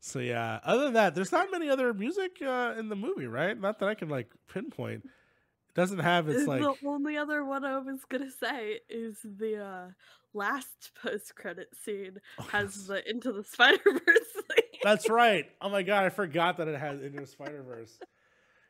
So 0.00 0.18
yeah. 0.18 0.58
Other 0.64 0.84
than 0.84 0.94
that, 0.94 1.14
there's 1.14 1.32
not 1.32 1.48
many 1.52 1.68
other 1.68 1.94
music 1.94 2.32
uh, 2.42 2.74
in 2.78 2.88
the 2.88 2.96
movie, 2.96 3.26
right? 3.26 3.58
Not 3.58 3.78
that 3.78 3.88
I 3.88 3.94
can 3.94 4.08
like 4.08 4.30
pinpoint. 4.52 5.04
It 5.04 5.74
doesn't 5.74 6.00
have 6.00 6.28
its 6.28 6.46
like 6.46 6.60
the 6.60 6.74
only 6.86 7.16
other 7.16 7.44
one 7.44 7.64
I 7.64 7.78
was 7.78 8.00
gonna 8.08 8.30
say 8.30 8.80
is 8.90 9.16
the 9.24 9.64
uh, 9.64 9.86
last 10.34 10.90
post 11.02 11.34
credit 11.34 11.68
scene 11.84 12.18
Oh, 12.38 12.42
has 12.50 12.76
yes. 12.76 12.86
the 12.88 13.10
Into 13.10 13.32
the 13.32 13.44
Spider 13.44 13.78
Verse. 13.86 14.42
That's 14.82 15.08
right. 15.08 15.46
Oh 15.60 15.70
my 15.70 15.82
god, 15.82 16.04
I 16.04 16.08
forgot 16.10 16.56
that 16.58 16.68
it 16.68 16.78
has 16.78 17.00
Into 17.00 17.20
the 17.20 17.26
Spider 17.26 17.62
Verse. 17.62 17.98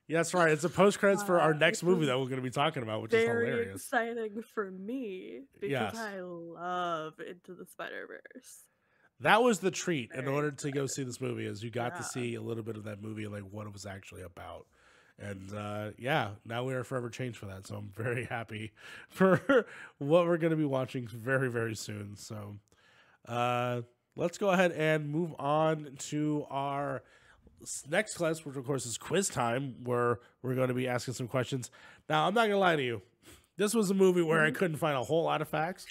Yeah, 0.08 0.18
that's 0.18 0.34
right. 0.34 0.50
It's 0.50 0.64
a 0.64 0.68
post 0.68 0.98
credits 0.98 1.22
for 1.22 1.40
our 1.40 1.52
Uh, 1.54 1.58
next 1.58 1.82
movie 1.82 2.06
that 2.06 2.18
we're 2.18 2.24
going 2.26 2.36
to 2.36 2.42
be 2.42 2.50
talking 2.50 2.82
about, 2.82 3.02
which 3.02 3.14
is 3.14 3.24
Very 3.24 3.46
hilarious. 3.46 3.76
exciting 3.82 4.42
for 4.42 4.70
me 4.70 5.42
because 5.60 5.70
Yes. 5.70 5.96
I 5.96 6.20
love 6.20 7.14
Into 7.20 7.54
the 7.54 7.64
Spider 7.66 8.06
Verse. 8.06 8.64
that 9.20 9.42
was 9.42 9.60
the 9.60 9.70
treat 9.70 10.10
in 10.12 10.24
Very 10.24 10.34
order 10.34 10.50
to 10.50 10.70
go 10.72 10.86
see 10.86 11.04
this 11.04 11.20
movie 11.20 11.46
is 11.46 11.62
you 11.62 11.70
got 11.70 11.96
to 11.96 12.02
see 12.02 12.34
a 12.34 12.42
little 12.42 12.64
bit 12.64 12.76
of 12.76 12.84
that 12.84 13.00
movie 13.00 13.26
like 13.28 13.42
what 13.44 13.66
it 13.66 13.72
was 13.72 13.86
actually 13.86 14.22
about 14.22 14.66
and 15.18 15.52
uh, 15.54 15.90
yeah 15.98 16.30
now 16.44 16.64
we 16.64 16.74
are 16.74 16.82
forever 16.82 17.08
changed 17.08 17.36
for 17.38 17.46
that 17.46 17.64
so 17.66 17.76
i'm 17.76 17.92
very 17.94 18.24
happy 18.24 18.72
for 19.10 19.64
what 19.98 20.26
we're 20.26 20.38
going 20.38 20.50
to 20.50 20.56
be 20.56 20.64
watching 20.64 21.06
very 21.06 21.48
very 21.50 21.76
soon 21.76 22.16
so 22.16 22.56
uh, 23.28 23.82
let's 24.16 24.38
go 24.38 24.50
ahead 24.50 24.72
and 24.72 25.08
move 25.08 25.32
on 25.38 25.94
to 25.98 26.44
our 26.50 27.02
next 27.88 28.14
class 28.14 28.44
which 28.44 28.56
of 28.56 28.64
course 28.66 28.84
is 28.86 28.98
quiz 28.98 29.28
time 29.28 29.74
where 29.84 30.18
we're 30.42 30.54
going 30.54 30.68
to 30.68 30.74
be 30.74 30.88
asking 30.88 31.14
some 31.14 31.28
questions 31.28 31.70
now 32.08 32.26
i'm 32.26 32.34
not 32.34 32.42
going 32.42 32.50
to 32.52 32.58
lie 32.58 32.76
to 32.76 32.82
you 32.82 33.00
this 33.56 33.74
was 33.74 33.90
a 33.90 33.94
movie 33.94 34.22
where 34.22 34.42
i 34.44 34.50
couldn't 34.50 34.76
find 34.78 34.96
a 34.96 35.02
whole 35.02 35.24
lot 35.24 35.40
of 35.42 35.48
facts 35.48 35.86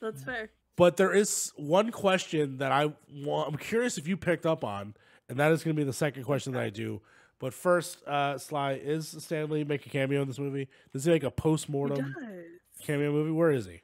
That's 0.00 0.22
fair. 0.22 0.50
but 0.76 0.96
there 0.96 1.12
is 1.14 1.52
one 1.56 1.90
question 1.90 2.58
that 2.58 2.72
I 2.72 2.92
want. 3.12 3.48
I'm 3.48 3.56
curious 3.58 3.96
if 3.98 4.06
you 4.08 4.16
picked 4.16 4.44
up 4.46 4.64
on, 4.64 4.94
and 5.28 5.38
that 5.38 5.50
is 5.52 5.62
going 5.64 5.74
to 5.76 5.80
be 5.80 5.84
the 5.86 5.92
second 5.94 6.24
question 6.24 6.52
that 6.52 6.62
I 6.62 6.68
do. 6.70 7.00
But 7.38 7.54
first, 7.54 8.02
uh, 8.06 8.36
Cly, 8.38 8.72
is 8.82 9.14
Stan 9.20 9.48
Lee 9.50 9.64
make 9.64 9.86
a 9.86 9.88
cameo 9.88 10.20
in 10.22 10.28
this 10.28 10.38
movie? 10.38 10.68
Does 10.92 11.04
he 11.04 11.10
make 11.10 11.22
a 11.24 11.30
post 11.30 11.68
mortem 11.68 12.14
cameo 12.84 13.12
movie? 13.12 13.30
Where 13.30 13.50
is 13.50 13.66
he? 13.66 13.80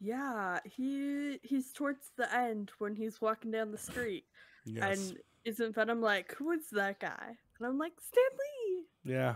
Yeah, 0.00 0.60
he 0.64 1.38
he's 1.42 1.72
towards 1.72 2.10
the 2.16 2.32
end 2.34 2.70
when 2.78 2.94
he's 2.96 3.20
walking 3.20 3.50
down 3.50 3.70
the 3.70 3.78
street, 3.78 4.24
Yes. 4.64 5.10
and 5.10 5.18
isn't 5.44 5.74
Venom 5.74 6.00
like, 6.00 6.34
"Who 6.36 6.50
is 6.52 6.68
that 6.72 7.00
guy?" 7.00 7.36
And 7.58 7.66
I'm 7.68 7.78
like, 7.78 7.92
"Stan 8.00 8.24
Lee." 8.38 8.84
yeah. 9.14 9.34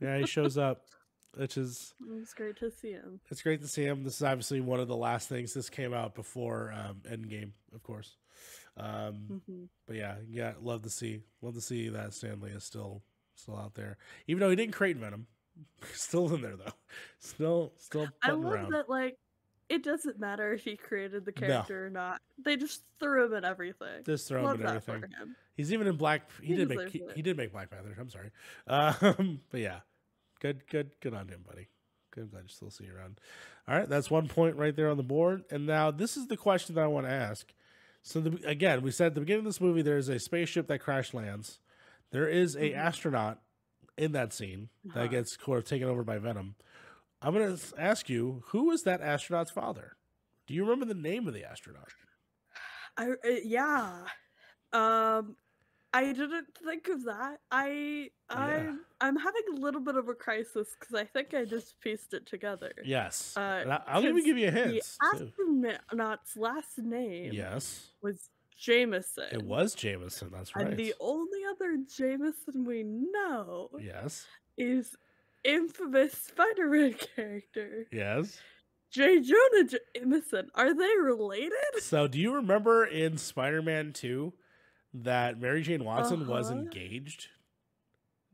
Yeah, 0.00 0.18
he 0.18 0.26
shows 0.26 0.56
up, 0.56 0.84
which 1.36 1.56
is 1.56 1.92
It's 2.22 2.32
great 2.34 2.56
to 2.60 2.70
see 2.70 2.92
him. 2.92 3.20
it's 3.30 3.42
great 3.42 3.60
to 3.62 3.68
see 3.68 3.84
him. 3.84 4.04
This 4.04 4.16
is 4.16 4.22
obviously 4.22 4.60
one 4.60 4.78
of 4.80 4.86
the 4.88 4.96
last 4.96 5.28
things. 5.28 5.52
This 5.54 5.68
came 5.68 5.92
out 5.92 6.14
before 6.14 6.72
um, 6.72 7.00
Endgame, 7.10 7.50
of 7.74 7.82
course. 7.82 8.16
Um, 8.76 9.42
hmm 9.48 9.64
but 9.86 9.96
yeah, 9.96 10.16
yeah, 10.28 10.52
love 10.60 10.82
to 10.82 10.90
see, 10.90 11.22
love 11.42 11.54
to 11.54 11.60
see 11.60 11.88
that 11.88 12.14
Stan 12.14 12.40
Lee 12.40 12.50
is 12.52 12.64
still 12.64 13.02
still 13.34 13.56
out 13.56 13.74
there, 13.74 13.96
even 14.28 14.40
though 14.40 14.50
he 14.50 14.56
didn't 14.56 14.74
create 14.74 14.96
Venom. 14.98 15.26
Still 15.92 16.32
in 16.34 16.40
there 16.40 16.54
though, 16.54 16.72
still 17.18 17.72
still 17.78 18.06
I 18.22 18.30
love 18.30 18.52
around. 18.52 18.72
that. 18.74 18.88
Like, 18.88 19.16
it 19.68 19.82
doesn't 19.82 20.18
matter 20.18 20.52
if 20.52 20.62
he 20.64 20.76
created 20.76 21.24
the 21.24 21.32
No. 21.40 21.46
character 21.46 21.86
or 21.86 21.90
not. 21.90 22.20
They 22.42 22.56
just 22.56 22.82
threw 23.00 23.26
him 23.26 23.34
in 23.34 23.44
everything. 23.44 24.04
Just 24.04 24.28
throw 24.28 24.40
him 24.40 24.44
love 24.46 24.60
in 24.60 24.66
that 24.66 24.76
everything. 24.76 25.10
him. 25.10 25.36
He's 25.54 25.72
even 25.72 25.86
in 25.86 25.96
Black. 25.96 26.30
He, 26.40 26.48
He 26.48 26.54
did 26.56 26.68
make 26.68 26.88
he, 26.90 27.02
he 27.14 27.22
did 27.22 27.36
make 27.36 27.52
Black 27.52 27.70
Panther. 27.70 27.94
I'm 27.98 28.08
sorry, 28.10 28.30
um, 28.66 29.40
but 29.50 29.60
yeah, 29.60 29.80
good 30.40 30.66
good 30.68 30.92
good 31.00 31.14
on 31.14 31.28
him, 31.28 31.44
buddy. 31.46 31.68
Good, 32.12 32.22
I'm 32.24 32.28
glad 32.30 32.42
you 32.44 32.48
still 32.48 32.70
see 32.70 32.84
you 32.84 32.94
around. 32.96 33.20
All 33.66 33.76
right, 33.76 33.88
that's 33.88 34.10
one 34.10 34.28
point 34.28 34.56
right 34.56 34.74
there 34.74 34.88
on 34.90 34.96
the 34.96 35.02
board. 35.02 35.44
And 35.50 35.66
now 35.66 35.90
this 35.90 36.16
is 36.16 36.26
the 36.28 36.36
question 36.36 36.74
that 36.76 36.84
I 36.84 36.86
want 36.86 37.06
to 37.06 37.12
ask. 37.12 37.52
So 38.02 38.20
the, 38.20 38.38
again, 38.48 38.80
we 38.82 38.90
said 38.90 39.08
at 39.08 39.14
the 39.14 39.20
beginning 39.20 39.40
of 39.40 39.44
this 39.46 39.60
movie, 39.60 39.82
there 39.82 39.98
is 39.98 40.08
a 40.08 40.18
spaceship 40.18 40.68
that 40.68 40.78
crash 40.78 41.12
lands. 41.12 41.58
There 42.10 42.26
is 42.26 42.54
a 42.56 42.70
Mhm. 42.70 42.76
astronaut 42.76 43.42
in 43.98 44.12
that 44.12 44.32
scene 44.32 44.70
Uh-huh. 44.88 45.02
that 45.02 45.10
gets 45.10 45.36
sort 45.44 45.58
of 45.58 45.64
taken 45.64 45.86
over 45.88 46.02
by 46.02 46.16
Venom. 46.18 46.54
I'm 47.20 47.34
going 47.34 47.56
to 47.56 47.62
ask 47.78 48.08
you, 48.08 48.42
who 48.46 48.66
was 48.66 48.84
that 48.84 49.00
astronaut's 49.00 49.50
father? 49.50 49.96
Do 50.46 50.54
you 50.54 50.62
remember 50.62 50.86
the 50.86 50.94
name 51.00 51.26
of 51.28 51.34
the 51.34 51.44
astronaut? 51.44 51.88
I 52.96 53.10
uh, 53.10 53.30
yeah. 53.44 54.04
Um 54.72 55.36
I 55.94 56.12
didn't 56.12 56.48
think 56.64 56.88
of 56.88 57.04
that. 57.04 57.38
I 57.50 58.10
I'm 58.28 58.80
I'm 59.00 59.16
having 59.16 59.42
a 59.56 59.60
little 59.60 59.80
bit 59.80 59.96
of 59.96 60.08
a 60.08 60.14
crisis 60.14 60.68
because 60.78 60.94
I 60.94 61.04
think 61.04 61.32
I 61.32 61.44
just 61.44 61.80
pieced 61.80 62.12
it 62.12 62.26
together. 62.26 62.72
Yes. 62.84 63.34
Uh, 63.36 63.64
I, 63.66 63.80
I'll 63.86 64.04
even 64.04 64.24
give 64.24 64.36
you 64.36 64.48
a 64.48 64.50
hint. 64.50 64.72
The 64.72 65.18
too. 65.18 65.32
astronaut's 65.90 66.36
last 66.36 66.78
name 66.78 67.32
Yes. 67.32 67.92
was 68.02 68.30
Jameson. 68.58 69.28
It 69.32 69.42
was 69.42 69.74
Jameson. 69.74 70.30
That's 70.32 70.54
right. 70.54 70.66
And 70.66 70.76
the 70.76 70.94
only 71.00 71.40
other 71.50 71.78
Jameson 71.96 72.64
we 72.64 72.82
know 72.84 73.70
yes. 73.80 74.26
is 74.58 74.96
infamous 75.44 76.12
Spider-Man 76.12 76.94
character 77.16 77.86
Yes. 77.92 78.38
J. 78.90 79.20
Jonah 79.20 79.68
Jameson. 79.94 80.48
Are 80.54 80.72
they 80.74 80.94
related? 81.02 81.52
So, 81.80 82.08
do 82.08 82.18
you 82.18 82.34
remember 82.34 82.84
in 82.86 83.18
Spider 83.18 83.60
Man 83.62 83.92
2 83.92 84.32
that 84.94 85.38
Mary 85.38 85.60
Jane 85.62 85.84
Watson 85.84 86.26
was 86.26 86.50
Uh-huh. 86.50 86.60
engaged 86.60 87.28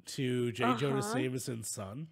to 0.07 0.53
J. 0.53 0.75
Jonah 0.77 1.01
Uh-huh. 1.01 1.19
Jameson's 1.19 1.69
son? 1.69 2.07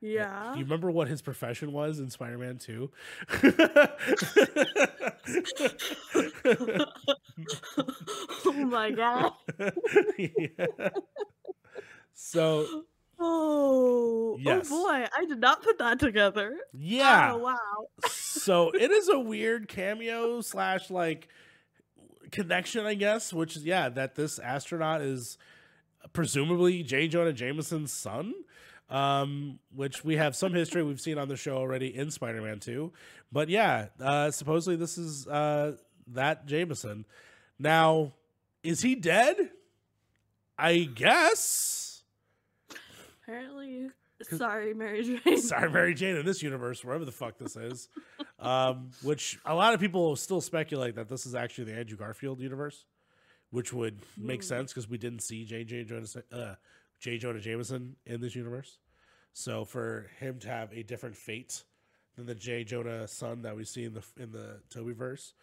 Yeah. 0.00 0.50
Do 0.52 0.58
you 0.58 0.64
remember 0.64 0.90
what 0.90 1.08
his 1.08 1.22
profession 1.22 1.72
was 1.72 2.00
in 2.00 2.10
Spider 2.10 2.36
Man 2.38 2.58
2? 2.58 2.90
oh 8.46 8.52
my 8.52 8.90
god. 8.90 9.32
Yeah. 10.18 10.88
So, 12.14 12.66
Oh, 13.18 14.36
Yes. 14.40 14.68
oh 14.70 14.84
boy, 14.84 15.06
I 15.16 15.24
did 15.26 15.40
not 15.40 15.62
put 15.62 15.78
that 15.78 15.98
together. 15.98 16.56
yeah. 16.74 17.32
Oh, 17.34 17.38
wow. 17.38 18.08
so 18.10 18.70
it 18.70 18.90
is 18.90 19.08
a 19.08 19.18
weird 19.32 19.68
cameo 19.68 20.40
slash 20.42 20.90
like 20.90 21.28
connection, 22.30 22.84
I 22.86 22.94
guess, 22.94 23.32
which 23.32 23.56
is 23.56 23.64
yeah, 23.64 23.88
that 23.90 24.14
this 24.14 24.38
astronaut 24.38 25.00
is 25.00 25.38
presumably 26.12 26.82
J. 26.82 27.08
Jonah 27.08 27.32
Jameson's 27.32 27.92
son. 27.92 28.34
Um, 28.88 29.58
which 29.74 30.04
we 30.04 30.14
have 30.14 30.36
some 30.36 30.54
history 30.54 30.84
we've 30.84 31.00
seen 31.00 31.18
on 31.18 31.26
the 31.26 31.34
show 31.36 31.56
already 31.56 31.88
in 31.92 32.12
Spider-Man 32.12 32.60
2. 32.60 32.92
But 33.32 33.48
yeah, 33.48 33.86
uh 34.00 34.30
supposedly 34.30 34.76
this 34.76 34.96
is 34.96 35.26
uh 35.26 35.72
that 36.12 36.46
Jameson. 36.46 37.04
Now, 37.58 38.12
is 38.62 38.82
he 38.82 38.94
dead? 38.94 39.50
I 40.56 40.84
guess. 40.84 41.85
Apparently, 43.26 43.88
sorry, 44.22 44.72
Mary 44.74 45.02
Jane. 45.24 45.38
Sorry, 45.38 45.70
Mary 45.70 45.94
Jane 45.94 46.16
in 46.16 46.24
this 46.24 46.42
universe, 46.42 46.84
wherever 46.84 47.04
the 47.04 47.12
fuck 47.12 47.38
this 47.38 47.56
is. 47.56 47.88
Um, 48.38 48.90
which 49.02 49.38
a 49.44 49.54
lot 49.54 49.74
of 49.74 49.80
people 49.80 50.14
still 50.16 50.40
speculate 50.40 50.94
that 50.96 51.08
this 51.08 51.26
is 51.26 51.34
actually 51.34 51.64
the 51.64 51.74
Andrew 51.74 51.96
Garfield 51.96 52.40
universe, 52.40 52.84
which 53.50 53.72
would 53.72 53.98
make 54.16 54.42
Hmm. 54.42 54.46
sense 54.46 54.72
because 54.72 54.88
we 54.88 54.98
didn't 54.98 55.20
see 55.20 55.44
J. 55.44 55.64
J. 55.64 55.84
Jonah, 55.84 56.06
uh, 56.32 56.54
J. 57.00 57.18
Jonah 57.18 57.40
Jameson 57.40 57.96
in 58.06 58.20
this 58.20 58.34
universe. 58.36 58.78
So 59.32 59.64
for 59.64 60.10
him 60.20 60.38
to 60.40 60.48
have 60.48 60.72
a 60.72 60.82
different 60.82 61.16
fate 61.16 61.64
than 62.14 62.26
the 62.26 62.34
J. 62.34 62.62
Jonah 62.64 63.08
son 63.08 63.42
that 63.42 63.56
we 63.56 63.64
see 63.64 63.84
in 63.84 63.94
the 63.94 64.04
in 64.18 64.30
the 64.32 64.60
Tobey 64.70 64.92
verse. 64.92 65.34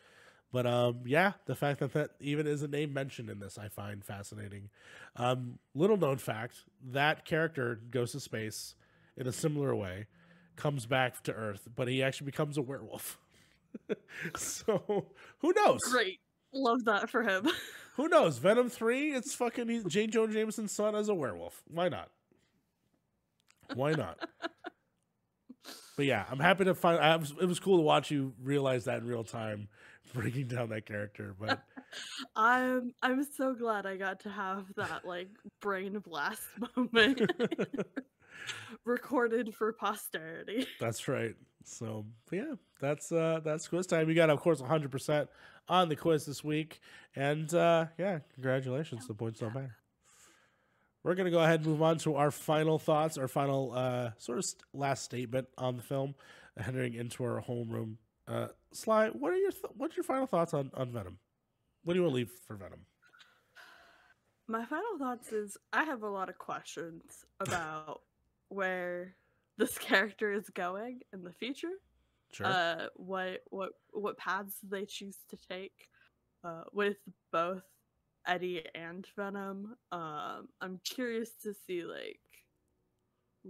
But 0.54 0.68
um, 0.68 1.00
yeah, 1.04 1.34
the 1.48 1.56
fact 1.56 1.80
that 1.80 1.94
that 1.94 2.12
even 2.20 2.46
is 2.46 2.62
a 2.62 2.68
name 2.68 2.94
mentioned 2.94 3.28
in 3.30 3.40
this, 3.40 3.58
I 3.58 3.70
find 3.70 4.06
fascinating. 4.06 4.70
Um, 5.16 5.58
little 5.74 5.98
known 5.98 6.20
fact: 6.20 6.58
that 6.92 7.26
character 7.26 7.82
goes 7.90 8.12
to 8.12 8.20
space 8.20 8.76
in 9.18 9.26
a 9.26 9.32
similar 9.32 9.76
way, 9.76 10.06
comes 10.56 10.86
back 10.86 11.24
to 11.24 11.34
Earth, 11.34 11.68
but 11.76 11.88
he 11.88 12.04
actually 12.04 12.26
becomes 12.26 12.58
a 12.58 12.62
werewolf. 12.62 13.18
so 14.38 15.08
who 15.40 15.54
knows? 15.56 15.80
Great. 15.92 16.20
Love 16.54 16.86
that 16.86 17.10
for 17.10 17.24
him. 17.24 17.50
Who 17.96 18.08
knows? 18.08 18.38
Venom 18.38 18.70
three. 18.70 19.14
It's 19.14 19.34
fucking 19.34 19.70
he- 19.70 19.84
J. 19.88 20.06
Jonah 20.08 20.34
Jameson's 20.34 20.72
son 20.72 20.96
as 20.96 21.10
a 21.10 21.16
werewolf. 21.16 21.64
Why 21.68 21.90
not? 21.90 22.10
Why 23.74 23.94
not? 23.94 24.20
but 25.96 26.06
yeah, 26.06 26.26
I'm 26.30 26.40
happy 26.40 26.66
to 26.66 26.76
find. 26.76 27.00
I 27.00 27.16
was, 27.16 27.34
it 27.40 27.46
was 27.46 27.60
cool 27.60 27.78
to 27.78 27.84
watch 27.84 28.12
you 28.12 28.34
realize 28.42 28.86
that 28.86 29.00
in 29.00 29.08
real 29.08 29.24
time, 29.24 29.68
breaking 30.14 30.48
down 30.48 30.70
that 30.70 30.86
character. 30.86 31.36
But 31.40 31.64
I'm 32.36 32.94
I'm 33.02 33.24
so 33.24 33.54
glad 33.54 33.86
I 33.86 33.98
got 33.98 34.20
to 34.22 34.30
have 34.30 34.66
that 34.76 35.06
like 35.06 35.30
brain 35.62 36.00
blast 36.00 36.42
moment 36.76 37.32
recorded 38.86 39.54
for 39.56 39.74
posterity. 39.74 40.68
That's 40.80 41.08
right. 41.08 41.36
So 41.66 42.06
yeah, 42.32 42.54
that's 42.80 43.12
uh 43.12 43.42
that's 43.44 43.68
quiz 43.68 43.88
time. 43.88 44.10
You 44.10 44.16
got 44.16 44.30
of 44.30 44.40
course 44.40 44.60
100 44.60 44.92
percent 44.92 45.30
on 45.68 45.90
the 45.90 45.96
quiz 45.96 46.26
this 46.26 46.44
week, 46.44 46.80
and 47.16 47.54
uh 47.54 47.86
yeah, 47.98 48.20
congratulations. 48.34 49.08
The 49.08 49.14
points 49.14 49.40
don't 49.40 49.54
matter. 49.54 49.78
We're 51.04 51.16
gonna 51.16 51.32
go 51.32 51.40
ahead 51.40 51.62
and 51.62 51.68
move 51.68 51.82
on 51.82 51.98
to 52.00 52.16
our 52.16 52.32
final 52.32 52.80
thoughts, 52.80 53.18
our 53.18 53.28
final 53.28 53.72
uh 53.74 54.12
sort 54.18 54.38
of 54.38 54.46
st- 54.46 54.64
last 54.74 55.04
statement 55.04 55.48
on 55.58 55.78
the 55.78 55.84
film, 55.84 56.16
heading 56.58 56.94
into 56.94 57.24
our 57.24 57.42
homeroom. 57.42 57.96
Uh, 58.28 58.48
Cly, 58.84 59.10
what 59.10 59.34
are 59.34 59.38
your 59.38 59.52
th- 59.52 59.74
what's 59.76 59.98
your 59.98 60.04
final 60.04 60.28
thoughts 60.28 60.54
on 60.54 60.72
on 60.74 60.92
Venom? 60.92 61.18
What 61.84 61.94
do 61.94 62.00
you 62.00 62.04
want 62.04 62.14
to 62.14 62.16
leave 62.16 62.32
for 62.48 62.56
Venom? 62.56 62.86
My 64.48 64.66
final 64.66 64.98
thoughts 65.00 65.32
is 65.32 65.58
I 65.72 65.84
have 65.84 66.04
a 66.04 66.10
lot 66.10 66.30
of 66.30 66.38
questions 66.38 67.04
about 67.40 68.02
where 68.50 69.16
this 69.58 69.78
character 69.78 70.32
is 70.32 70.50
going 70.50 71.02
in 71.14 71.24
the 71.24 71.32
future. 71.34 71.72
Sure. 72.32 72.48
uh 72.48 72.88
what 72.96 73.42
what 73.52 73.70
what 73.92 74.18
paths 74.18 74.56
they 74.64 74.86
choose 74.86 75.18
to 75.30 75.38
take 75.50 75.88
uh 76.44 76.64
with 76.72 76.98
both 77.32 77.62
Eddie 78.26 78.64
and 78.74 79.06
Venom. 79.16 79.76
Um 79.92 80.48
I'm 80.60 80.80
curious 80.84 81.30
to 81.44 81.54
see 81.68 81.84
like 81.84 82.20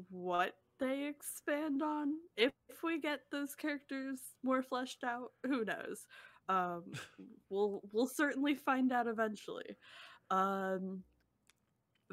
what 0.10 0.54
they 0.84 1.08
expand 1.08 1.82
on 1.82 2.12
if 2.36 2.52
we 2.84 3.00
get 3.00 3.22
those 3.32 3.56
characters 3.56 4.20
more 4.44 4.62
fleshed 4.62 5.04
out. 5.06 5.32
Who 5.46 5.64
knows? 5.64 6.06
Um, 6.50 6.84
we'll 7.50 7.82
we'll 7.94 8.08
certainly 8.08 8.56
find 8.56 8.92
out 8.92 9.08
eventually. 9.08 9.78
Um, 10.30 11.04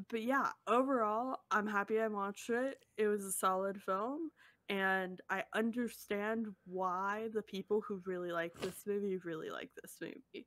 but 0.08 0.22
yeah, 0.22 0.50
overall, 0.68 1.38
I'm 1.50 1.66
happy 1.66 2.00
I 2.00 2.06
watched 2.06 2.48
it. 2.48 2.78
It 2.96 3.08
was 3.08 3.24
a 3.24 3.32
solid 3.32 3.82
film, 3.82 4.30
and 4.68 5.20
I 5.28 5.42
understand 5.54 6.46
why 6.64 7.28
the 7.34 7.42
people 7.42 7.82
who 7.86 8.00
really 8.06 8.30
like 8.30 8.52
this 8.60 8.84
movie 8.86 9.18
really 9.24 9.50
like 9.50 9.70
this 9.82 9.96
movie. 10.00 10.46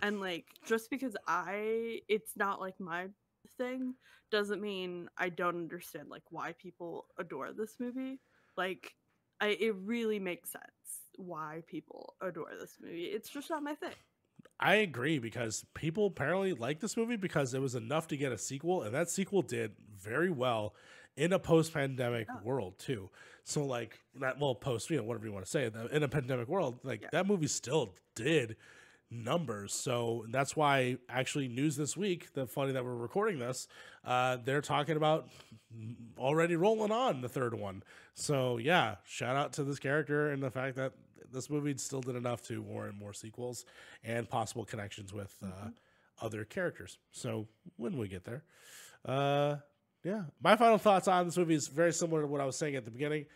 And 0.00 0.20
like, 0.20 0.46
just 0.64 0.90
because 0.90 1.16
I, 1.26 2.00
it's 2.08 2.32
not 2.36 2.60
like 2.60 2.80
my 2.80 3.08
thing, 3.58 3.94
doesn't 4.30 4.62
mean 4.62 5.08
I 5.18 5.28
don't 5.28 5.56
understand 5.56 6.08
like 6.08 6.22
why 6.30 6.54
people 6.58 7.06
adore 7.18 7.52
this 7.52 7.76
movie. 7.78 8.20
Like, 8.56 8.92
I, 9.40 9.48
it 9.48 9.74
really 9.84 10.18
makes 10.18 10.50
sense 10.50 10.64
why 11.16 11.62
people 11.66 12.14
adore 12.22 12.50
this 12.58 12.76
movie. 12.80 13.04
It's 13.04 13.28
just 13.28 13.50
not 13.50 13.62
my 13.62 13.74
thing. 13.74 13.94
I 14.60 14.76
agree 14.76 15.18
because 15.18 15.64
people 15.74 16.06
apparently 16.06 16.52
like 16.52 16.80
this 16.80 16.96
movie 16.96 17.16
because 17.16 17.54
it 17.54 17.60
was 17.60 17.74
enough 17.74 18.08
to 18.08 18.16
get 18.16 18.32
a 18.32 18.38
sequel, 18.38 18.82
and 18.82 18.94
that 18.94 19.10
sequel 19.10 19.42
did 19.42 19.72
very 19.96 20.30
well 20.30 20.74
in 21.16 21.32
a 21.32 21.38
post-pandemic 21.38 22.28
world 22.44 22.78
too. 22.78 23.10
So 23.44 23.64
like 23.64 23.98
that 24.20 24.38
well 24.38 24.54
post, 24.54 24.90
you 24.90 24.96
know, 24.96 25.02
whatever 25.04 25.26
you 25.26 25.32
want 25.32 25.44
to 25.44 25.50
say, 25.50 25.70
in 25.92 26.02
a 26.02 26.08
pandemic 26.08 26.48
world, 26.48 26.78
like 26.82 27.02
Yeah. 27.02 27.08
that 27.12 27.26
movie 27.26 27.46
still 27.48 27.94
did 28.14 28.56
numbers. 29.10 29.72
So 29.72 30.26
that's 30.30 30.56
why 30.56 30.98
actually 31.08 31.48
news 31.48 31.76
this 31.76 31.96
week, 31.96 32.32
the 32.34 32.46
funny 32.46 32.72
that 32.72 32.84
we're 32.84 32.94
recording 32.94 33.38
this, 33.38 33.68
uh, 34.04 34.38
they're 34.44 34.60
talking 34.60 34.96
about 34.96 35.28
already 36.18 36.56
rolling 36.56 36.92
on 36.92 37.20
the 37.20 37.28
third 37.28 37.54
one. 37.54 37.82
So 38.14 38.58
yeah, 38.58 38.96
shout 39.04 39.36
out 39.36 39.52
to 39.54 39.64
this 39.64 39.78
character 39.78 40.30
and 40.30 40.42
the 40.42 40.50
fact 40.50 40.76
that 40.76 40.92
this 41.32 41.50
movie 41.50 41.76
still 41.76 42.00
did 42.00 42.16
enough 42.16 42.42
to 42.48 42.62
warrant 42.62 42.96
more 42.96 43.12
sequels 43.12 43.64
and 44.02 44.28
possible 44.28 44.64
connections 44.64 45.12
with 45.12 45.34
uh, 45.42 45.68
other 46.20 46.44
characters. 46.44 46.98
So 47.12 47.48
when 47.76 47.96
we 47.98 48.08
get 48.08 48.24
there, 48.24 48.44
uh, 49.04 49.56
yeah, 50.04 50.22
my 50.42 50.56
final 50.56 50.78
thoughts 50.78 51.08
on 51.08 51.26
this 51.26 51.36
movie 51.36 51.54
is 51.54 51.68
very 51.68 51.92
similar 51.92 52.22
to 52.22 52.26
what 52.26 52.40
I 52.40 52.44
was 52.44 52.56
saying 52.56 52.76
at 52.76 52.84
the 52.84 52.90
beginning. 52.90 53.26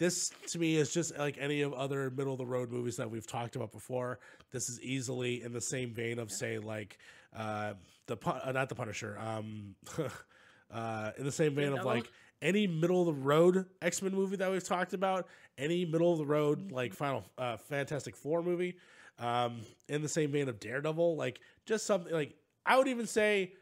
This 0.00 0.32
to 0.48 0.58
me 0.58 0.76
is 0.76 0.94
just 0.94 1.16
like 1.18 1.36
any 1.38 1.60
of 1.60 1.74
other 1.74 2.08
middle 2.08 2.32
of 2.32 2.38
the 2.38 2.46
road 2.46 2.72
movies 2.72 2.96
that 2.96 3.10
we've 3.10 3.26
talked 3.26 3.54
about 3.54 3.70
before. 3.70 4.18
This 4.50 4.70
is 4.70 4.80
easily 4.80 5.42
in 5.42 5.52
the 5.52 5.60
same 5.60 5.92
vein 5.92 6.18
of 6.18 6.32
say 6.32 6.58
like 6.58 6.96
uh, 7.36 7.74
the 8.06 8.16
uh, 8.24 8.50
not 8.50 8.70
the 8.70 8.74
Punisher, 8.74 9.18
um, 9.20 9.74
uh, 10.72 11.10
in 11.18 11.24
the 11.26 11.30
same 11.30 11.54
vein 11.54 11.74
of 11.74 11.84
like 11.84 12.10
any 12.40 12.66
middle 12.66 13.06
of 13.06 13.14
the 13.14 13.22
road 13.22 13.66
X 13.82 14.00
Men 14.00 14.14
movie 14.14 14.36
that 14.36 14.50
we've 14.50 14.64
talked 14.64 14.94
about, 14.94 15.28
any 15.58 15.84
middle 15.84 16.12
of 16.12 16.18
the 16.18 16.24
road 16.24 16.72
like 16.72 16.94
Final 16.94 17.22
uh, 17.36 17.58
Fantastic 17.58 18.16
Four 18.16 18.42
movie, 18.42 18.78
um, 19.18 19.60
in 19.90 20.00
the 20.00 20.08
same 20.08 20.32
vein 20.32 20.48
of 20.48 20.58
Daredevil, 20.58 21.14
like 21.16 21.40
just 21.66 21.84
something 21.84 22.10
like 22.10 22.34
I 22.64 22.78
would 22.78 22.88
even 22.88 23.06
say 23.06 23.52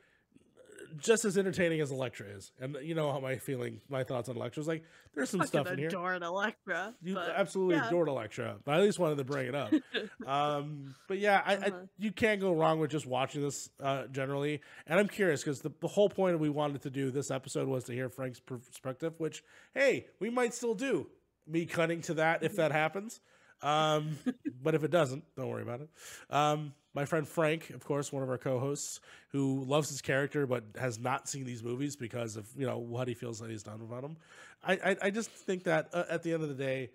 just 0.96 1.24
as 1.24 1.36
entertaining 1.36 1.80
as 1.80 1.90
Elektra 1.90 2.26
is, 2.26 2.52
and 2.60 2.76
you 2.82 2.94
know 2.94 3.12
how 3.12 3.20
my 3.20 3.36
feeling, 3.36 3.80
my 3.88 4.04
thoughts 4.04 4.28
on 4.28 4.36
Elektra 4.36 4.60
is 4.60 4.68
like. 4.68 4.84
There's 5.14 5.30
some 5.30 5.42
stuff 5.46 5.66
in 5.68 5.78
here. 5.78 5.88
adored 5.88 6.22
Elektra. 6.22 6.94
You 7.02 7.18
absolutely 7.18 7.74
yeah. 7.74 7.88
adored 7.88 8.08
Elektra, 8.08 8.56
but 8.64 8.74
I 8.74 8.78
at 8.78 8.82
least 8.84 9.00
wanted 9.00 9.18
to 9.18 9.24
bring 9.24 9.48
it 9.48 9.54
up. 9.54 9.72
um, 10.26 10.94
but 11.08 11.18
yeah, 11.18 11.42
I, 11.44 11.52
I, 11.52 11.56
Uh-huh. 11.56 11.76
you 11.98 12.12
can't 12.12 12.40
go 12.40 12.52
wrong 12.54 12.78
with 12.78 12.90
just 12.92 13.04
watching 13.06 13.42
this 13.42 13.68
uh, 13.82 14.06
generally. 14.08 14.60
And 14.86 15.00
I'm 15.00 15.08
curious 15.08 15.42
because 15.42 15.60
the, 15.60 15.72
the 15.80 15.88
whole 15.88 16.08
point 16.08 16.38
we 16.38 16.50
wanted 16.50 16.82
to 16.82 16.90
do 16.90 17.10
this 17.10 17.30
episode 17.32 17.66
was 17.66 17.84
to 17.84 17.92
hear 17.92 18.08
Frank's 18.08 18.38
perspective, 18.38 19.14
which 19.18 19.42
hey, 19.74 20.06
we 20.20 20.30
might 20.30 20.54
still 20.54 20.74
do. 20.74 21.08
Me 21.48 21.66
cutting 21.66 22.00
to 22.02 22.14
that 22.14 22.42
if 22.44 22.54
that 22.56 22.70
happens. 22.70 23.20
Um, 23.62 24.18
but 24.62 24.74
if 24.74 24.84
it 24.84 24.90
doesn't, 24.90 25.24
don't 25.36 25.48
worry 25.48 25.62
about 25.62 25.80
it. 25.80 25.88
Um, 26.30 26.72
my 26.94 27.04
friend 27.04 27.26
Frank, 27.26 27.70
of 27.70 27.84
course, 27.84 28.12
one 28.12 28.22
of 28.22 28.28
our 28.28 28.38
co-hosts, 28.38 29.00
who 29.30 29.64
loves 29.64 29.88
his 29.88 30.00
character 30.00 30.46
but 30.46 30.64
has 30.78 30.98
not 30.98 31.28
seen 31.28 31.44
these 31.44 31.62
movies 31.62 31.96
because 31.96 32.36
of 32.36 32.48
you 32.56 32.66
know 32.66 32.78
what 32.78 33.08
he 33.08 33.14
feels 33.14 33.38
that 33.40 33.50
he's 33.50 33.62
done 33.62 33.80
about 33.80 34.02
them. 34.02 34.16
I 34.64 34.72
I, 34.72 34.96
I 35.02 35.10
just 35.10 35.30
think 35.30 35.64
that 35.64 35.88
uh, 35.92 36.04
at 36.10 36.22
the 36.22 36.32
end 36.32 36.42
of 36.42 36.48
the 36.48 36.54
day, 36.54 36.90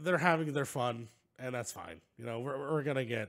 they're 0.00 0.18
having 0.18 0.52
their 0.52 0.64
fun, 0.64 1.08
and 1.38 1.54
that's 1.54 1.72
fine. 1.72 2.00
You 2.18 2.24
know, 2.24 2.40
we're 2.40 2.58
we're 2.58 2.82
gonna 2.82 3.04
get 3.04 3.28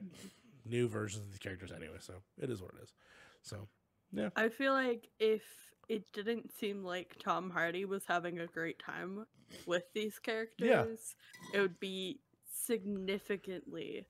new 0.65 0.87
versions 0.87 1.25
of 1.25 1.31
these 1.31 1.39
characters 1.39 1.71
anyway, 1.71 1.97
so 1.99 2.13
it 2.41 2.49
is 2.49 2.61
what 2.61 2.71
it 2.79 2.83
is. 2.83 2.93
So 3.41 3.67
yeah, 4.11 4.29
I 4.35 4.49
feel 4.49 4.73
like 4.73 5.07
if 5.19 5.43
it 5.89 6.03
didn't 6.13 6.53
seem 6.57 6.83
like 6.83 7.15
Tom 7.19 7.49
Hardy 7.49 7.83
was 7.83 8.03
having 8.07 8.39
a 8.39 8.47
great 8.47 8.79
time 8.79 9.25
with 9.65 9.83
these 9.93 10.19
characters, 10.19 11.15
yeah. 11.51 11.57
it 11.57 11.61
would 11.61 11.79
be 11.79 12.19
significantly 12.65 14.05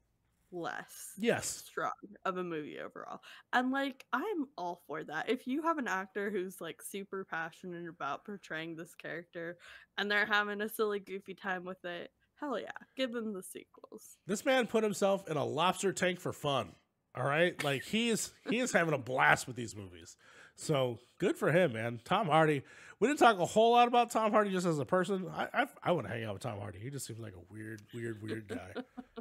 less 0.52 1.14
yes, 1.18 1.48
strong 1.48 1.92
of 2.26 2.38
a 2.38 2.44
movie 2.44 2.80
overall. 2.80 3.22
And 3.54 3.72
like 3.72 4.06
I'm 4.12 4.48
all 4.58 4.82
for 4.88 5.04
that. 5.04 5.30
If 5.30 5.48
you 5.48 5.62
have 5.62 5.78
an 5.78 5.88
actor 5.88 6.30
who's 6.30 6.60
like 6.60 6.82
super 6.82 7.24
passionate 7.24 7.88
about 7.88 8.26
portraying 8.26 8.76
this 8.76 8.96
character 8.96 9.58
and 9.98 10.10
they're 10.10 10.26
having 10.26 10.62
a 10.62 10.70
silly 10.70 11.00
goofy 11.00 11.34
time 11.34 11.64
with 11.64 11.84
it, 11.86 12.12
hell 12.40 12.60
yeah, 12.60 12.72
give 12.98 13.14
them 13.14 13.34
the 13.34 13.44
sequels. 13.44 14.18
this 14.28 14.46
man 14.46 14.68
put 14.68 14.84
himself 14.84 15.30
in 15.30 15.38
a 15.38 15.46
lobster 15.46 15.94
tank 15.94 16.20
for 16.20 16.34
fun. 16.34 16.74
All 17.16 17.26
right, 17.26 17.62
like 17.64 17.84
he 17.84 18.10
is 18.10 18.32
he 18.50 18.60
is 18.60 18.72
having 18.72 18.94
a 18.94 18.98
blast 18.98 19.48
with 19.48 19.56
these 19.56 19.76
movies. 19.76 20.16
So 20.60 21.00
good 21.20 21.38
for 21.38 21.52
him, 21.52 21.74
man. 21.74 22.02
Tom 22.04 22.28
Hardy. 22.28 22.64
We 23.00 23.08
didn't 23.08 23.20
talk 23.20 23.40
a 23.40 23.46
whole 23.46 23.72
lot 23.72 23.88
about 23.88 24.12
Tom 24.12 24.32
Hardy 24.32 24.52
just 24.52 24.68
as 24.68 24.78
a 24.78 24.86
person. 24.86 25.26
I 25.34 25.48
I, 25.54 25.66
I 25.84 25.92
want 25.94 26.08
to 26.08 26.14
hang 26.14 26.26
out 26.26 26.34
with 26.34 26.44
Tom 26.44 26.60
Hardy. 26.60 26.80
He 26.80 26.90
just 26.90 27.06
seems 27.06 27.20
like 27.20 27.34
a 27.34 27.54
weird, 27.54 27.82
weird, 27.94 28.22
weird 28.22 28.48
guy. 28.50 28.74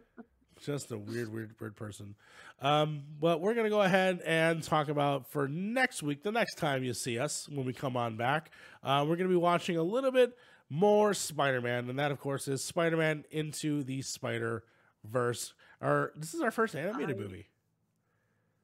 just 0.61 0.91
a 0.91 0.99
weird, 0.99 1.33
weird, 1.33 1.55
weird 1.61 1.77
person. 1.77 2.17
Um, 2.61 3.05
but 3.21 3.41
we're 3.41 3.55
gonna 3.55 3.71
go 3.71 3.83
ahead 3.83 4.21
and 4.27 4.63
talk 4.65 4.89
about 4.89 5.29
for 5.31 5.47
next 5.47 6.03
week. 6.03 6.25
The 6.25 6.33
next 6.33 6.57
time 6.57 6.83
you 6.83 6.93
see 6.93 7.21
us 7.21 7.49
when 7.49 7.65
we 7.65 7.73
come 7.73 7.97
on 7.97 8.17
back, 8.17 8.51
uh, 8.83 9.07
we're 9.09 9.17
gonna 9.17 9.29
be 9.29 9.37
watching 9.37 9.77
a 9.77 9.83
little 9.83 10.11
bit 10.11 10.37
more 10.69 11.15
Spider-Man, 11.15 11.89
and 11.89 11.99
that, 12.01 12.11
of 12.11 12.19
course, 12.21 12.49
is 12.49 12.65
Spider-Man 12.65 13.25
into 13.31 13.85
the 13.85 14.03
Spider 14.03 14.65
Verse. 15.05 15.55
Our 15.81 16.11
this 16.17 16.35
is 16.35 16.41
our 16.41 16.51
first 16.51 16.75
animated 16.75 17.17
I- 17.17 17.21
movie. 17.21 17.47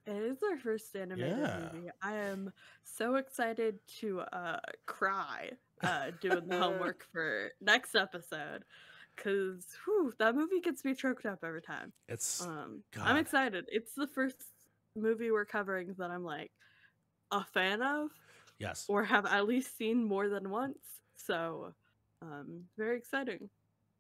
It 0.07 0.17
is 0.17 0.43
our 0.43 0.59
first 0.59 0.95
animated 0.97 1.39
Yeah. 1.39 1.59
movie. 1.73 1.91
I 2.03 2.15
am 2.17 2.53
so 2.85 3.17
excited 3.17 3.79
to 4.01 4.21
uh 4.21 4.61
cry 4.87 5.51
uh 5.83 6.11
doing 6.21 6.47
the 6.47 6.59
homework 6.59 7.05
for 7.13 7.51
next 7.61 7.95
episode 7.95 8.65
cuz 9.17 9.67
that 10.19 10.35
movie 10.35 10.61
gets 10.61 10.85
me 10.85 10.95
choked 10.95 11.25
up 11.25 11.39
every 11.43 11.63
time. 11.63 11.93
It's 12.09 12.41
Um 12.41 12.83
God. 12.93 13.09
I'm 13.09 13.17
excited. 13.17 13.65
It's 13.69 13.95
the 13.95 14.07
first 14.07 14.37
movie 14.95 15.31
we're 15.31 15.47
covering 15.47 15.95
that 15.99 16.11
I'm 16.11 16.25
like 16.25 16.53
a 17.31 17.45
fan 17.45 17.83
of 17.83 18.11
yes, 18.59 18.85
or 18.89 19.05
have 19.05 19.27
at 19.27 19.47
least 19.47 19.77
seen 19.77 20.05
more 20.05 20.29
than 20.29 20.51
once. 20.51 21.01
So 21.17 21.75
um 22.21 22.65
very 22.77 22.99
exciting. 22.99 23.49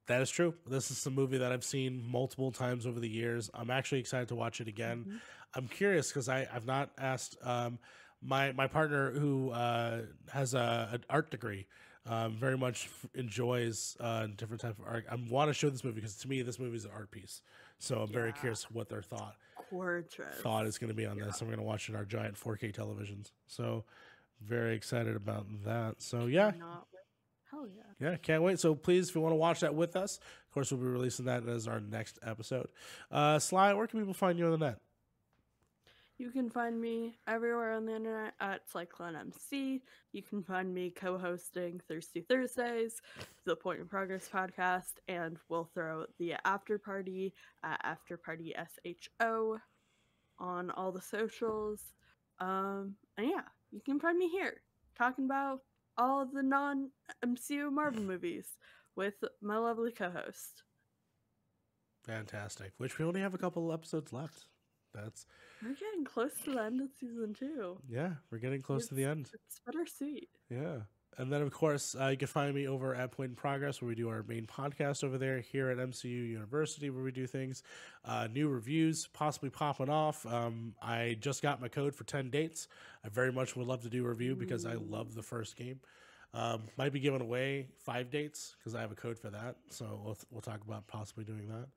That 0.07 0.20
is 0.20 0.30
true. 0.30 0.55
This 0.66 0.90
is 0.90 1.05
a 1.07 1.11
movie 1.11 1.38
that 1.38 1.52
I've 1.52 1.64
seen 1.64 2.02
multiple 2.07 2.52
times 2.52 2.86
over 2.86 3.00
the 3.00 3.09
years. 3.09 3.50
I'm 3.55 3.70
actually 3.70 4.00
excited 4.00 4.28
to 4.28 4.34
watch 4.34 4.61
it 4.61 4.68
again. 4.68 5.05
Mhm. 5.09 5.20
I'm 5.55 5.68
curious 5.68 6.09
because 6.09 6.28
I 6.28 6.46
I've 6.52 6.66
not 6.66 6.90
asked 6.98 7.36
um, 7.42 7.78
my 8.22 8.52
my 8.52 8.66
partner 8.66 9.12
who 9.12 9.50
uh, 9.50 10.02
has 10.32 10.55
a 10.55 10.88
an 10.92 11.05
art 11.09 11.30
degree. 11.30 11.66
Um, 12.07 12.36
very 12.36 12.59
much 12.59 12.84
f- 12.86 13.07
enjoys 13.14 13.96
uh, 13.98 14.26
different 14.36 14.61
type 14.61 14.78
of 14.78 14.84
art. 14.86 15.07
I 15.11 15.14
want 15.30 15.48
to 15.48 15.55
show 15.55 15.70
this 15.70 15.82
movie 15.84 16.00
because 16.00 16.16
to 16.18 16.28
me 16.28 16.42
this 16.42 16.59
movie 16.59 16.76
is 16.76 16.84
an 16.84 16.90
art 16.94 17.11
piece. 17.11 17.40
So 17.78 18.00
I'm 18.02 18.12
very 18.12 18.32
curious 18.32 18.70
what 18.70 18.90
their 18.90 19.00
thought 19.00 19.36
thought 20.42 20.66
is 20.66 20.76
going 20.76 20.88
to 20.88 20.94
be 20.94 21.07
on 21.07 21.16
this. 21.18 21.40
I'm 21.40 21.46
going 21.48 21.59
to 21.59 21.64
watch 21.64 21.88
it 21.88 21.92
on 21.92 21.98
our 21.98 22.05
giant 22.05 22.34
4K 22.38 22.74
televisions. 22.74 23.30
So 23.46 23.84
very 24.42 24.74
excited 24.76 25.16
about 25.16 25.46
that. 25.64 26.02
So 26.02 26.26
yeah. 26.26 26.50
Hell 27.55 27.68
yeah. 27.68 28.11
yeah, 28.11 28.16
can't 28.16 28.42
wait. 28.42 28.59
So 28.59 28.74
please, 28.74 29.09
if 29.09 29.14
you 29.14 29.20
want 29.20 29.32
to 29.32 29.36
watch 29.36 29.61
that 29.61 29.74
with 29.74 29.94
us, 29.94 30.18
of 30.18 30.52
course, 30.52 30.72
we'll 30.72 30.80
be 30.80 30.86
releasing 30.86 31.26
that 31.26 31.46
as 31.48 31.68
our 31.68 31.80
next 31.80 32.18
episode. 32.22 32.68
Uh, 33.11 33.38
Cly, 33.38 33.72
where 33.74 33.86
can 33.86 34.00
people 34.00 34.14
find 34.14 34.38
you 34.38 34.46
on 34.46 34.52
the 34.52 34.59
net? 34.59 34.78
You 36.18 36.30
can 36.30 36.48
find 36.48 36.80
me 36.80 37.16
everywhere 37.26 37.72
on 37.72 37.86
the 37.86 37.94
internet 37.94 38.34
at 38.40 38.68
Clyclone 38.68 39.18
MC. 39.18 39.82
You 40.12 40.22
can 40.22 40.42
find 40.42 40.72
me 40.72 40.90
co-hosting 40.90 41.80
Thirsty 41.88 42.22
Thursdays, 42.28 43.00
the 43.44 43.57
Point 43.57 43.80
in 43.80 43.86
Progress 43.86 44.28
podcast, 44.32 44.94
and 45.09 45.38
we'll 45.48 45.68
throw 45.74 46.07
the 46.18 46.34
after 46.44 46.78
party 46.78 47.34
at 47.64 47.80
After 47.82 48.16
Party 48.16 48.55
SHO 48.84 49.59
on 50.38 50.70
all 50.70 50.92
the 50.92 51.02
socials. 51.02 51.80
Um, 52.38 52.94
and 53.16 53.28
yeah, 53.28 53.42
you 53.72 53.80
can 53.80 53.98
find 53.98 54.16
me 54.16 54.28
here 54.28 54.61
talking 54.96 55.24
about 55.24 55.61
all 55.97 56.26
the 56.26 56.42
non-MCU 56.42 57.70
Marvel 57.72 58.03
movies 58.12 58.47
with 58.97 59.14
my 59.42 59.57
lovely 59.57 59.92
co-host. 59.92 60.62
Fantastic. 62.05 62.72
Which 62.78 62.99
we 62.99 63.05
only 63.05 63.20
have 63.20 63.34
a 63.34 63.38
couple 63.38 63.72
episodes 63.72 64.12
left. 64.12 64.45
That's 64.92 65.26
We're 65.62 65.74
getting 65.74 66.05
close 66.05 66.32
to 66.45 66.53
the 66.53 66.62
end 66.62 66.80
of 66.80 66.88
season 67.01 67.34
two. 67.34 67.78
yeah, 67.88 68.11
we're 68.30 68.38
getting 68.38 68.62
close 68.62 68.86
to 68.88 68.95
the 68.95 69.05
end. 69.05 69.28
It's 69.32 69.61
bittersweet. 69.66 70.28
Yeah. 70.49 70.82
And 71.18 71.32
then 71.32 71.42
of 71.42 71.52
course 71.52 71.96
uh, 72.00 72.08
you 72.08 72.16
can 72.16 72.28
find 72.28 72.54
me 72.54 72.66
over 72.66 72.94
at 72.94 73.12
Point 73.12 73.30
in 73.30 73.36
Progress, 73.36 73.80
where 73.80 73.88
we 73.88 73.94
do 73.94 74.08
our 74.08 74.24
main 74.26 74.46
podcast 74.46 75.04
over 75.04 75.18
there. 75.18 75.40
Here 75.40 75.70
at 75.70 75.78
MCU 75.78 76.30
University, 76.30 76.90
where 76.90 77.02
we 77.02 77.12
do 77.12 77.26
things, 77.26 77.62
uh, 78.04 78.28
new 78.32 78.48
reviews 78.48 79.06
possibly 79.12 79.50
popping 79.50 79.88
off. 79.88 80.26
Um, 80.26 80.74
I 80.82 81.16
just 81.20 81.42
got 81.42 81.60
my 81.60 81.68
code 81.68 81.94
for 81.94 82.04
ten 82.04 82.30
dates. 82.30 82.68
I 83.04 83.08
very 83.08 83.32
much 83.32 83.56
would 83.56 83.66
love 83.66 83.82
to 83.82 83.90
do 83.90 84.04
a 84.04 84.08
review 84.08 84.34
because 84.34 84.66
I 84.66 84.74
love 84.74 85.14
the 85.14 85.22
first 85.22 85.56
game. 85.56 85.80
Um, 86.34 86.62
might 86.76 86.92
be 86.92 86.98
giving 86.98 87.20
away 87.20 87.68
five 87.78 88.10
dates 88.10 88.56
because 88.58 88.74
I 88.74 88.80
have 88.80 88.90
a 88.90 88.96
code 88.96 89.18
for 89.18 89.30
that. 89.30 89.54
So 89.70 90.00
we'll, 90.04 90.18
we'll 90.32 90.40
talk 90.42 90.60
about 90.66 90.88
possibly 90.88 91.22
doing 91.22 91.46
that. 91.48 91.68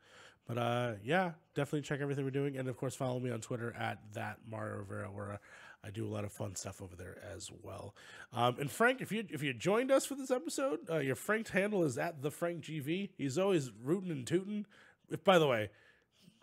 But 0.48 0.58
uh, 0.58 0.92
yeah, 1.04 1.32
definitely 1.56 1.82
check 1.82 2.00
everything 2.02 2.24
we're 2.24 2.32
doing, 2.32 2.58
and 2.58 2.70
of 2.70 2.78
course 2.78 2.96
follow 2.96 3.20
me 3.20 3.30
on 3.32 3.42
Twitter 3.42 3.76
at 3.78 4.00
that 4.14 4.40
Mario 4.50 4.78
Rivera, 4.78 5.08
where 5.12 5.40
I 5.88 5.90
do 5.90 6.06
a 6.06 6.10
lot 6.10 6.26
of 6.26 6.34
fun 6.34 6.56
stuff 6.56 6.82
over 6.82 6.96
there 6.96 7.18
as 7.34 7.50
well. 7.64 7.96
Um, 8.34 8.58
and 8.60 8.70
Frank, 8.70 9.00
if 9.02 9.12
you 9.12 9.24
if 9.30 9.42
you 9.42 9.54
joined 9.54 9.90
us 9.90 10.06
for 10.06 10.16
this 10.16 10.32
episode, 10.32 10.80
uh, 10.90 10.98
your 10.98 11.16
Frank 11.16 11.48
handle 11.50 11.84
is 11.86 11.98
at 11.98 12.22
the 12.22 12.30
Frank 12.30 12.64
GV. 12.64 13.12
He's 13.18 13.38
always 13.38 13.72
rooting 13.82 14.12
and 14.12 14.28
tooting. 14.28 14.66
If 15.10 15.24
by 15.24 15.40
the 15.40 15.48
way, 15.48 15.70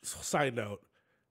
side 0.02 0.56
note, 0.56 0.80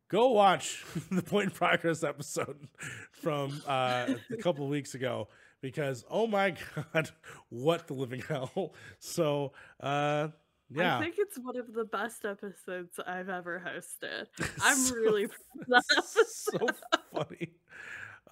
go 0.10 0.30
watch 0.30 0.86
the 1.12 1.24
Point 1.24 1.46
in 1.46 1.52
Progress 1.52 2.04
episode 2.04 2.68
from 3.12 3.62
uh, 3.68 4.14
a 4.32 4.38
couple 4.38 4.68
weeks 4.68 4.94
ago 4.94 5.28
because 5.60 6.06
oh 6.10 6.28
my 6.28 6.56
god, 6.94 7.10
what 7.50 7.88
the 7.88 7.96
living 7.96 8.22
hell! 8.28 8.76
So 9.00 9.54
uh, 9.80 10.28
yeah, 10.70 10.98
I 10.98 11.02
think 11.02 11.16
it's 11.18 11.40
one 11.40 11.58
of 11.58 11.74
the 11.74 11.86
best 11.86 12.26
episodes 12.26 13.00
I've 13.06 13.30
ever 13.30 13.62
hosted. 13.66 14.28
I'm 14.62 14.78
So 14.78 14.96
really 14.96 15.28
that 15.68 15.84
so 16.28 16.68
funny. 17.14 17.50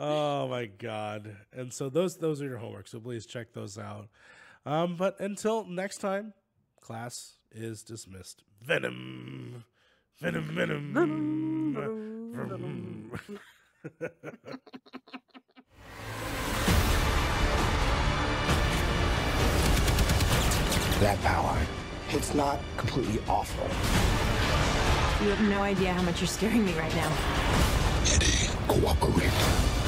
Oh 0.03 0.47
my 0.47 0.65
god! 0.65 1.35
And 1.53 1.71
so 1.71 1.87
those 1.87 2.17
those 2.17 2.41
are 2.41 2.45
your 2.45 2.57
homework. 2.57 2.87
So 2.87 2.99
please 2.99 3.27
check 3.27 3.53
those 3.53 3.77
out. 3.77 4.07
Um, 4.65 4.95
but 4.95 5.19
until 5.19 5.63
next 5.65 5.99
time, 5.99 6.33
class 6.81 7.35
is 7.51 7.83
dismissed. 7.83 8.41
Venom, 8.63 9.63
venom, 10.19 10.55
venom. 10.55 10.93
Venom, 10.95 13.11
Vroom. 13.27 14.11
That 20.99 21.21
power, 21.21 21.55
it's 22.09 22.33
not 22.33 22.59
completely 22.77 23.21
awful. 23.27 23.67
You 25.23 25.29
have 25.31 25.41
no 25.47 25.61
idea 25.61 25.93
how 25.93 26.01
much 26.01 26.21
you're 26.21 26.27
scaring 26.27 26.65
me 26.65 26.73
right 26.73 26.95
now. 26.95 27.11
Eddie, 28.15 28.49
cooperate. 28.67 29.80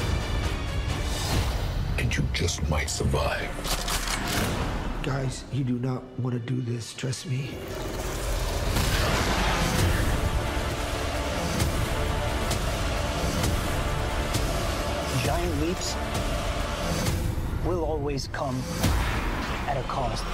And 2.14 2.22
you 2.22 2.32
just 2.32 2.68
might 2.68 2.90
survive. 2.90 3.48
Guys, 5.02 5.44
you 5.52 5.64
do 5.64 5.78
not 5.78 6.02
want 6.18 6.34
to 6.34 6.40
do 6.40 6.60
this, 6.60 6.92
trust 6.94 7.26
me. 7.26 7.50
Giant 15.24 15.60
leaps 15.60 15.96
will 17.64 17.84
always 17.84 18.28
come 18.28 18.62
at 19.66 19.76
a 19.76 19.82
cost. 19.88 20.24